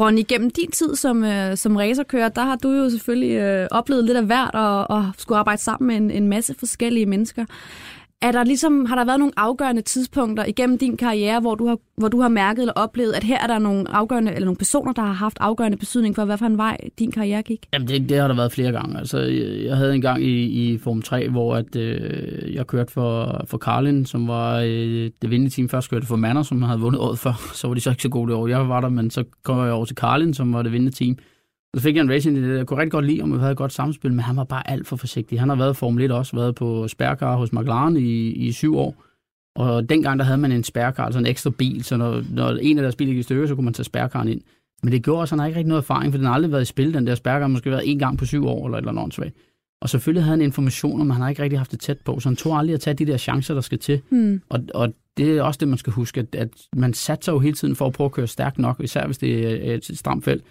Ronny, 0.00 0.22
gennem 0.28 0.50
din 0.50 0.70
tid 0.70 0.96
som, 0.96 1.24
øh, 1.24 1.56
som 1.56 1.76
racerkører, 1.76 2.28
der 2.28 2.42
har 2.42 2.56
du 2.56 2.70
jo 2.70 2.90
selvfølgelig 2.90 3.36
øh, 3.36 3.68
oplevet 3.70 4.04
lidt 4.04 4.16
af 4.16 4.24
hvert 4.24 4.54
og, 4.54 4.90
og 4.90 5.10
skulle 5.18 5.38
arbejde 5.38 5.62
sammen 5.62 5.86
med 5.86 5.96
en, 5.96 6.22
en 6.22 6.28
masse 6.28 6.54
forskellige 6.58 7.06
mennesker. 7.06 7.44
Er 8.22 8.32
der 8.32 8.44
ligesom, 8.44 8.84
har 8.84 8.96
der 8.96 9.04
været 9.04 9.18
nogle 9.18 9.32
afgørende 9.36 9.82
tidspunkter 9.82 10.44
igennem 10.44 10.78
din 10.78 10.96
karriere, 10.96 11.40
hvor 11.40 11.54
du, 11.54 11.66
har, 11.66 11.78
hvor 11.96 12.08
du 12.08 12.20
har 12.20 12.28
mærket 12.28 12.62
eller 12.62 12.72
oplevet, 12.72 13.12
at 13.12 13.24
her 13.24 13.38
er 13.38 13.46
der 13.46 13.58
nogle 13.58 13.90
afgørende 13.90 14.32
eller 14.32 14.44
nogle 14.44 14.56
personer, 14.56 14.92
der 14.92 15.02
har 15.02 15.12
haft 15.12 15.36
afgørende 15.40 15.76
betydning 15.76 16.14
for, 16.14 16.24
hvad 16.24 16.38
for 16.38 16.46
en 16.46 16.58
vej 16.58 16.76
din 16.98 17.10
karriere 17.10 17.42
gik? 17.42 17.66
Jamen, 17.72 17.88
det, 17.88 18.08
det 18.08 18.18
har 18.18 18.28
der 18.28 18.34
været 18.34 18.52
flere 18.52 18.72
gange. 18.72 18.98
Altså, 18.98 19.18
jeg 19.64 19.76
havde 19.76 19.94
en 19.94 20.00
gang 20.00 20.22
i, 20.22 20.44
i 20.44 20.78
Form 20.78 21.02
3, 21.02 21.28
hvor 21.28 21.56
at, 21.56 21.76
øh, 21.76 22.54
jeg 22.54 22.66
kørte 22.66 22.92
for, 22.92 23.44
for 23.46 23.58
Carlin, 23.58 24.06
som 24.06 24.28
var 24.28 24.60
øh, 24.60 25.10
det 25.22 25.30
vindende 25.30 25.50
team. 25.50 25.68
Først 25.68 25.90
kørte 25.90 26.06
for 26.06 26.16
Manner, 26.16 26.42
som 26.42 26.62
havde 26.62 26.80
vundet 26.80 27.00
året 27.00 27.18
før. 27.18 27.32
Så 27.54 27.68
var 27.68 27.74
de 27.74 27.80
så 27.80 27.90
ikke 27.90 28.02
så 28.02 28.08
gode 28.08 28.28
det 28.28 28.36
år. 28.36 28.48
Jeg 28.48 28.68
var 28.68 28.80
der, 28.80 28.88
men 28.88 29.10
så 29.10 29.24
kom 29.42 29.58
jeg 29.58 29.72
over 29.72 29.84
til 29.84 29.96
Carlin, 29.96 30.34
som 30.34 30.52
var 30.52 30.62
det 30.62 30.72
vindende 30.72 30.96
team. 30.96 31.18
Så 31.76 31.82
fik 31.82 31.96
jeg 31.96 32.02
en 32.02 32.10
racing 32.10 32.36
det. 32.36 32.56
Jeg 32.56 32.66
kunne 32.66 32.78
rigtig 32.80 32.92
godt 32.92 33.06
lide, 33.06 33.22
om 33.22 33.32
vi 33.32 33.38
havde 33.38 33.52
et 33.52 33.58
godt 33.58 33.72
samspil, 33.72 34.12
men 34.12 34.20
han 34.20 34.36
var 34.36 34.44
bare 34.44 34.70
alt 34.70 34.86
for 34.86 34.96
forsigtig. 34.96 35.40
Han 35.40 35.48
har 35.48 35.56
været 35.56 35.76
Formel 35.76 36.04
1 36.04 36.12
også, 36.12 36.36
været 36.36 36.54
på 36.54 36.88
spærkar 36.88 37.36
hos 37.36 37.52
McLaren 37.52 37.96
i, 37.96 38.30
i 38.30 38.52
syv 38.52 38.76
år. 38.76 39.02
Og 39.56 39.88
dengang 39.88 40.18
der 40.18 40.24
havde 40.24 40.38
man 40.38 40.52
en 40.52 40.64
spærkar, 40.64 41.04
altså 41.04 41.18
en 41.18 41.26
ekstra 41.26 41.50
bil, 41.50 41.84
så 41.84 41.96
når, 41.96 42.22
når 42.30 42.50
en 42.50 42.78
af 42.78 42.82
deres 42.82 42.96
biler 42.96 43.12
gik 43.12 43.18
i 43.18 43.22
stykker, 43.22 43.46
så 43.46 43.54
kunne 43.54 43.64
man 43.64 43.74
tage 43.74 43.84
spærkaren 43.84 44.28
ind. 44.28 44.40
Men 44.82 44.92
det 44.92 45.02
gjorde 45.02 45.20
også, 45.20 45.34
at 45.34 45.36
han 45.36 45.38
har 45.38 45.46
ikke 45.46 45.58
rigtig 45.58 45.68
noget 45.68 45.82
erfaring, 45.82 46.12
for 46.12 46.18
den 46.18 46.26
har 46.26 46.34
aldrig 46.34 46.52
været 46.52 46.62
i 46.62 46.64
spil, 46.64 46.94
den 46.94 47.06
der 47.06 47.14
spærkar. 47.14 47.46
Måske 47.46 47.70
været 47.70 47.90
en 47.90 47.98
gang 47.98 48.18
på 48.18 48.26
syv 48.26 48.46
år, 48.46 48.66
eller 48.66 48.78
et 48.78 48.82
eller 48.82 49.02
andet 49.02 49.32
Og 49.80 49.88
selvfølgelig 49.88 50.22
havde 50.22 50.36
han 50.36 50.44
informationer, 50.44 51.04
men 51.04 51.10
han 51.10 51.22
har 51.22 51.28
ikke 51.28 51.42
rigtig 51.42 51.58
haft 51.58 51.70
det 51.70 51.80
tæt 51.80 51.98
på, 52.04 52.20
så 52.20 52.28
han 52.28 52.36
tog 52.36 52.58
aldrig 52.58 52.74
at 52.74 52.80
tage 52.80 52.94
de 52.94 53.06
der 53.06 53.16
chancer, 53.16 53.54
der 53.54 53.60
skal 53.60 53.78
til. 53.78 54.00
Hmm. 54.08 54.42
Og, 54.48 54.60
og 54.74 54.94
det 55.16 55.38
er 55.38 55.42
også 55.42 55.58
det, 55.58 55.68
man 55.68 55.78
skal 55.78 55.92
huske, 55.92 56.20
at, 56.20 56.34
at 56.34 56.48
man 56.76 56.94
satser 56.94 57.32
jo 57.32 57.38
hele 57.38 57.54
tiden 57.54 57.76
for 57.76 57.86
at 57.86 57.92
prøve 57.92 58.06
at 58.06 58.12
køre 58.12 58.26
stærkt 58.26 58.58
nok, 58.58 58.80
især 58.80 59.06
hvis 59.06 59.18
det 59.18 59.68
er 59.70 59.74
et 59.74 59.98
stramt 59.98 60.24
felt 60.24 60.44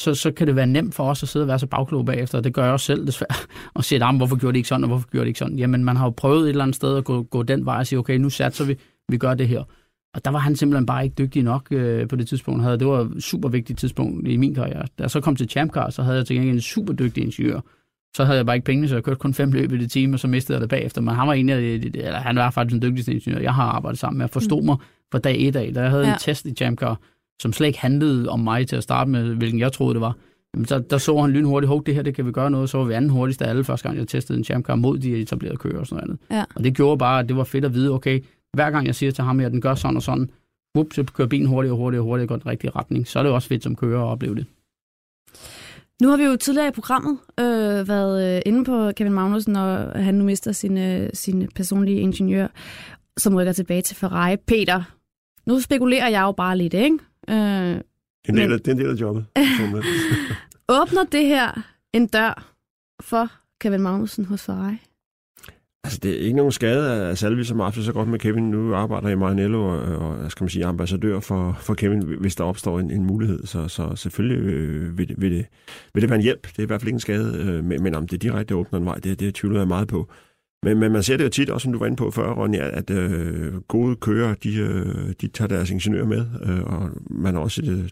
så, 0.00 0.14
så 0.14 0.32
kan 0.32 0.46
det 0.46 0.56
være 0.56 0.66
nemt 0.66 0.94
for 0.94 1.10
os 1.10 1.22
at 1.22 1.28
sidde 1.28 1.42
og 1.42 1.48
være 1.48 1.58
så 1.58 1.66
bagklog 1.66 2.06
bagefter, 2.06 2.38
og 2.38 2.44
det 2.44 2.54
gør 2.54 2.64
jeg 2.64 2.72
også 2.72 2.86
selv 2.86 3.06
desværre, 3.06 3.34
og 3.74 3.84
sige, 3.84 4.04
ah, 4.04 4.16
hvorfor 4.16 4.36
gjorde 4.36 4.54
de 4.54 4.58
ikke 4.58 4.68
sådan, 4.68 4.84
og 4.84 4.88
hvorfor 4.88 5.08
gjorde 5.08 5.24
de 5.24 5.28
ikke 5.28 5.38
sådan? 5.38 5.58
Jamen, 5.58 5.84
man 5.84 5.96
har 5.96 6.04
jo 6.06 6.10
prøvet 6.10 6.42
et 6.42 6.48
eller 6.48 6.64
andet 6.64 6.76
sted 6.76 6.96
at 6.96 7.04
gå, 7.04 7.22
gå 7.22 7.42
den 7.42 7.66
vej 7.66 7.78
og 7.78 7.86
sige, 7.86 7.98
okay, 7.98 8.18
nu 8.18 8.30
satser 8.30 8.64
vi, 8.64 8.76
vi 9.08 9.16
gør 9.16 9.34
det 9.34 9.48
her. 9.48 9.62
Og 10.14 10.24
der 10.24 10.30
var 10.30 10.38
han 10.38 10.56
simpelthen 10.56 10.86
bare 10.86 11.04
ikke 11.04 11.14
dygtig 11.18 11.42
nok 11.42 11.66
øh, 11.70 12.08
på 12.08 12.16
det 12.16 12.28
tidspunkt. 12.28 12.62
Havde, 12.62 12.78
det 12.78 12.86
var 12.86 13.00
et 13.00 13.22
super 13.22 13.48
vigtigt 13.48 13.78
tidspunkt 13.78 14.28
i 14.28 14.36
min 14.36 14.54
karriere. 14.54 14.82
Da 14.98 15.02
jeg 15.02 15.10
så 15.10 15.20
kom 15.20 15.36
til 15.36 15.48
Champ 15.48 15.72
Car, 15.72 15.90
så 15.90 16.02
havde 16.02 16.16
jeg 16.16 16.26
til 16.26 16.36
gengæld 16.36 16.54
en 16.54 16.60
super 16.60 16.92
dygtig 16.92 17.24
ingeniør. 17.24 17.60
Så 18.16 18.24
havde 18.24 18.36
jeg 18.36 18.46
bare 18.46 18.56
ikke 18.56 18.64
penge, 18.64 18.88
så 18.88 18.94
jeg 18.94 19.04
kørte 19.04 19.18
kun 19.18 19.34
fem 19.34 19.52
løb 19.52 19.72
i 19.72 19.78
det 19.78 19.90
time, 19.90 20.14
og 20.14 20.20
så 20.20 20.28
mistede 20.28 20.56
jeg 20.56 20.60
det 20.60 20.68
bagefter. 20.68 21.00
Men 21.00 21.14
han 21.14 21.28
var 21.28 21.34
en 21.34 21.48
af 21.48 21.60
de, 21.60 21.98
eller 21.98 22.18
han 22.18 22.36
var 22.36 22.50
faktisk 22.50 22.82
den 22.82 22.90
dygtigste 22.90 23.12
ingeniør, 23.12 23.40
jeg 23.40 23.54
har 23.54 23.64
arbejdet 23.64 23.98
sammen 23.98 24.18
med. 24.18 24.24
Jeg 24.24 24.30
forstod 24.30 24.60
mm. 24.60 24.66
mig 24.66 24.76
fra 25.12 25.18
dag 25.18 25.48
et 25.48 25.56
af. 25.56 25.72
Da 25.74 25.80
jeg 25.80 25.90
havde 25.90 26.06
ja. 26.06 26.12
en 26.12 26.18
test 26.18 26.46
i 26.46 26.54
Champ 26.54 26.78
Car, 26.78 27.00
som 27.42 27.52
slet 27.52 27.66
ikke 27.66 27.78
handlede 27.78 28.28
om 28.28 28.40
mig 28.40 28.68
til 28.68 28.76
at 28.76 28.82
starte 28.82 29.10
med, 29.10 29.34
hvilken 29.34 29.60
jeg 29.60 29.72
troede 29.72 29.94
det 29.94 30.00
var. 30.00 30.16
Jamen, 30.54 30.66
så, 30.66 30.78
der 30.78 30.98
så 30.98 31.20
han 31.20 31.30
lynhurtigt, 31.30 31.68
hov, 31.68 31.84
det 31.86 31.94
her, 31.94 32.02
det 32.02 32.14
kan 32.14 32.26
vi 32.26 32.32
gøre 32.32 32.50
noget. 32.50 32.70
Så 32.70 32.78
var 32.78 32.84
vi 32.84 32.94
anden 32.94 33.10
hurtigste 33.10 33.44
af 33.44 33.50
alle, 33.50 33.64
første 33.64 33.88
gang 33.88 33.98
jeg 33.98 34.08
testede 34.08 34.38
en 34.38 34.44
Champ 34.44 34.66
Car 34.66 34.74
mod 34.74 34.98
de 34.98 35.16
etablerede 35.16 35.56
kører 35.56 35.78
og 35.78 35.86
sådan 35.86 36.06
noget 36.06 36.20
andet. 36.30 36.38
Ja. 36.38 36.44
Og 36.54 36.64
det 36.64 36.76
gjorde 36.76 36.98
bare, 36.98 37.20
at 37.20 37.28
det 37.28 37.36
var 37.36 37.44
fedt 37.44 37.64
at 37.64 37.74
vide, 37.74 37.90
okay, 37.92 38.20
hver 38.52 38.70
gang 38.70 38.86
jeg 38.86 38.94
siger 38.94 39.12
til 39.12 39.24
ham, 39.24 39.40
at 39.40 39.52
den 39.52 39.60
gør 39.60 39.74
sådan 39.74 39.96
og 39.96 40.02
sådan, 40.02 40.30
whoop, 40.76 40.92
så 40.92 41.04
kører 41.14 41.28
bilen 41.28 41.46
hurtigere 41.46 41.74
og 41.74 41.78
hurtigere 41.78 42.02
og 42.02 42.04
hurtigere 42.04 42.28
går 42.28 42.36
den 42.36 42.46
rigtige 42.46 42.70
retning. 42.70 43.08
Så 43.08 43.18
er 43.18 43.22
det 43.22 43.32
også 43.32 43.48
fedt 43.48 43.62
som 43.62 43.76
kører 43.76 44.02
at 44.02 44.06
opleve 44.06 44.34
det. 44.34 44.46
Nu 46.02 46.08
har 46.08 46.16
vi 46.16 46.24
jo 46.24 46.36
tidligere 46.36 46.68
i 46.68 46.70
programmet 46.70 47.18
øh, 47.40 47.88
været 47.88 48.36
øh, 48.36 48.42
inde 48.46 48.64
på 48.64 48.90
Kevin 48.96 49.12
Magnussen, 49.12 49.56
og 49.56 50.04
han 50.04 50.14
nu 50.14 50.24
mister 50.24 50.52
sin, 50.52 50.78
øh, 50.78 51.10
sin 51.14 51.48
personlige 51.54 52.00
ingeniør, 52.00 52.48
som 53.16 53.34
rykker 53.34 53.52
tilbage 53.52 53.82
til 53.82 53.96
Ferrari. 53.96 54.36
Peter, 54.36 54.82
nu 55.46 55.60
spekulerer 55.60 56.08
jeg 56.08 56.22
jo 56.22 56.32
bare 56.32 56.58
lidt, 56.58 56.74
ikke? 56.74 56.98
Øh, 57.30 57.36
Det 57.36 57.82
er 58.28 58.28
en 58.28 58.36
del 58.36 58.48
Men- 58.48 58.52
af, 58.52 58.58
det 58.60 58.68
er 58.68 58.72
en 58.72 58.78
del 58.78 58.90
af 58.90 59.00
jobbet. 59.00 59.24
Formel 59.60 59.78
1. 59.78 59.84
åbner 60.68 61.04
det 61.12 61.26
her 61.26 61.62
en 61.92 62.06
dør 62.06 62.52
for 63.02 63.30
Kevin 63.60 63.80
Magnussen 63.80 64.24
hos 64.24 64.42
Ferrari? 64.42 64.76
Altså, 65.84 65.98
det 66.02 66.10
er 66.10 66.18
ikke 66.18 66.36
nogen 66.36 66.52
skade, 66.52 66.92
at 67.08 67.18
Salvi, 67.18 67.44
som 67.44 67.72
det 67.74 67.84
så 67.84 67.92
godt 67.92 68.08
med 68.08 68.18
Kevin, 68.18 68.50
nu 68.50 68.74
arbejder 68.74 69.08
i 69.08 69.14
Maranello 69.14 69.64
og, 69.64 69.78
og 69.80 70.30
skal 70.30 70.44
man 70.44 70.48
sige, 70.50 70.64
ambassadør 70.66 71.20
for, 71.20 71.56
for 71.60 71.74
Kevin, 71.74 72.02
hvis 72.20 72.36
der 72.36 72.44
opstår 72.44 72.80
en, 72.80 72.90
en 72.90 73.04
mulighed. 73.06 73.46
Så, 73.46 73.68
så 73.68 73.96
selvfølgelig 73.96 74.38
øh, 74.38 74.98
vil, 74.98 75.08
det, 75.08 75.20
vil, 75.20 75.30
det, 75.32 75.46
vil 75.94 76.00
det 76.02 76.10
være 76.10 76.16
en 76.18 76.22
hjælp. 76.22 76.42
Det 76.46 76.58
er 76.58 76.62
i 76.62 76.66
hvert 76.66 76.80
fald 76.80 76.88
ikke 76.88 76.96
en 76.96 77.00
skade. 77.00 77.38
Øh, 77.38 77.64
men, 77.64 77.82
men 77.82 77.94
om 77.94 78.08
det 78.08 78.22
direkte 78.22 78.54
åbner 78.56 78.78
en 78.78 78.84
vej, 78.86 78.94
det, 78.94 79.20
det 79.20 79.34
tvivler 79.34 79.60
jeg 79.60 79.68
meget 79.68 79.88
på. 79.88 80.08
Men, 80.62 80.78
men 80.78 80.92
man 80.92 81.02
ser 81.02 81.16
det 81.16 81.24
jo 81.24 81.28
tit, 81.28 81.50
også 81.50 81.64
som 81.64 81.72
du 81.72 81.78
var 81.78 81.86
inde 81.86 81.96
på 81.96 82.10
før, 82.10 82.32
Ronja, 82.32 82.78
at 82.78 82.90
øh, 82.90 83.54
gode 83.60 83.96
kører, 83.96 84.34
de, 84.34 84.56
øh, 84.56 85.12
de 85.20 85.28
tager 85.28 85.48
deres 85.48 85.70
ingeniør 85.70 86.04
med. 86.04 86.26
Øh, 86.42 86.62
og 86.64 86.90
man 87.10 87.34
har 87.34 87.40
også 87.40 87.62
et, 87.62 87.68
øh, 87.68 87.88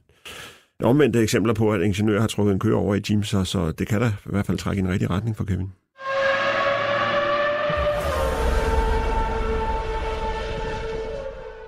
omvendte 0.82 1.22
eksempler 1.22 1.54
på, 1.54 1.72
at 1.72 1.82
ingeniører 1.82 2.20
har 2.20 2.28
trukket 2.28 2.52
en 2.52 2.58
kører 2.58 2.76
over 2.76 2.94
i 2.94 3.00
Teams, 3.00 3.28
så, 3.28 3.44
så 3.44 3.72
det 3.72 3.86
kan 3.88 4.00
da 4.00 4.06
i 4.06 4.30
hvert 4.30 4.46
fald 4.46 4.58
trække 4.58 4.80
i 4.80 4.84
en 4.84 4.90
rigtig 4.90 5.10
retning 5.10 5.36
for 5.36 5.44
Kevin. 5.44 5.68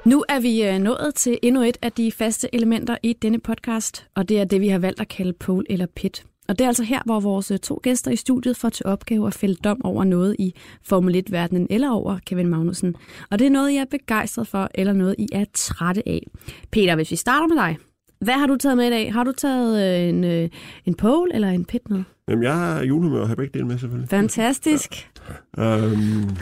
Nu 0.07 0.25
er 0.29 0.41
vi 0.41 0.63
øh, 0.63 0.79
nået 0.79 1.15
til 1.15 1.39
endnu 1.43 1.63
et 1.63 1.77
af 1.83 1.93
de 1.93 2.13
faste 2.13 2.55
elementer 2.55 2.97
i 3.03 3.13
denne 3.13 3.41
podcast, 3.41 4.07
og 4.15 4.29
det 4.29 4.41
er 4.41 4.45
det, 4.45 4.61
vi 4.61 4.69
har 4.69 4.79
valgt 4.79 5.01
at 5.01 5.09
kalde 5.09 5.33
pole 5.33 5.67
eller 5.71 5.87
pit. 5.97 6.25
Og 6.49 6.59
det 6.59 6.65
er 6.65 6.69
altså 6.69 6.83
her, 6.83 7.01
hvor 7.05 7.21
vores 7.21 7.51
øh, 7.51 7.59
to 7.59 7.81
gæster 7.83 8.11
i 8.11 8.17
studiet 8.17 8.57
får 8.57 8.69
til 8.69 8.87
opgave 8.87 9.27
at 9.27 9.35
fælde 9.35 9.55
dom 9.65 9.85
over 9.85 10.05
noget 10.05 10.37
i 10.39 10.55
Formel 10.83 11.25
1-verdenen 11.29 11.67
eller 11.71 11.91
over 11.91 12.19
Kevin 12.27 12.49
Magnussen. 12.49 12.95
Og 13.31 13.39
det 13.39 13.47
er 13.47 13.51
noget, 13.51 13.71
I 13.71 13.77
er 13.77 13.85
begejstret 13.91 14.47
for, 14.47 14.71
eller 14.75 14.93
noget, 14.93 15.15
I 15.19 15.29
er 15.33 15.45
trætte 15.55 16.09
af. 16.09 16.27
Peter, 16.73 16.95
hvis 16.95 17.11
vi 17.11 17.17
starter 17.17 17.47
med 17.47 17.57
dig. 17.57 17.79
Hvad 18.21 18.35
har 18.35 18.47
du 18.47 18.57
taget 18.57 18.77
med 18.77 18.87
i 18.87 18.91
dag? 18.91 19.13
Har 19.13 19.25
du 19.25 19.33
taget 19.33 20.03
øh, 20.03 20.09
en, 20.09 20.25
øh, 20.25 20.49
en 20.85 20.95
pole 20.95 21.35
eller 21.35 21.49
en 21.49 21.65
pit 21.65 21.91
med? 21.91 22.03
Jamen, 22.29 22.45
jeg 22.45 22.55
har 22.55 22.83
julehumør 22.83 23.21
og 23.21 23.29
har 23.29 23.35
begge 23.35 23.59
dele 23.59 23.67
med, 23.67 23.79
selvfølgelig. 23.79 24.09
Fantastisk. 24.09 25.11
Øhm, 25.59 26.37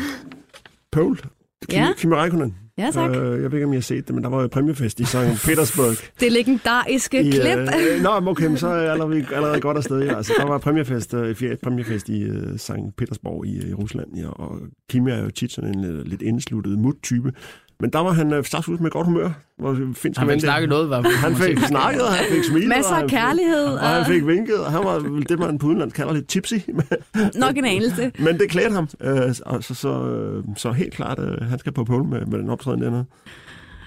Paul. 0.93 1.19
Kim, 1.69 1.79
Ja. 1.79 1.93
Kimi 1.97 2.15
Räikkönen. 2.15 2.55
Ja, 2.79 2.91
tak. 2.93 3.11
Øh, 3.11 3.43
jeg 3.43 3.51
ved 3.51 3.59
ikke, 3.59 3.65
om 3.67 3.73
I 3.73 3.77
har 3.77 3.83
set 3.83 4.07
det, 4.07 4.15
men 4.15 4.25
der 4.25 4.31
var 4.31 4.43
jo 4.43 4.49
præmiefest 4.49 5.01
i 5.01 5.05
St. 5.05 5.17
Petersburg. 5.47 5.95
Det 6.21 6.33
legendariske 6.33 7.21
I, 7.25 7.31
klip. 7.31 7.59
Øh, 7.59 8.03
nå, 8.03 8.11
okay, 8.31 8.47
men 8.47 8.57
så 8.57 8.69
er 8.69 8.83
jeg 8.83 8.93
allerede, 8.93 9.27
allerede 9.35 9.61
godt 9.61 9.77
afsted. 9.77 10.03
Ja. 10.03 10.17
Altså, 10.17 10.33
der 10.39 10.47
var 10.47 10.59
præmiefest, 10.59 11.15
øh, 11.15 11.35
Fiat 11.35 11.59
præmiefest 11.63 12.09
i 12.09 12.23
øh, 12.23 12.59
St. 12.59 12.73
Petersborg 12.97 13.47
i, 13.47 13.57
øh, 13.59 13.69
i 13.71 13.75
Rusland. 13.75 14.07
Ja, 14.17 14.29
og 14.29 14.59
Kimi 14.91 15.11
er 15.11 15.23
jo 15.23 15.31
tit 15.31 15.53
sådan 15.53 15.79
en 15.79 15.85
øh, 15.85 16.05
lidt 16.07 16.23
indsluttet 16.23 16.79
mut-type. 16.79 17.33
Men 17.81 17.91
der 17.91 17.99
var 17.99 18.13
han 18.13 18.33
øh, 18.33 18.45
startet 18.45 18.69
ud 18.69 18.79
med 18.79 18.91
godt 18.91 19.07
humør. 19.07 19.31
Hvor 19.59 19.79
finsk 19.95 20.21
Han 20.21 20.31
fik 20.31 20.41
snakket 20.41 20.69
noget, 20.69 20.91
fald. 20.91 21.15
Han 21.15 21.37
fik 21.37 21.59
snakket, 21.59 22.03
og 22.03 22.13
han 22.13 22.25
fik 22.31 22.45
smilet. 22.45 22.69
Masser 22.69 22.95
af 22.95 23.09
kærlighed. 23.09 23.67
Og 23.67 23.89
han 23.89 24.07
fik 24.07 24.27
vinket, 24.27 24.59
og 24.59 24.73
han 24.73 24.85
var 24.85 24.99
det, 25.29 25.39
man 25.39 25.59
på 25.59 25.67
udenland 25.67 25.93
kalder 25.93 26.13
lidt 26.13 26.29
tipsy. 26.29 26.55
Nok 27.35 27.57
en 27.57 27.65
anelse. 27.65 28.13
Men 28.19 28.39
det 28.39 28.51
klædte 28.51 28.75
ham. 28.75 28.89
Øh, 29.01 29.35
og 29.47 29.65
så, 29.65 29.75
så, 29.75 29.89
øh, 29.89 30.45
så 30.57 30.73
helt 30.73 30.95
klart, 30.95 31.19
øh, 31.19 31.49
han 31.49 31.59
skal 31.59 31.73
på 31.73 31.85
pole 31.85 32.05
med, 32.05 32.27
med 32.27 32.39
den 32.39 32.51
optræden 32.51 32.83
dernede. 32.83 33.05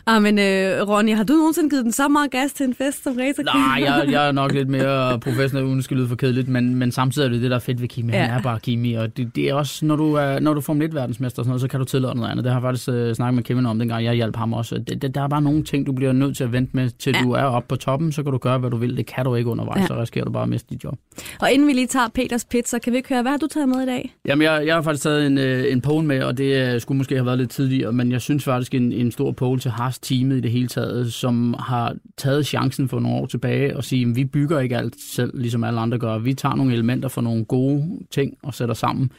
Ah, 0.10 0.22
men 0.22 0.40
øh, 0.40 0.90
Ronny, 0.90 1.16
har 1.16 1.24
du 1.24 1.34
nogensinde 1.34 1.70
givet 1.70 1.84
den 1.84 1.92
så 1.92 2.08
meget 2.08 2.32
gas 2.32 2.54
til 2.54 2.66
en 2.66 2.74
fest 2.74 3.04
som 3.04 3.14
racer? 3.20 3.44
Nej, 3.44 3.84
jeg, 3.84 4.12
jeg 4.12 4.28
er 4.28 4.32
nok 4.32 4.54
lidt 4.60 4.70
mere 4.70 5.20
professionel, 5.20 5.66
uden 5.68 5.82
skal 5.82 5.98
lyde 5.98 6.08
for 6.08 6.16
kedeligt, 6.16 6.48
men, 6.48 6.76
men 6.76 6.92
samtidig 6.92 7.26
er 7.26 7.30
det 7.32 7.42
det, 7.42 7.50
der 7.50 7.56
er 7.56 7.60
fedt 7.60 7.82
ved 7.82 7.88
Kimi. 7.88 8.12
Ja. 8.14 8.24
Han 8.26 8.38
er 8.40 8.42
bare 8.42 8.60
Kimi, 8.60 8.94
og 8.94 9.18
det, 9.18 9.36
det 9.36 9.50
er 9.50 9.54
også, 9.54 9.86
når 9.86 9.96
du 9.96 10.14
er, 10.14 10.40
når 10.40 10.54
du 10.54 10.62
får 10.62 10.74
lidt 10.74 10.96
verdensmester 10.96 11.40
og 11.40 11.46
sådan 11.46 11.50
noget, 11.50 11.62
så 11.62 11.68
kan 11.68 11.80
du 11.80 11.86
tillade 11.86 12.16
noget 12.16 12.32
andet. 12.32 12.44
Det 12.44 12.52
har 12.54 12.60
jeg 12.60 12.64
faktisk 12.64 12.88
uh, 12.88 13.14
snakket 13.14 13.36
med 13.36 13.44
Kevin 13.44 13.66
om, 13.66 13.80
dengang 13.80 14.06
jeg 14.06 14.14
hjalp 14.14 14.36
ham 14.36 14.54
også. 14.54 14.78
Det, 14.78 15.02
det, 15.02 15.16
der 15.16 15.22
er 15.22 15.28
bare 15.28 15.42
nogle 15.42 15.64
ting, 15.64 15.86
du 15.86 15.92
bliver 15.92 16.12
nødt 16.12 16.38
til 16.38 16.44
at 16.44 16.52
vente 16.52 16.72
med, 16.74 16.90
til 16.90 17.16
Ja. 17.16 17.24
du 17.24 17.32
er 17.32 17.44
oppe 17.44 17.68
på 17.68 17.76
toppen, 17.76 18.12
så 18.12 18.24
kan 18.24 18.32
du 18.32 18.38
gøre, 18.38 18.58
hvad 18.58 18.70
du 18.70 18.78
vil. 18.78 18.98
Det 18.98 19.06
kan 19.06 19.26
du 19.26 19.36
ikke 19.36 19.50
undervejs, 19.50 19.82
Ja. 19.82 19.88
så 19.88 20.02
risikerer 20.02 20.26
du 20.26 20.32
bare 20.32 20.44
at 20.44 20.50
miste 20.50 20.70
dit 20.70 20.84
job. 20.84 20.98
Og 21.42 21.52
inden 21.52 21.68
vi 21.68 21.74
lige 21.74 21.88
tager 21.88 22.08
Peters 22.08 22.48
så 22.66 22.80
kan 22.84 22.94
vi 22.94 22.98
ikke 22.98 23.10
høre, 23.10 23.22
hvad 23.22 23.32
har 23.32 23.38
du 23.38 23.48
taget 23.48 23.70
med 23.70 23.84
i 23.84 23.86
dag? 23.86 24.16
Jamen, 24.26 24.42
jeg, 24.44 24.64
jeg 24.66 24.76
har 24.76 24.82
faktisk 24.82 25.04
taget 25.04 25.28
en, 25.28 25.38
øh, 25.38 25.72
en 25.72 25.82
pole 25.82 26.06
med, 26.06 26.24
og 26.24 26.38
det 26.38 26.74
øh, 26.74 26.82
skulle 26.82 26.98
måske 26.98 27.16
have 27.16 27.26
været 27.26 27.38
lidt 27.38 27.50
tidligere, 27.50 27.92
men 27.94 28.12
jeg 28.12 28.22
synes 28.22 28.44
faktisk 28.44 28.74
en, 28.74 28.92
en 28.92 29.12
stor 29.12 29.32
pole 29.32 29.60
til 29.60 29.72
Haas-teamet 29.98 30.38
i 30.38 30.40
det 30.40 30.52
hele 30.52 30.68
taget, 30.68 31.14
som 31.14 31.56
har 31.60 31.96
taget 32.18 32.46
chancen 32.46 32.90
for 32.90 33.00
nogle 33.00 33.18
år 33.18 33.26
tilbage 33.26 33.78
og 33.78 33.84
sige, 33.84 34.10
at 34.10 34.16
vi 34.16 34.26
bygger 34.26 34.60
ikke 34.60 34.78
alt 34.78 35.00
selv, 35.00 35.40
ligesom 35.40 35.64
alle 35.64 35.80
andre 35.80 35.98
gør. 35.98 36.18
Vi 36.18 36.34
tager 36.34 36.56
nogle 36.56 36.74
elementer 36.74 37.10
fra 37.10 37.22
nogle 37.22 37.46
gode 37.46 38.00
ting 38.12 38.38
og 38.44 38.54
sætter 38.54 38.76
sammen. 38.76 39.12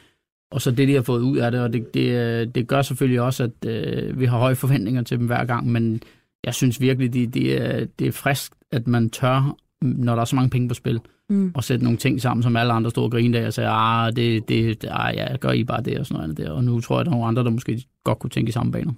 Og 0.51 0.61
så 0.61 0.71
det, 0.71 0.87
de 0.87 0.93
har 0.93 1.01
fået 1.01 1.21
ud 1.21 1.37
af 1.37 1.51
det, 1.51 1.61
og 1.61 1.73
det, 1.73 1.93
det, 1.93 2.55
det 2.55 2.67
gør 2.67 2.81
selvfølgelig 2.81 3.21
også, 3.21 3.43
at 3.43 3.69
øh, 3.69 4.19
vi 4.19 4.25
har 4.25 4.37
høje 4.37 4.55
forventninger 4.55 5.01
til 5.01 5.19
dem 5.19 5.27
hver 5.27 5.45
gang, 5.45 5.71
men 5.71 6.01
jeg 6.43 6.53
synes 6.53 6.81
virkelig, 6.81 7.13
det, 7.13 7.33
det, 7.33 7.61
er, 7.61 7.85
det 7.99 8.07
er 8.07 8.11
frisk, 8.11 8.53
at 8.71 8.87
man 8.87 9.09
tør, 9.09 9.55
når 9.81 10.15
der 10.15 10.21
er 10.21 10.25
så 10.25 10.35
mange 10.35 10.49
penge 10.49 10.67
på 10.67 10.73
spil, 10.73 10.99
Mm. 11.31 11.51
og 11.55 11.63
sætte 11.63 11.83
nogle 11.83 11.97
ting 11.97 12.21
sammen, 12.21 12.43
som 12.43 12.55
alle 12.55 12.73
andre 12.73 12.89
stod 12.89 13.03
og 13.03 13.11
grinede 13.11 13.43
af 13.43 13.47
og 13.47 13.53
sagde, 13.53 13.69
ah, 13.69 14.15
det, 14.15 14.49
det, 14.49 14.85
ah, 14.91 15.15
ja, 15.15 15.37
gør 15.37 15.51
I 15.51 15.63
bare 15.63 15.81
det 15.81 15.99
og 15.99 16.05
sådan 16.05 16.15
noget 16.15 16.23
andet 16.23 16.37
der. 16.37 16.51
Og 16.51 16.63
nu 16.63 16.79
tror 16.79 16.95
jeg, 16.95 16.99
at 16.99 17.05
der 17.05 17.11
er 17.11 17.15
nogle 17.15 17.27
andre, 17.27 17.43
der 17.43 17.49
måske 17.49 17.83
godt 18.03 18.19
kunne 18.19 18.29
tænke 18.29 18.49
i 18.49 18.51
samme 18.51 18.71
baner. 18.71 18.93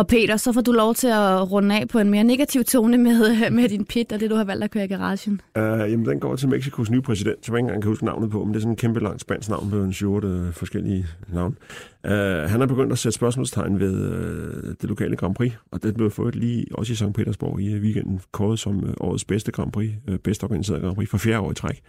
Og 0.00 0.06
Peter, 0.06 0.36
så 0.36 0.52
får 0.52 0.60
du 0.60 0.72
lov 0.72 0.94
til 0.94 1.06
at 1.06 1.52
runde 1.52 1.80
af 1.80 1.88
på 1.88 1.98
en 1.98 2.10
mere 2.10 2.24
negativ 2.24 2.64
tone 2.64 2.98
med, 2.98 3.50
med 3.58 3.68
din 3.68 3.84
pit, 3.84 4.12
og 4.12 4.20
det 4.20 4.30
du 4.30 4.34
har 4.34 4.44
valgt 4.44 4.64
at 4.64 4.70
køre 4.70 4.84
i 4.84 4.88
garagen. 4.88 5.40
Uh, 5.58 5.62
jamen, 5.62 6.06
den 6.06 6.20
går 6.20 6.36
til 6.36 6.48
Mexikos 6.48 6.90
nye 6.90 7.00
præsident, 7.00 7.46
som 7.46 7.54
jeg 7.54 7.58
ikke 7.58 7.64
engang 7.66 7.82
kan 7.82 7.88
huske 7.88 8.04
navnet 8.04 8.30
på, 8.30 8.44
men 8.44 8.48
det 8.48 8.56
er 8.56 8.60
sådan 8.60 8.72
en 8.72 8.76
kæmpe 8.76 9.00
lang 9.00 9.20
spansk 9.20 9.48
navn 9.48 9.70
på 9.70 9.76
en 9.76 9.92
7 9.92 10.12
uh, 10.12 10.24
øh, 10.24 10.52
forskellige 10.52 11.06
navn. 11.32 11.56
Uh, 12.04 12.10
han 12.50 12.60
har 12.60 12.66
begyndt 12.66 12.92
at 12.92 12.98
sætte 12.98 13.16
spørgsmålstegn 13.16 13.80
ved 13.80 13.92
uh, 13.92 14.74
det 14.80 14.88
lokale 14.88 15.16
Grand 15.16 15.34
Prix, 15.34 15.52
og 15.70 15.82
det 15.82 15.94
blev 15.94 16.10
fået 16.10 16.36
lige 16.36 16.66
også 16.74 16.92
i 16.92 16.96
St. 16.96 17.14
Petersborg 17.14 17.60
i 17.60 17.74
uh, 17.74 17.82
weekenden, 17.82 18.20
kåret 18.32 18.58
som 18.58 18.84
uh, 18.84 18.90
årets 19.00 19.24
bedste 19.24 19.52
Grand 19.52 19.72
Prix, 19.72 19.90
uh, 20.08 20.16
bedst 20.16 20.44
organiseret 20.44 20.82
Grand 20.82 20.96
Prix 20.96 21.08
for 21.08 21.18
fjerde 21.18 21.40
år 21.40 21.50
i 21.50 21.54
træk. 21.54 21.82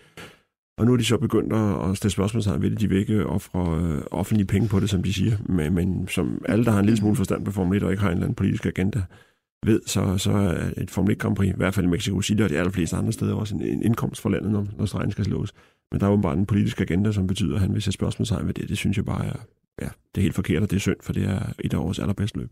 Og 0.78 0.86
nu 0.86 0.94
er 0.94 0.98
de 0.98 1.06
så 1.06 1.18
begyndt 1.18 1.54
at 1.54 1.90
at 1.90 1.98
stille 1.98 2.12
spørgsmålstegn 2.12 2.62
ved 2.62 2.70
det. 2.72 2.80
De 2.80 2.90
vil 2.90 2.98
ikke 2.98 3.26
ofre 3.26 3.82
øh, 3.82 4.02
offentlige 4.12 4.48
penge 4.48 4.68
på 4.68 4.80
det, 4.80 4.90
som 4.90 5.04
de 5.04 5.14
siger. 5.14 5.38
Men, 5.46 5.74
men 5.74 6.08
som 6.08 6.46
alle, 6.46 6.66
der 6.66 6.72
har 6.72 6.80
en 6.80 6.86
lille 6.86 6.98
smule 6.98 7.16
forstand 7.16 7.46
på 7.46 7.52
Formel 7.52 7.78
1 7.78 7.84
og 7.84 7.92
ikke 7.92 8.02
har 8.02 8.10
en 8.10 8.14
eller 8.14 8.26
anden 8.26 8.36
politisk 8.36 8.66
agenda, 8.66 9.02
ved, 9.66 9.82
så, 9.86 10.18
så 10.18 10.32
er 10.32 10.72
et 10.78 10.92
Formel 10.92 11.12
1 11.12 11.20
Grand 11.20 11.36
Prix, 11.36 11.50
i 11.50 11.58
hvert 11.58 11.74
fald 11.74 11.86
i 11.86 11.90
Mexico 11.90 12.22
City 12.22 12.42
og 12.42 12.50
de 12.50 12.58
allerfleste 12.58 12.96
andre 12.96 13.12
steder, 13.12 13.36
også 13.36 13.56
en, 13.56 13.62
en 13.62 13.84
indkomst 13.84 14.22
for 14.22 14.30
landet, 14.30 14.52
når, 14.52 14.68
når 14.78 14.86
stregen 14.86 15.12
skal 15.12 15.26
slås. 15.26 15.54
Men 15.92 16.00
der 16.00 16.08
er 16.08 16.12
åbenbart 16.12 16.38
en 16.38 16.46
politisk 16.46 16.82
agenda, 16.82 17.12
som 17.12 17.28
betyder, 17.28 17.56
at 17.56 17.62
han 17.62 17.74
vil 17.74 17.82
sætte 17.82 17.96
spørgsmålstegn 17.96 18.48
ved 18.48 18.54
det. 18.54 18.70
Det 18.70 18.78
synes 18.78 18.98
jeg 18.98 19.06
bare 19.06 19.26
er, 19.26 19.36
ja, 19.82 19.90
det 20.16 20.22
er 20.22 20.22
helt 20.22 20.36
forkert, 20.36 20.64
og 20.64 20.70
det 20.70 20.76
er 20.76 20.80
synd, 20.80 20.98
for 21.02 21.14
det 21.14 21.24
er 21.24 21.54
et 21.60 21.74
af 21.74 21.78
årets 21.78 22.00
allerbedste 22.00 22.38
løb. 22.40 22.50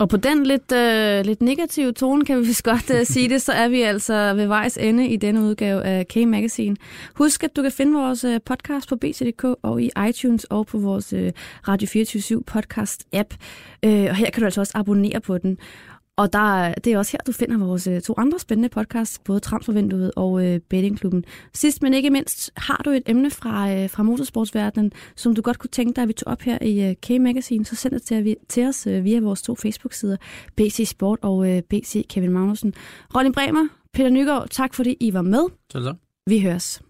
Og 0.00 0.08
på 0.08 0.16
den 0.16 0.46
lidt, 0.46 0.72
øh, 0.72 1.24
lidt 1.24 1.42
negative 1.42 1.92
tone, 1.92 2.24
kan 2.24 2.40
vi 2.40 2.46
vist 2.46 2.64
godt 2.64 2.90
øh, 2.90 3.06
sige 3.06 3.28
det, 3.28 3.42
så 3.42 3.52
er 3.52 3.68
vi 3.68 3.82
altså 3.82 4.34
ved 4.34 4.46
vejs 4.46 4.76
ende 4.76 5.08
i 5.08 5.16
denne 5.16 5.42
udgave 5.42 5.84
af 5.84 6.06
K-Magazine. 6.08 6.76
Husk, 7.14 7.44
at 7.44 7.56
du 7.56 7.62
kan 7.62 7.72
finde 7.72 7.92
vores 7.92 8.24
øh, 8.24 8.40
podcast 8.46 8.88
på 8.88 8.96
BCDK 8.96 9.44
og 9.62 9.82
i 9.82 9.90
iTunes 10.08 10.44
og 10.44 10.66
på 10.66 10.78
vores 10.78 11.12
øh, 11.12 11.32
Radio 11.68 11.88
24 11.88 12.42
podcast 12.42 13.04
app. 13.12 13.34
Øh, 13.84 14.06
og 14.08 14.16
her 14.16 14.30
kan 14.30 14.40
du 14.40 14.44
altså 14.44 14.60
også 14.60 14.72
abonnere 14.74 15.20
på 15.20 15.38
den. 15.38 15.58
Og 16.20 16.32
der, 16.32 16.74
det 16.74 16.92
er 16.92 16.98
også 16.98 17.12
her, 17.12 17.18
du 17.26 17.32
finder 17.32 17.58
vores 17.58 17.86
øh, 17.86 18.00
to 18.00 18.14
andre 18.16 18.38
spændende 18.38 18.68
podcasts, 18.68 19.18
både 19.24 19.40
Transfervinduet 19.40 20.12
og 20.16 20.46
øh, 20.46 20.60
Bettingklubben. 20.60 21.24
Sidst, 21.54 21.82
men 21.82 21.94
ikke 21.94 22.10
mindst, 22.10 22.50
har 22.56 22.82
du 22.84 22.90
et 22.90 23.02
emne 23.06 23.30
fra, 23.30 23.72
øh, 23.74 23.90
fra 23.90 24.02
motorsportsverdenen, 24.02 24.92
som 25.16 25.34
du 25.34 25.42
godt 25.42 25.58
kunne 25.58 25.70
tænke 25.70 25.96
dig, 25.96 26.02
at 26.02 26.08
vi 26.08 26.12
tog 26.12 26.32
op 26.32 26.42
her 26.42 26.58
i 26.62 26.88
øh, 26.88 26.94
K-Magazine, 27.06 27.64
så 27.64 27.76
send 27.76 27.92
det 27.92 28.02
til, 28.02 28.36
til 28.48 28.66
os 28.66 28.86
øh, 28.86 29.04
via 29.04 29.20
vores 29.20 29.42
to 29.42 29.54
Facebook-sider, 29.54 30.16
BC 30.56 30.88
Sport 30.88 31.18
og 31.22 31.50
øh, 31.50 31.62
BC 31.62 32.06
Kevin 32.08 32.32
Magnussen. 32.32 32.74
Ronny 33.16 33.32
Bremer, 33.32 33.68
Peter 33.92 34.10
Nygaard, 34.10 34.48
tak 34.48 34.74
fordi 34.74 34.96
I 35.00 35.14
var 35.14 35.22
med. 35.22 35.44
Selv 35.72 35.84
så. 35.84 35.94
Vi 36.26 36.40
høres. 36.40 36.82